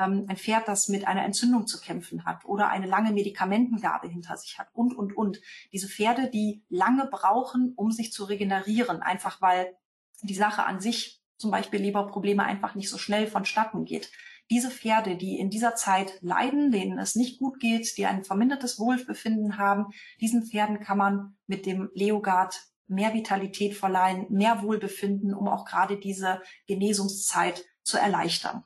ähm, 0.00 0.24
ein 0.28 0.36
Pferd, 0.36 0.66
das 0.66 0.88
mit 0.88 1.06
einer 1.06 1.24
Entzündung 1.24 1.66
zu 1.66 1.80
kämpfen 1.80 2.24
hat 2.24 2.44
oder 2.44 2.70
eine 2.70 2.86
lange 2.86 3.12
Medikamentengabe 3.12 4.08
hinter 4.08 4.36
sich 4.36 4.58
hat 4.58 4.68
und, 4.72 4.96
und, 4.96 5.16
und. 5.16 5.40
Diese 5.72 5.88
Pferde, 5.88 6.30
die 6.30 6.64
lange 6.68 7.06
brauchen, 7.06 7.74
um 7.76 7.92
sich 7.92 8.12
zu 8.12 8.24
regenerieren, 8.24 9.02
einfach 9.02 9.40
weil 9.42 9.76
die 10.22 10.34
Sache 10.34 10.64
an 10.64 10.80
sich, 10.80 11.22
zum 11.36 11.50
Beispiel 11.50 11.80
Leberprobleme, 11.80 12.42
einfach 12.42 12.74
nicht 12.74 12.88
so 12.90 12.98
schnell 12.98 13.26
vonstatten 13.26 13.84
geht. 13.84 14.10
diese 14.50 14.70
Pferde, 14.70 15.16
die 15.16 15.38
in 15.38 15.48
dieser 15.48 15.76
Zeit 15.76 16.18
leiden, 16.22 16.72
denen 16.72 16.98
es 16.98 17.14
nicht 17.14 17.38
gut 17.38 17.60
geht, 17.60 17.96
die 17.96 18.06
ein 18.06 18.24
vermindertes 18.24 18.80
Wohlbefinden 18.80 19.58
haben, 19.58 19.86
diesen 20.20 20.44
Pferden 20.44 20.80
kann 20.80 20.98
man 20.98 21.36
mit 21.46 21.66
dem 21.66 21.88
Leogard 21.94 22.60
mehr 22.88 23.14
Vitalität 23.14 23.74
verleihen, 23.76 24.26
mehr 24.28 24.62
Wohlbefinden, 24.62 25.32
um 25.32 25.46
auch 25.46 25.64
gerade 25.64 25.98
diese 25.98 26.42
Genesungszeit 26.66 27.64
zu 27.84 27.96
erleichtern. 27.96 28.64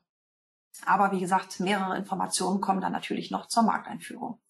Aber 0.86 1.12
wie 1.12 1.20
gesagt, 1.20 1.60
mehrere 1.60 1.96
Informationen 1.96 2.60
kommen 2.60 2.80
dann 2.80 2.92
natürlich 2.92 3.30
noch 3.30 3.46
zur 3.46 3.62
Markteinführung. 3.62 4.40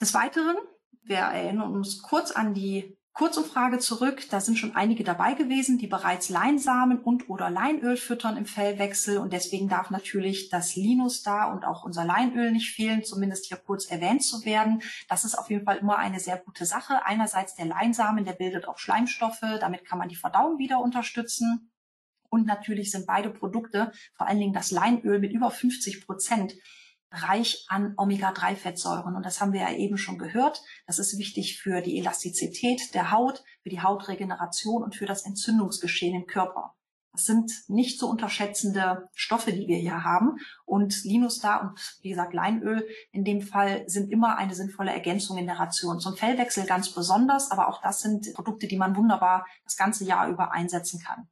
Des 0.00 0.14
Weiteren, 0.14 0.56
wir 1.02 1.18
erinnern 1.18 1.74
uns 1.74 2.02
kurz 2.02 2.30
an 2.30 2.54
die 2.54 2.96
Kurzumfrage 3.18 3.80
zurück. 3.80 4.26
Da 4.30 4.40
sind 4.40 4.58
schon 4.58 4.76
einige 4.76 5.02
dabei 5.02 5.34
gewesen, 5.34 5.76
die 5.76 5.88
bereits 5.88 6.28
Leinsamen 6.28 7.00
und 7.00 7.28
oder 7.28 7.50
Leinöl 7.50 7.96
füttern 7.96 8.36
im 8.36 8.46
Fellwechsel. 8.46 9.18
Und 9.18 9.32
deswegen 9.32 9.68
darf 9.68 9.90
natürlich 9.90 10.50
das 10.50 10.76
Linus 10.76 11.24
da 11.24 11.50
und 11.50 11.64
auch 11.64 11.82
unser 11.82 12.04
Leinöl 12.04 12.52
nicht 12.52 12.70
fehlen, 12.70 13.02
zumindest 13.02 13.46
hier 13.46 13.56
kurz 13.56 13.86
erwähnt 13.86 14.22
zu 14.22 14.44
werden. 14.44 14.82
Das 15.08 15.24
ist 15.24 15.34
auf 15.34 15.50
jeden 15.50 15.64
Fall 15.64 15.78
immer 15.78 15.98
eine 15.98 16.20
sehr 16.20 16.38
gute 16.38 16.64
Sache. 16.64 17.04
Einerseits 17.06 17.56
der 17.56 17.66
Leinsamen, 17.66 18.24
der 18.24 18.34
bildet 18.34 18.68
auch 18.68 18.78
Schleimstoffe. 18.78 19.40
Damit 19.58 19.84
kann 19.84 19.98
man 19.98 20.08
die 20.08 20.14
Verdauung 20.14 20.58
wieder 20.58 20.78
unterstützen. 20.78 21.72
Und 22.30 22.46
natürlich 22.46 22.90
sind 22.90 23.06
beide 23.06 23.30
Produkte, 23.30 23.92
vor 24.14 24.26
allen 24.26 24.38
Dingen 24.38 24.52
das 24.52 24.70
Leinöl 24.70 25.18
mit 25.18 25.32
über 25.32 25.50
50 25.50 26.06
Prozent, 26.06 26.54
reich 27.10 27.64
an 27.68 27.94
Omega-3-Fettsäuren. 27.96 29.16
Und 29.16 29.24
das 29.24 29.40
haben 29.40 29.52
wir 29.52 29.62
ja 29.62 29.72
eben 29.72 29.96
schon 29.96 30.18
gehört. 30.18 30.62
Das 30.86 30.98
ist 30.98 31.18
wichtig 31.18 31.58
für 31.58 31.80
die 31.80 31.98
Elastizität 31.98 32.94
der 32.94 33.10
Haut, 33.12 33.42
für 33.62 33.70
die 33.70 33.80
Hautregeneration 33.80 34.82
und 34.82 34.94
für 34.94 35.06
das 35.06 35.24
Entzündungsgeschehen 35.24 36.14
im 36.14 36.26
Körper. 36.26 36.74
Das 37.12 37.24
sind 37.24 37.52
nicht 37.68 37.98
zu 37.98 38.08
unterschätzende 38.08 39.08
Stoffe, 39.14 39.52
die 39.52 39.66
wir 39.66 39.78
hier 39.78 40.04
haben. 40.04 40.36
Und 40.64 41.02
Linustar 41.04 41.62
und 41.62 41.98
wie 42.02 42.10
gesagt 42.10 42.34
Leinöl 42.34 42.86
in 43.10 43.24
dem 43.24 43.40
Fall 43.40 43.88
sind 43.88 44.12
immer 44.12 44.36
eine 44.36 44.54
sinnvolle 44.54 44.92
Ergänzung 44.92 45.38
in 45.38 45.46
der 45.46 45.58
Ration. 45.58 45.98
Zum 45.98 46.16
Fellwechsel 46.16 46.66
ganz 46.66 46.90
besonders, 46.90 47.50
aber 47.50 47.68
auch 47.68 47.80
das 47.82 48.02
sind 48.02 48.32
Produkte, 48.34 48.68
die 48.68 48.76
man 48.76 48.94
wunderbar 48.94 49.46
das 49.64 49.76
ganze 49.76 50.04
Jahr 50.04 50.28
über 50.28 50.52
einsetzen 50.52 51.00
kann. 51.00 51.28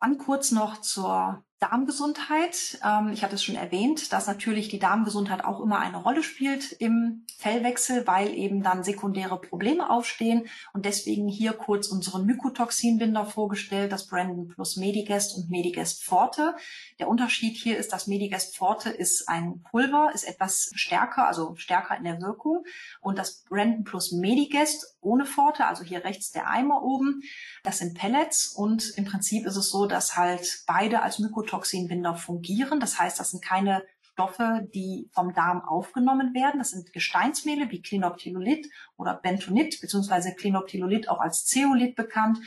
Dann 0.00 0.16
kurz 0.16 0.50
noch 0.50 0.80
zur 0.80 1.44
Darmgesundheit. 1.60 2.80
Ähm, 2.82 3.10
ich 3.12 3.22
hatte 3.22 3.34
es 3.34 3.44
schon 3.44 3.54
erwähnt, 3.54 4.14
dass 4.14 4.26
natürlich 4.26 4.68
die 4.68 4.78
Darmgesundheit 4.78 5.44
auch 5.44 5.60
immer 5.60 5.78
eine 5.78 5.98
Rolle 5.98 6.22
spielt 6.22 6.72
im 6.72 7.26
Fellwechsel, 7.36 8.06
weil 8.06 8.34
eben 8.34 8.62
dann 8.62 8.82
sekundäre 8.82 9.38
Probleme 9.38 9.90
aufstehen. 9.90 10.48
Und 10.72 10.86
deswegen 10.86 11.28
hier 11.28 11.52
kurz 11.52 11.88
unseren 11.88 12.24
Mykotoxinbinder 12.24 13.26
vorgestellt, 13.26 13.92
das 13.92 14.06
Brandon 14.06 14.48
plus 14.48 14.76
Medigest 14.76 15.36
und 15.36 15.50
Medigest 15.50 16.02
Forte. 16.02 16.56
Der 16.98 17.08
Unterschied 17.08 17.58
hier 17.58 17.76
ist, 17.76 17.92
dass 17.92 18.06
Medigest 18.06 18.56
Forte 18.56 18.88
ist 18.88 19.28
ein 19.28 19.62
Pulver, 19.70 20.12
ist 20.14 20.24
etwas 20.24 20.70
stärker, 20.74 21.28
also 21.28 21.56
stärker 21.56 21.94
in 21.98 22.04
der 22.04 22.22
Wirkung. 22.22 22.64
Und 23.02 23.18
das 23.18 23.44
Brandon 23.44 23.84
plus 23.84 24.12
Medigest 24.12 24.96
ohne 25.02 25.26
Forte, 25.26 25.66
also 25.66 25.84
hier 25.84 26.04
rechts 26.04 26.30
der 26.30 26.48
Eimer 26.48 26.82
oben, 26.82 27.22
das 27.64 27.78
sind 27.78 27.98
Pellets. 27.98 28.46
Und 28.48 28.96
im 28.96 29.04
Prinzip 29.04 29.44
ist 29.44 29.56
es 29.56 29.68
so, 29.68 29.84
dass 29.84 30.16
halt 30.16 30.62
beide 30.66 31.02
als 31.02 31.18
Mykotoxin 31.18 31.49
Mycotoxinbinder 31.50 32.14
fungieren. 32.14 32.80
Das 32.80 32.98
heißt, 32.98 33.18
das 33.18 33.30
sind 33.30 33.44
keine 33.44 33.82
Stoffe, 34.00 34.68
die 34.74 35.08
vom 35.12 35.32
Darm 35.34 35.62
aufgenommen 35.62 36.34
werden. 36.34 36.58
Das 36.58 36.70
sind 36.70 36.92
Gesteinsmehle 36.92 37.70
wie 37.70 37.82
Klinoptilolit 37.82 38.68
oder 38.96 39.14
Bentonit, 39.14 39.80
beziehungsweise 39.80 40.34
Klinoptilolit 40.34 41.08
auch 41.08 41.20
als 41.20 41.44
Zeolit 41.46 41.96
bekannt. 41.96 42.38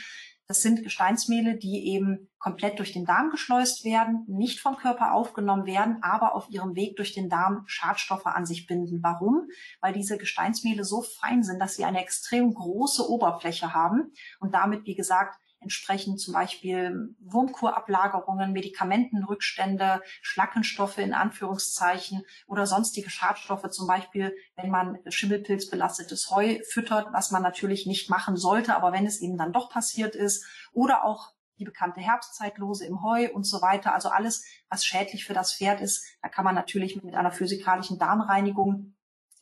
Das 0.46 0.60
sind 0.60 0.82
Gesteinsmehle, 0.82 1.56
die 1.56 1.86
eben 1.86 2.28
komplett 2.38 2.78
durch 2.78 2.92
den 2.92 3.06
Darm 3.06 3.30
geschleust 3.30 3.82
werden, 3.86 4.26
nicht 4.28 4.60
vom 4.60 4.76
Körper 4.76 5.14
aufgenommen 5.14 5.64
werden, 5.64 6.02
aber 6.02 6.34
auf 6.34 6.50
ihrem 6.50 6.76
Weg 6.76 6.96
durch 6.96 7.14
den 7.14 7.30
Darm 7.30 7.62
Schadstoffe 7.66 8.26
an 8.26 8.44
sich 8.44 8.66
binden. 8.66 9.02
Warum? 9.02 9.48
Weil 9.80 9.94
diese 9.94 10.18
Gesteinsmehle 10.18 10.84
so 10.84 11.00
fein 11.00 11.42
sind, 11.42 11.60
dass 11.60 11.76
sie 11.76 11.86
eine 11.86 12.02
extrem 12.02 12.52
große 12.52 13.08
Oberfläche 13.08 13.72
haben 13.72 14.12
und 14.38 14.52
damit, 14.52 14.84
wie 14.84 14.94
gesagt, 14.94 15.38
entsprechend 15.64 16.20
zum 16.20 16.32
Beispiel 16.32 17.14
Wurmkurablagerungen, 17.20 18.52
Medikamentenrückstände, 18.52 20.00
Schlackenstoffe 20.22 20.98
in 20.98 21.12
Anführungszeichen 21.12 22.22
oder 22.46 22.66
sonstige 22.66 23.10
Schadstoffe, 23.10 23.68
zum 23.70 23.88
Beispiel 23.88 24.34
wenn 24.56 24.70
man 24.70 24.98
schimmelpilzbelastetes 25.08 26.30
Heu 26.30 26.60
füttert, 26.70 27.08
was 27.12 27.32
man 27.32 27.42
natürlich 27.42 27.86
nicht 27.86 28.08
machen 28.08 28.36
sollte, 28.36 28.76
aber 28.76 28.92
wenn 28.92 29.06
es 29.06 29.20
eben 29.20 29.36
dann 29.36 29.52
doch 29.52 29.70
passiert 29.70 30.14
ist, 30.14 30.46
oder 30.72 31.04
auch 31.04 31.32
die 31.58 31.64
bekannte 31.64 32.00
Herbstzeitlose 32.00 32.84
im 32.86 33.02
Heu 33.02 33.30
und 33.32 33.44
so 33.44 33.62
weiter. 33.62 33.94
Also 33.94 34.08
alles, 34.08 34.44
was 34.68 34.84
schädlich 34.84 35.24
für 35.24 35.34
das 35.34 35.54
Pferd 35.54 35.80
ist, 35.80 36.04
da 36.22 36.28
kann 36.28 36.44
man 36.44 36.54
natürlich 36.54 37.02
mit 37.02 37.14
einer 37.14 37.32
physikalischen 37.32 37.98
Darmreinigung 37.98 38.94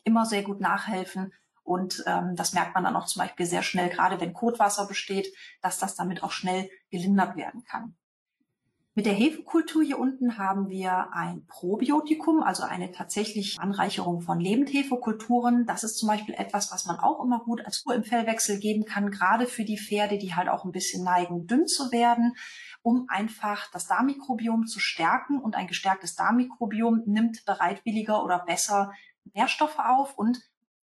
immer 0.04 0.26
sehr 0.26 0.42
gut 0.42 0.60
nachhelfen. 0.60 1.32
Und 1.62 2.02
ähm, 2.06 2.34
das 2.36 2.52
merkt 2.52 2.74
man 2.74 2.84
dann 2.84 2.96
auch 2.96 3.06
zum 3.06 3.20
Beispiel 3.20 3.46
sehr 3.46 3.62
schnell, 3.62 3.88
gerade 3.88 4.20
wenn 4.20 4.32
Kotwasser 4.32 4.86
besteht, 4.86 5.32
dass 5.60 5.78
das 5.78 5.94
damit 5.94 6.22
auch 6.22 6.32
schnell 6.32 6.68
gelindert 6.90 7.36
werden 7.36 7.64
kann. 7.64 7.96
Mit 8.94 9.06
der 9.06 9.14
Hefekultur 9.14 9.82
hier 9.82 9.98
unten 9.98 10.36
haben 10.36 10.68
wir 10.68 11.14
ein 11.14 11.46
Probiotikum, 11.46 12.42
also 12.42 12.62
eine 12.62 12.92
tatsächliche 12.92 13.58
Anreicherung 13.58 14.20
von 14.20 14.38
Lebendhefekulturen. 14.38 15.64
Das 15.64 15.82
ist 15.82 15.96
zum 15.96 16.10
Beispiel 16.10 16.34
etwas, 16.34 16.70
was 16.72 16.84
man 16.84 16.98
auch 16.98 17.24
immer 17.24 17.40
gut 17.40 17.64
als 17.64 17.84
Kur 17.84 17.94
im 17.94 18.04
Fellwechsel 18.04 18.58
geben 18.58 18.84
kann, 18.84 19.10
gerade 19.10 19.46
für 19.46 19.64
die 19.64 19.78
Pferde, 19.78 20.18
die 20.18 20.34
halt 20.34 20.50
auch 20.50 20.66
ein 20.66 20.72
bisschen 20.72 21.04
neigen, 21.04 21.46
dünn 21.46 21.66
zu 21.66 21.90
werden, 21.90 22.36
um 22.82 23.06
einfach 23.08 23.70
das 23.70 23.86
Darmmikrobiom 23.86 24.66
zu 24.66 24.78
stärken. 24.78 25.40
Und 25.40 25.56
ein 25.56 25.68
gestärktes 25.68 26.14
Darmmikrobiom 26.14 27.04
nimmt 27.06 27.46
bereitwilliger 27.46 28.22
oder 28.22 28.40
besser 28.40 28.92
Nährstoffe 29.32 29.78
auf 29.78 30.18
und 30.18 30.42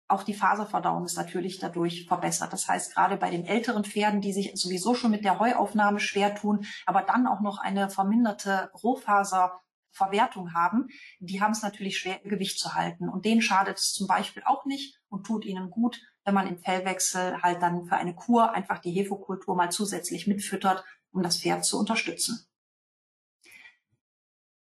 auch 0.08 0.22
die 0.22 0.34
Faserverdauung 0.34 1.04
ist 1.04 1.16
natürlich 1.16 1.58
dadurch 1.58 2.06
verbessert. 2.06 2.52
Das 2.52 2.66
heißt, 2.66 2.94
gerade 2.94 3.18
bei 3.18 3.30
den 3.30 3.44
älteren 3.44 3.84
Pferden, 3.84 4.22
die 4.22 4.32
sich 4.32 4.52
sowieso 4.54 4.94
schon 4.94 5.10
mit 5.10 5.24
der 5.24 5.38
Heuaufnahme 5.38 6.00
schwer 6.00 6.34
tun, 6.34 6.66
aber 6.86 7.02
dann 7.02 7.26
auch 7.26 7.40
noch 7.40 7.58
eine 7.58 7.90
verminderte 7.90 8.70
Rohfaserverwertung 8.82 10.54
haben, 10.54 10.88
die 11.20 11.42
haben 11.42 11.52
es 11.52 11.62
natürlich 11.62 11.98
schwer, 11.98 12.20
Gewicht 12.20 12.58
zu 12.58 12.74
halten. 12.74 13.10
Und 13.10 13.26
denen 13.26 13.42
schadet 13.42 13.76
es 13.76 13.92
zum 13.92 14.06
Beispiel 14.06 14.42
auch 14.46 14.64
nicht 14.64 14.98
und 15.10 15.26
tut 15.26 15.44
ihnen 15.44 15.70
gut, 15.70 16.00
wenn 16.24 16.34
man 16.34 16.46
im 16.46 16.58
Fellwechsel 16.58 17.42
halt 17.42 17.60
dann 17.60 17.84
für 17.84 17.96
eine 17.96 18.14
Kur 18.14 18.52
einfach 18.52 18.78
die 18.78 18.92
Hefekultur 18.92 19.54
mal 19.56 19.70
zusätzlich 19.70 20.26
mitfüttert, 20.26 20.84
um 21.12 21.22
das 21.22 21.38
Pferd 21.38 21.66
zu 21.66 21.78
unterstützen. 21.78 22.46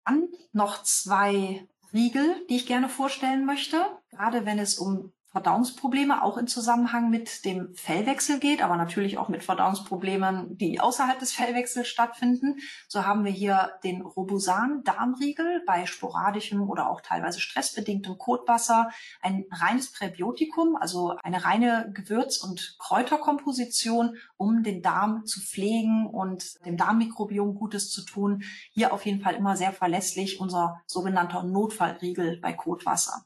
Dann 0.04 0.28
noch 0.52 0.82
zwei 0.84 1.66
Riegel, 1.92 2.46
die 2.48 2.56
ich 2.56 2.66
gerne 2.66 2.88
vorstellen 2.88 3.46
möchte, 3.46 3.84
gerade 4.10 4.46
wenn 4.46 4.58
es 4.58 4.78
um 4.78 5.12
Verdauungsprobleme 5.34 6.22
auch 6.22 6.36
in 6.36 6.46
Zusammenhang 6.46 7.10
mit 7.10 7.44
dem 7.44 7.74
Fellwechsel 7.74 8.38
geht, 8.38 8.62
aber 8.62 8.76
natürlich 8.76 9.18
auch 9.18 9.28
mit 9.28 9.42
Verdauungsproblemen, 9.42 10.56
die 10.56 10.78
außerhalb 10.78 11.18
des 11.18 11.32
Fellwechsels 11.32 11.88
stattfinden. 11.88 12.58
So 12.86 13.04
haben 13.04 13.24
wir 13.24 13.32
hier 13.32 13.72
den 13.82 14.02
Robusan 14.02 14.84
Darmriegel 14.84 15.64
bei 15.66 15.86
sporadischem 15.86 16.62
oder 16.62 16.88
auch 16.88 17.00
teilweise 17.00 17.40
stressbedingtem 17.40 18.16
Kotwasser, 18.16 18.90
ein 19.22 19.44
reines 19.50 19.90
Präbiotikum, 19.90 20.76
also 20.76 21.16
eine 21.24 21.44
reine 21.44 21.90
Gewürz- 21.92 22.38
und 22.38 22.76
Kräuterkomposition, 22.78 24.16
um 24.36 24.62
den 24.62 24.82
Darm 24.82 25.26
zu 25.26 25.40
pflegen 25.40 26.06
und 26.06 26.64
dem 26.64 26.76
Darmmikrobiom 26.76 27.56
Gutes 27.56 27.90
zu 27.90 28.04
tun. 28.04 28.44
Hier 28.70 28.92
auf 28.92 29.04
jeden 29.04 29.20
Fall 29.20 29.34
immer 29.34 29.56
sehr 29.56 29.72
verlässlich 29.72 30.38
unser 30.38 30.80
sogenannter 30.86 31.42
Notfallriegel 31.42 32.38
bei 32.40 32.52
Kotwasser. 32.52 33.24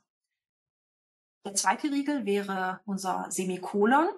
Der 1.45 1.55
zweite 1.55 1.91
Riegel 1.91 2.25
wäre 2.27 2.81
unser 2.85 3.27
Semikolon. 3.31 4.09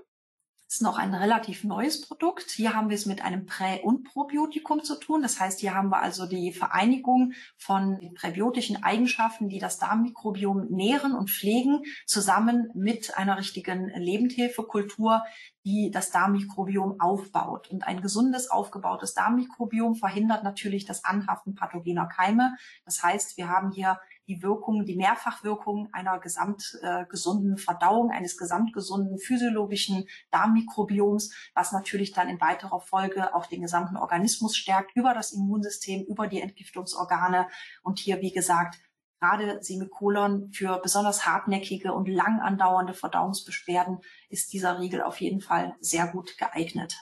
Das 0.70 0.76
ist 0.76 0.82
noch 0.82 0.98
ein 0.98 1.14
relativ 1.14 1.64
neues 1.64 2.00
Produkt. 2.00 2.48
Hier 2.48 2.74
haben 2.74 2.90
wir 2.90 2.94
es 2.94 3.04
mit 3.04 3.24
einem 3.24 3.44
Prä- 3.44 3.82
und 3.82 4.04
Probiotikum 4.04 4.84
zu 4.84 5.00
tun. 5.00 5.20
Das 5.20 5.40
heißt, 5.40 5.58
hier 5.58 5.74
haben 5.74 5.88
wir 5.88 5.98
also 5.98 6.26
die 6.26 6.52
Vereinigung 6.52 7.32
von 7.58 8.14
präbiotischen 8.14 8.80
Eigenschaften, 8.84 9.48
die 9.48 9.58
das 9.58 9.78
Darmmikrobiom 9.78 10.68
nähren 10.70 11.12
und 11.16 11.28
pflegen, 11.28 11.82
zusammen 12.06 12.70
mit 12.72 13.16
einer 13.18 13.36
richtigen 13.36 13.88
Lebendhilfekultur, 13.88 15.24
die 15.64 15.90
das 15.90 16.12
Darmmikrobiom 16.12 17.00
aufbaut. 17.00 17.68
Und 17.68 17.84
ein 17.88 18.00
gesundes, 18.00 18.48
aufgebautes 18.48 19.12
Darmmikrobiom 19.14 19.96
verhindert 19.96 20.44
natürlich 20.44 20.84
das 20.84 21.04
Anhaften 21.04 21.56
pathogener 21.56 22.06
Keime. 22.06 22.56
Das 22.84 23.02
heißt, 23.02 23.36
wir 23.36 23.48
haben 23.48 23.72
hier 23.72 23.98
die 24.30 24.42
Wirkung, 24.42 24.84
die 24.84 24.94
Mehrfachwirkung 24.94 25.88
einer 25.92 26.20
gesamtgesunden 26.20 27.54
äh, 27.54 27.58
Verdauung, 27.58 28.12
eines 28.12 28.38
gesamtgesunden 28.38 29.18
physiologischen 29.18 30.06
Darmmikrobioms, 30.30 31.34
was 31.52 31.72
natürlich 31.72 32.12
dann 32.12 32.28
in 32.28 32.40
weiterer 32.40 32.80
Folge 32.80 33.34
auch 33.34 33.46
den 33.46 33.60
gesamten 33.60 33.96
Organismus 33.96 34.56
stärkt, 34.56 34.94
über 34.94 35.14
das 35.14 35.32
Immunsystem, 35.32 36.04
über 36.04 36.28
die 36.28 36.40
Entgiftungsorgane. 36.40 37.48
Und 37.82 37.98
hier, 37.98 38.20
wie 38.20 38.30
gesagt, 38.30 38.78
gerade 39.18 39.62
Semikolon 39.62 40.52
für 40.52 40.78
besonders 40.78 41.26
hartnäckige 41.26 41.92
und 41.92 42.08
lang 42.08 42.40
andauernde 42.40 42.94
Verdauungsbeschwerden 42.94 43.98
ist 44.28 44.52
dieser 44.52 44.78
Riegel 44.78 45.02
auf 45.02 45.20
jeden 45.20 45.40
Fall 45.40 45.74
sehr 45.80 46.06
gut 46.06 46.38
geeignet. 46.38 46.94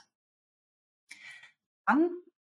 Dann 1.85 2.09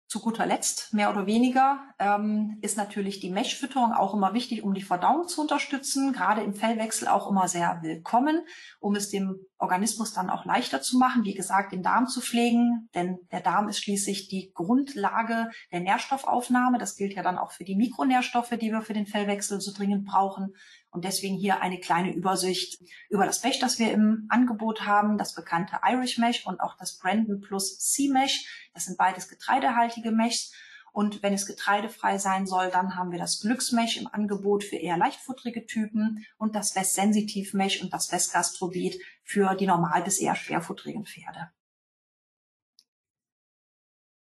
zu 0.10 0.20
guter 0.20 0.48
Letzt, 0.48 0.92
mehr 0.92 1.12
oder 1.12 1.28
weniger, 1.28 1.82
ähm, 2.00 2.58
ist 2.64 2.78
natürlich 2.78 3.20
die 3.20 3.30
Meshfütterung 3.30 3.94
auch 3.94 4.16
immer 4.16 4.34
wichtig, 4.34 4.64
um 4.64 4.74
die 4.74 4.82
Verdauung 4.82 5.28
zu 5.28 5.42
unterstützen. 5.42 6.14
Gerade 6.14 6.42
im 6.42 6.56
Fellwechsel 6.56 7.08
auch 7.08 7.30
immer 7.30 7.48
sehr 7.48 7.78
willkommen, 7.84 8.42
um 8.80 8.96
es 8.96 9.10
dem 9.10 9.38
Organismus 9.60 10.12
dann 10.12 10.32
auch 10.32 10.46
leichter 10.46 10.82
zu 10.82 10.98
machen, 10.98 11.26
wie 11.26 11.36
gesagt, 11.36 11.74
den 11.74 11.84
Darm 11.84 12.08
zu 12.08 12.22
pflegen. 12.22 12.90
Denn 12.96 13.20
der 13.32 13.42
Darm 13.42 13.70
ist 13.70 13.84
schließlich 13.84 14.30
die 14.30 14.52
Grundlage 14.56 15.52
der 15.72 15.82
Nährstoffaufnahme. 15.82 16.80
Das 16.80 16.96
gilt 16.96 17.14
ja 17.14 17.22
dann 17.22 17.38
auch 17.38 17.52
für 17.52 17.64
die 17.64 17.76
Mikronährstoffe, 17.76 18.58
die 18.60 18.72
wir 18.72 18.82
für 18.82 18.94
den 18.94 19.06
Fellwechsel 19.06 19.62
so 19.62 19.72
dringend 19.72 20.06
brauchen. 20.06 20.56
Und 20.92 21.06
deswegen 21.06 21.36
hier 21.36 21.62
eine 21.62 21.80
kleine 21.80 22.14
Übersicht 22.14 22.82
über 23.10 23.26
das 23.26 23.44
Mesh, 23.44 23.60
das 23.60 23.78
wir 23.78 23.92
im 23.92 24.26
Angebot 24.30 24.86
haben, 24.86 25.18
das 25.18 25.36
bekannte 25.36 25.80
Irish 25.84 26.18
Mesh 26.18 26.46
und 26.46 26.60
auch 26.62 26.76
das 26.78 26.98
Brandon 26.98 27.42
Plus 27.42 27.78
Sea 27.80 28.12
Mesh. 28.12 28.70
Das 28.74 28.86
sind 28.86 28.98
beides 28.98 29.28
getreidehaltige 29.28 30.12
Meshs. 30.12 30.52
Und 30.92 31.22
wenn 31.22 31.34
es 31.34 31.46
getreidefrei 31.46 32.18
sein 32.18 32.48
soll, 32.48 32.72
dann 32.72 32.96
haben 32.96 33.12
wir 33.12 33.20
das 33.20 33.40
Glücksmesh 33.42 33.98
im 33.98 34.08
Angebot 34.08 34.64
für 34.64 34.76
eher 34.76 34.98
leichtfutterige 34.98 35.66
Typen 35.66 36.26
und 36.38 36.56
das 36.56 36.76
West 36.76 36.96
Sensitive 36.96 37.56
Mesh 37.56 37.82
und 37.82 37.94
das 37.94 38.12
West 38.12 38.34
Gastrobit 38.34 39.00
für 39.24 39.54
die 39.56 39.68
normal 39.68 40.04
bis 40.04 40.20
eher 40.20 40.36
schwerfutterigen 40.36 41.06
Pferde. 41.06 41.52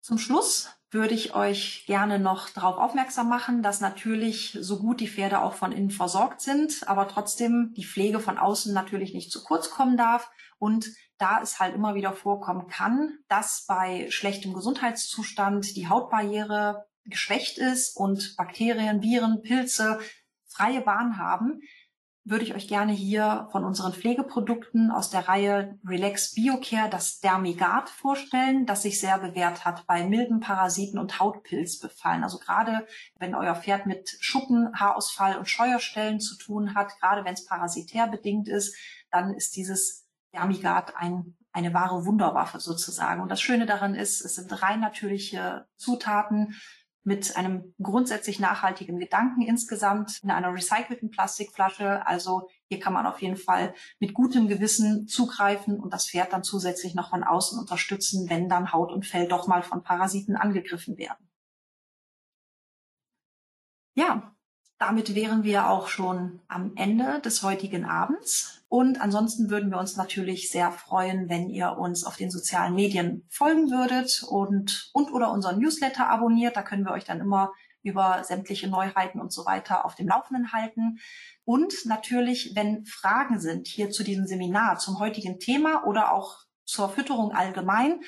Zum 0.02 0.18
Schluss 0.18 0.70
würde 0.92 1.14
ich 1.14 1.34
euch 1.34 1.86
gerne 1.88 2.20
noch 2.20 2.50
darauf 2.50 2.78
aufmerksam 2.78 3.30
machen, 3.30 3.64
dass 3.64 3.80
natürlich 3.80 4.58
so 4.60 4.80
gut 4.80 5.00
die 5.00 5.08
Pferde 5.08 5.42
auch 5.42 5.54
von 5.54 5.72
innen 5.72 5.90
versorgt 5.90 6.42
sind, 6.42 6.88
aber 6.88 7.08
trotzdem 7.08 7.74
die 7.76 7.86
Pflege 7.86 8.20
von 8.20 8.38
außen 8.38 8.74
natürlich 8.74 9.14
nicht 9.14 9.32
zu 9.32 9.42
kurz 9.44 9.70
kommen 9.70 9.96
darf. 9.96 10.30
Und 10.60 10.90
da 11.18 11.40
es 11.42 11.60
halt 11.60 11.76
immer 11.76 11.96
wieder 11.96 12.12
vorkommen 12.12 12.68
kann, 12.68 13.20
dass 13.30 13.66
bei 13.68 14.08
schlechtem 14.10 14.54
Gesundheitszustand 14.54 15.76
die 15.78 15.88
Hautbarriere 15.88 16.86
geschwächt 17.06 17.58
ist 17.58 17.96
und 17.96 18.36
Bakterien, 18.36 19.02
Viren, 19.02 19.42
Pilze 19.42 20.00
freie 20.48 20.82
Bahn 20.82 21.18
haben, 21.18 21.62
würde 22.24 22.44
ich 22.44 22.54
euch 22.54 22.68
gerne 22.68 22.94
hier 22.94 23.48
von 23.52 23.64
unseren 23.64 23.94
Pflegeprodukten 23.94 24.92
aus 24.92 25.10
der 25.10 25.28
Reihe 25.28 25.80
Relax 25.86 26.36
Biocare 26.36 26.90
das 26.90 27.20
Dermigard 27.20 27.90
vorstellen, 27.90 28.66
das 28.68 28.84
sich 28.84 29.00
sehr 29.00 29.18
bewährt 29.18 29.66
hat 29.66 29.88
bei 29.88 30.06
milden 30.08 30.40
Parasiten 30.40 31.00
und 31.00 31.20
Hautpilzbefallen. 31.20 32.24
Also 32.24 32.38
gerade 32.38 32.86
wenn 33.18 33.34
euer 33.34 33.56
Pferd 33.56 33.88
mit 33.88 34.18
Schuppen, 34.20 34.70
Haarausfall 34.76 35.38
und 35.38 35.50
Scheuerstellen 35.50 36.20
zu 36.20 36.38
tun 36.38 36.76
hat, 36.76 36.92
gerade 37.00 37.26
wenn 37.26 37.34
es 37.34 37.46
parasitär 37.46 38.08
bedingt 38.08 38.48
ist, 38.48 38.76
dann 39.10 39.34
ist 39.34 39.56
dieses 39.56 40.08
Dermigard 40.32 40.96
ein, 40.96 41.36
eine 41.52 41.74
wahre 41.74 42.06
Wunderwaffe 42.06 42.60
sozusagen. 42.60 43.22
Und 43.22 43.30
das 43.30 43.42
Schöne 43.42 43.66
daran 43.66 43.96
ist, 43.96 44.24
es 44.24 44.36
sind 44.36 44.62
rein 44.62 44.80
natürliche 44.80 45.66
Zutaten, 45.76 46.56
mit 47.04 47.36
einem 47.36 47.74
grundsätzlich 47.82 48.40
nachhaltigen 48.40 49.00
Gedanken 49.00 49.42
insgesamt 49.42 50.20
in 50.24 50.32
einer 50.32 50.54
recycelten 50.54 51.10
Plastikflasche. 51.10 52.06
Also 52.06 52.48
hier 52.68 52.80
kann 52.80 52.94
man 52.94 53.08
auf 53.08 53.22
jeden 53.22 53.38
Fall 53.38 53.74
mit 54.00 54.14
gutem 54.14 54.48
Gewissen 54.48 55.08
zugreifen 55.08 55.80
und 55.80 55.94
das 55.94 56.10
Pferd 56.10 56.32
dann 56.34 56.44
zusätzlich 56.44 56.94
noch 56.94 57.10
von 57.10 57.24
außen 57.24 57.60
unterstützen, 57.60 58.30
wenn 58.30 58.50
dann 58.50 58.72
Haut 58.72 58.92
und 58.92 59.06
Fell 59.06 59.28
doch 59.28 59.48
mal 59.48 59.64
von 59.64 59.84
Parasiten 59.84 60.36
angegriffen 60.36 60.98
werden. 60.98 61.28
Ja, 63.96 64.36
damit 64.82 65.14
wären 65.14 65.44
wir 65.44 65.70
auch 65.70 65.88
schon 65.90 66.42
am 66.48 66.72
Ende 66.76 67.20
des 67.20 67.44
heutigen 67.44 67.86
Abends. 67.86 68.64
Und 68.68 69.00
ansonsten 69.00 69.52
würden 69.52 69.70
wir 69.70 69.78
uns 69.78 69.96
natürlich 69.96 70.50
sehr 70.50 70.72
freuen, 70.72 71.30
wenn 71.30 71.50
ihr 71.50 71.78
uns 71.78 72.04
auf 72.04 72.18
den 72.18 72.32
sozialen 72.32 72.74
Medien 72.74 73.24
folgen 73.30 73.70
würdet 73.70 74.24
und, 74.28 74.90
und 74.94 75.14
oder 75.14 75.32
unseren 75.32 75.60
Newsletter 75.60 76.10
abonniert. 76.10 76.56
Da 76.56 76.64
können 76.64 76.84
wir 76.84 76.94
euch 76.94 77.04
dann 77.04 77.20
immer 77.20 77.54
über 77.84 78.24
sämtliche 78.24 78.70
Neuheiten 78.70 79.22
und 79.22 79.32
so 79.32 79.46
weiter 79.46 79.86
auf 79.86 79.94
dem 79.94 80.08
Laufenden 80.08 80.52
halten. 80.52 80.98
Und 81.46 81.86
natürlich, 81.86 82.54
wenn 82.56 82.84
Fragen 82.86 83.40
sind 83.40 83.68
hier 83.68 83.92
zu 83.92 84.04
diesem 84.04 84.26
Seminar, 84.26 84.80
zum 84.80 84.98
heutigen 84.98 85.38
Thema 85.40 85.86
oder 85.86 86.12
auch 86.12 86.40
zur 86.66 86.90
Fütterung 86.90 87.34
allgemein, 87.34 88.02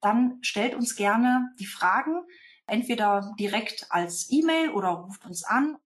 dann 0.00 0.38
stellt 0.42 0.76
uns 0.76 0.94
gerne 0.94 1.50
die 1.58 1.66
Fragen 1.66 2.22
entweder 2.68 3.34
direkt 3.36 3.88
als 3.90 4.28
E-Mail 4.30 4.70
oder 4.70 4.90
ruft 4.90 5.24
uns 5.26 5.42
an 5.42 5.76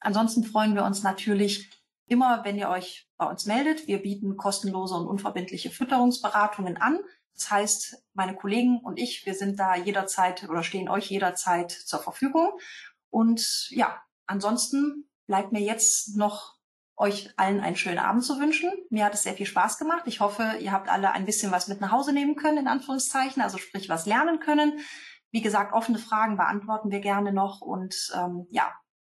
Ansonsten 0.00 0.44
freuen 0.44 0.74
wir 0.74 0.84
uns 0.84 1.02
natürlich 1.02 1.70
immer, 2.06 2.44
wenn 2.44 2.58
ihr 2.58 2.68
euch 2.68 3.08
bei 3.16 3.26
uns 3.26 3.46
meldet. 3.46 3.86
Wir 3.86 4.02
bieten 4.02 4.36
kostenlose 4.36 4.94
und 4.94 5.06
unverbindliche 5.06 5.70
Fütterungsberatungen 5.70 6.76
an. 6.78 6.98
Das 7.34 7.50
heißt, 7.50 8.04
meine 8.12 8.34
Kollegen 8.34 8.80
und 8.80 8.98
ich, 8.98 9.24
wir 9.24 9.34
sind 9.34 9.58
da 9.58 9.76
jederzeit 9.76 10.48
oder 10.48 10.62
stehen 10.62 10.88
euch 10.88 11.10
jederzeit 11.10 11.70
zur 11.70 12.00
Verfügung. 12.00 12.50
Und 13.08 13.68
ja, 13.70 14.02
ansonsten 14.26 15.08
bleibt 15.26 15.52
mir 15.52 15.60
jetzt 15.60 16.16
noch 16.16 16.56
euch 16.96 17.32
allen 17.38 17.60
einen 17.60 17.76
schönen 17.76 17.98
Abend 17.98 18.24
zu 18.24 18.38
wünschen. 18.38 18.70
Mir 18.90 19.06
hat 19.06 19.14
es 19.14 19.22
sehr 19.22 19.34
viel 19.34 19.46
Spaß 19.46 19.78
gemacht. 19.78 20.02
Ich 20.06 20.20
hoffe, 20.20 20.56
ihr 20.60 20.72
habt 20.72 20.88
alle 20.88 21.12
ein 21.12 21.24
bisschen 21.24 21.50
was 21.50 21.66
mit 21.66 21.80
nach 21.80 21.92
Hause 21.92 22.12
nehmen 22.12 22.36
können, 22.36 22.58
in 22.58 22.68
Anführungszeichen, 22.68 23.42
also 23.42 23.56
sprich 23.56 23.88
was 23.88 24.04
lernen 24.04 24.38
können. 24.38 24.80
Wie 25.30 25.40
gesagt, 25.40 25.72
offene 25.72 25.98
Fragen 25.98 26.36
beantworten 26.36 26.90
wir 26.90 27.00
gerne 27.00 27.32
noch. 27.32 27.62
Und 27.62 28.12
ähm, 28.14 28.46
ja, 28.50 28.70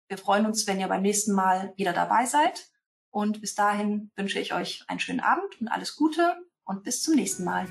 wir 0.10 0.18
freuen 0.18 0.46
uns, 0.46 0.68
wenn 0.68 0.80
ihr 0.80 0.88
beim 0.88 1.04
nächsten 1.04 1.34
Mal 1.34 1.74
wieder 1.78 1.94
dabei 1.94 2.26
seid. 2.26 2.68
Und 3.12 3.42
bis 3.42 3.56
dahin 3.56 4.12
wünsche 4.16 4.40
ich 4.40 4.54
euch 4.54 4.84
einen 4.88 5.00
schönen 5.00 5.20
Abend 5.20 5.62
und 5.62 5.68
alles 5.68 5.96
Gute 5.96 6.36
und 6.66 6.84
bis 6.84 7.02
zum 7.02 7.16
nächsten 7.16 7.44
Mal. 7.44 7.68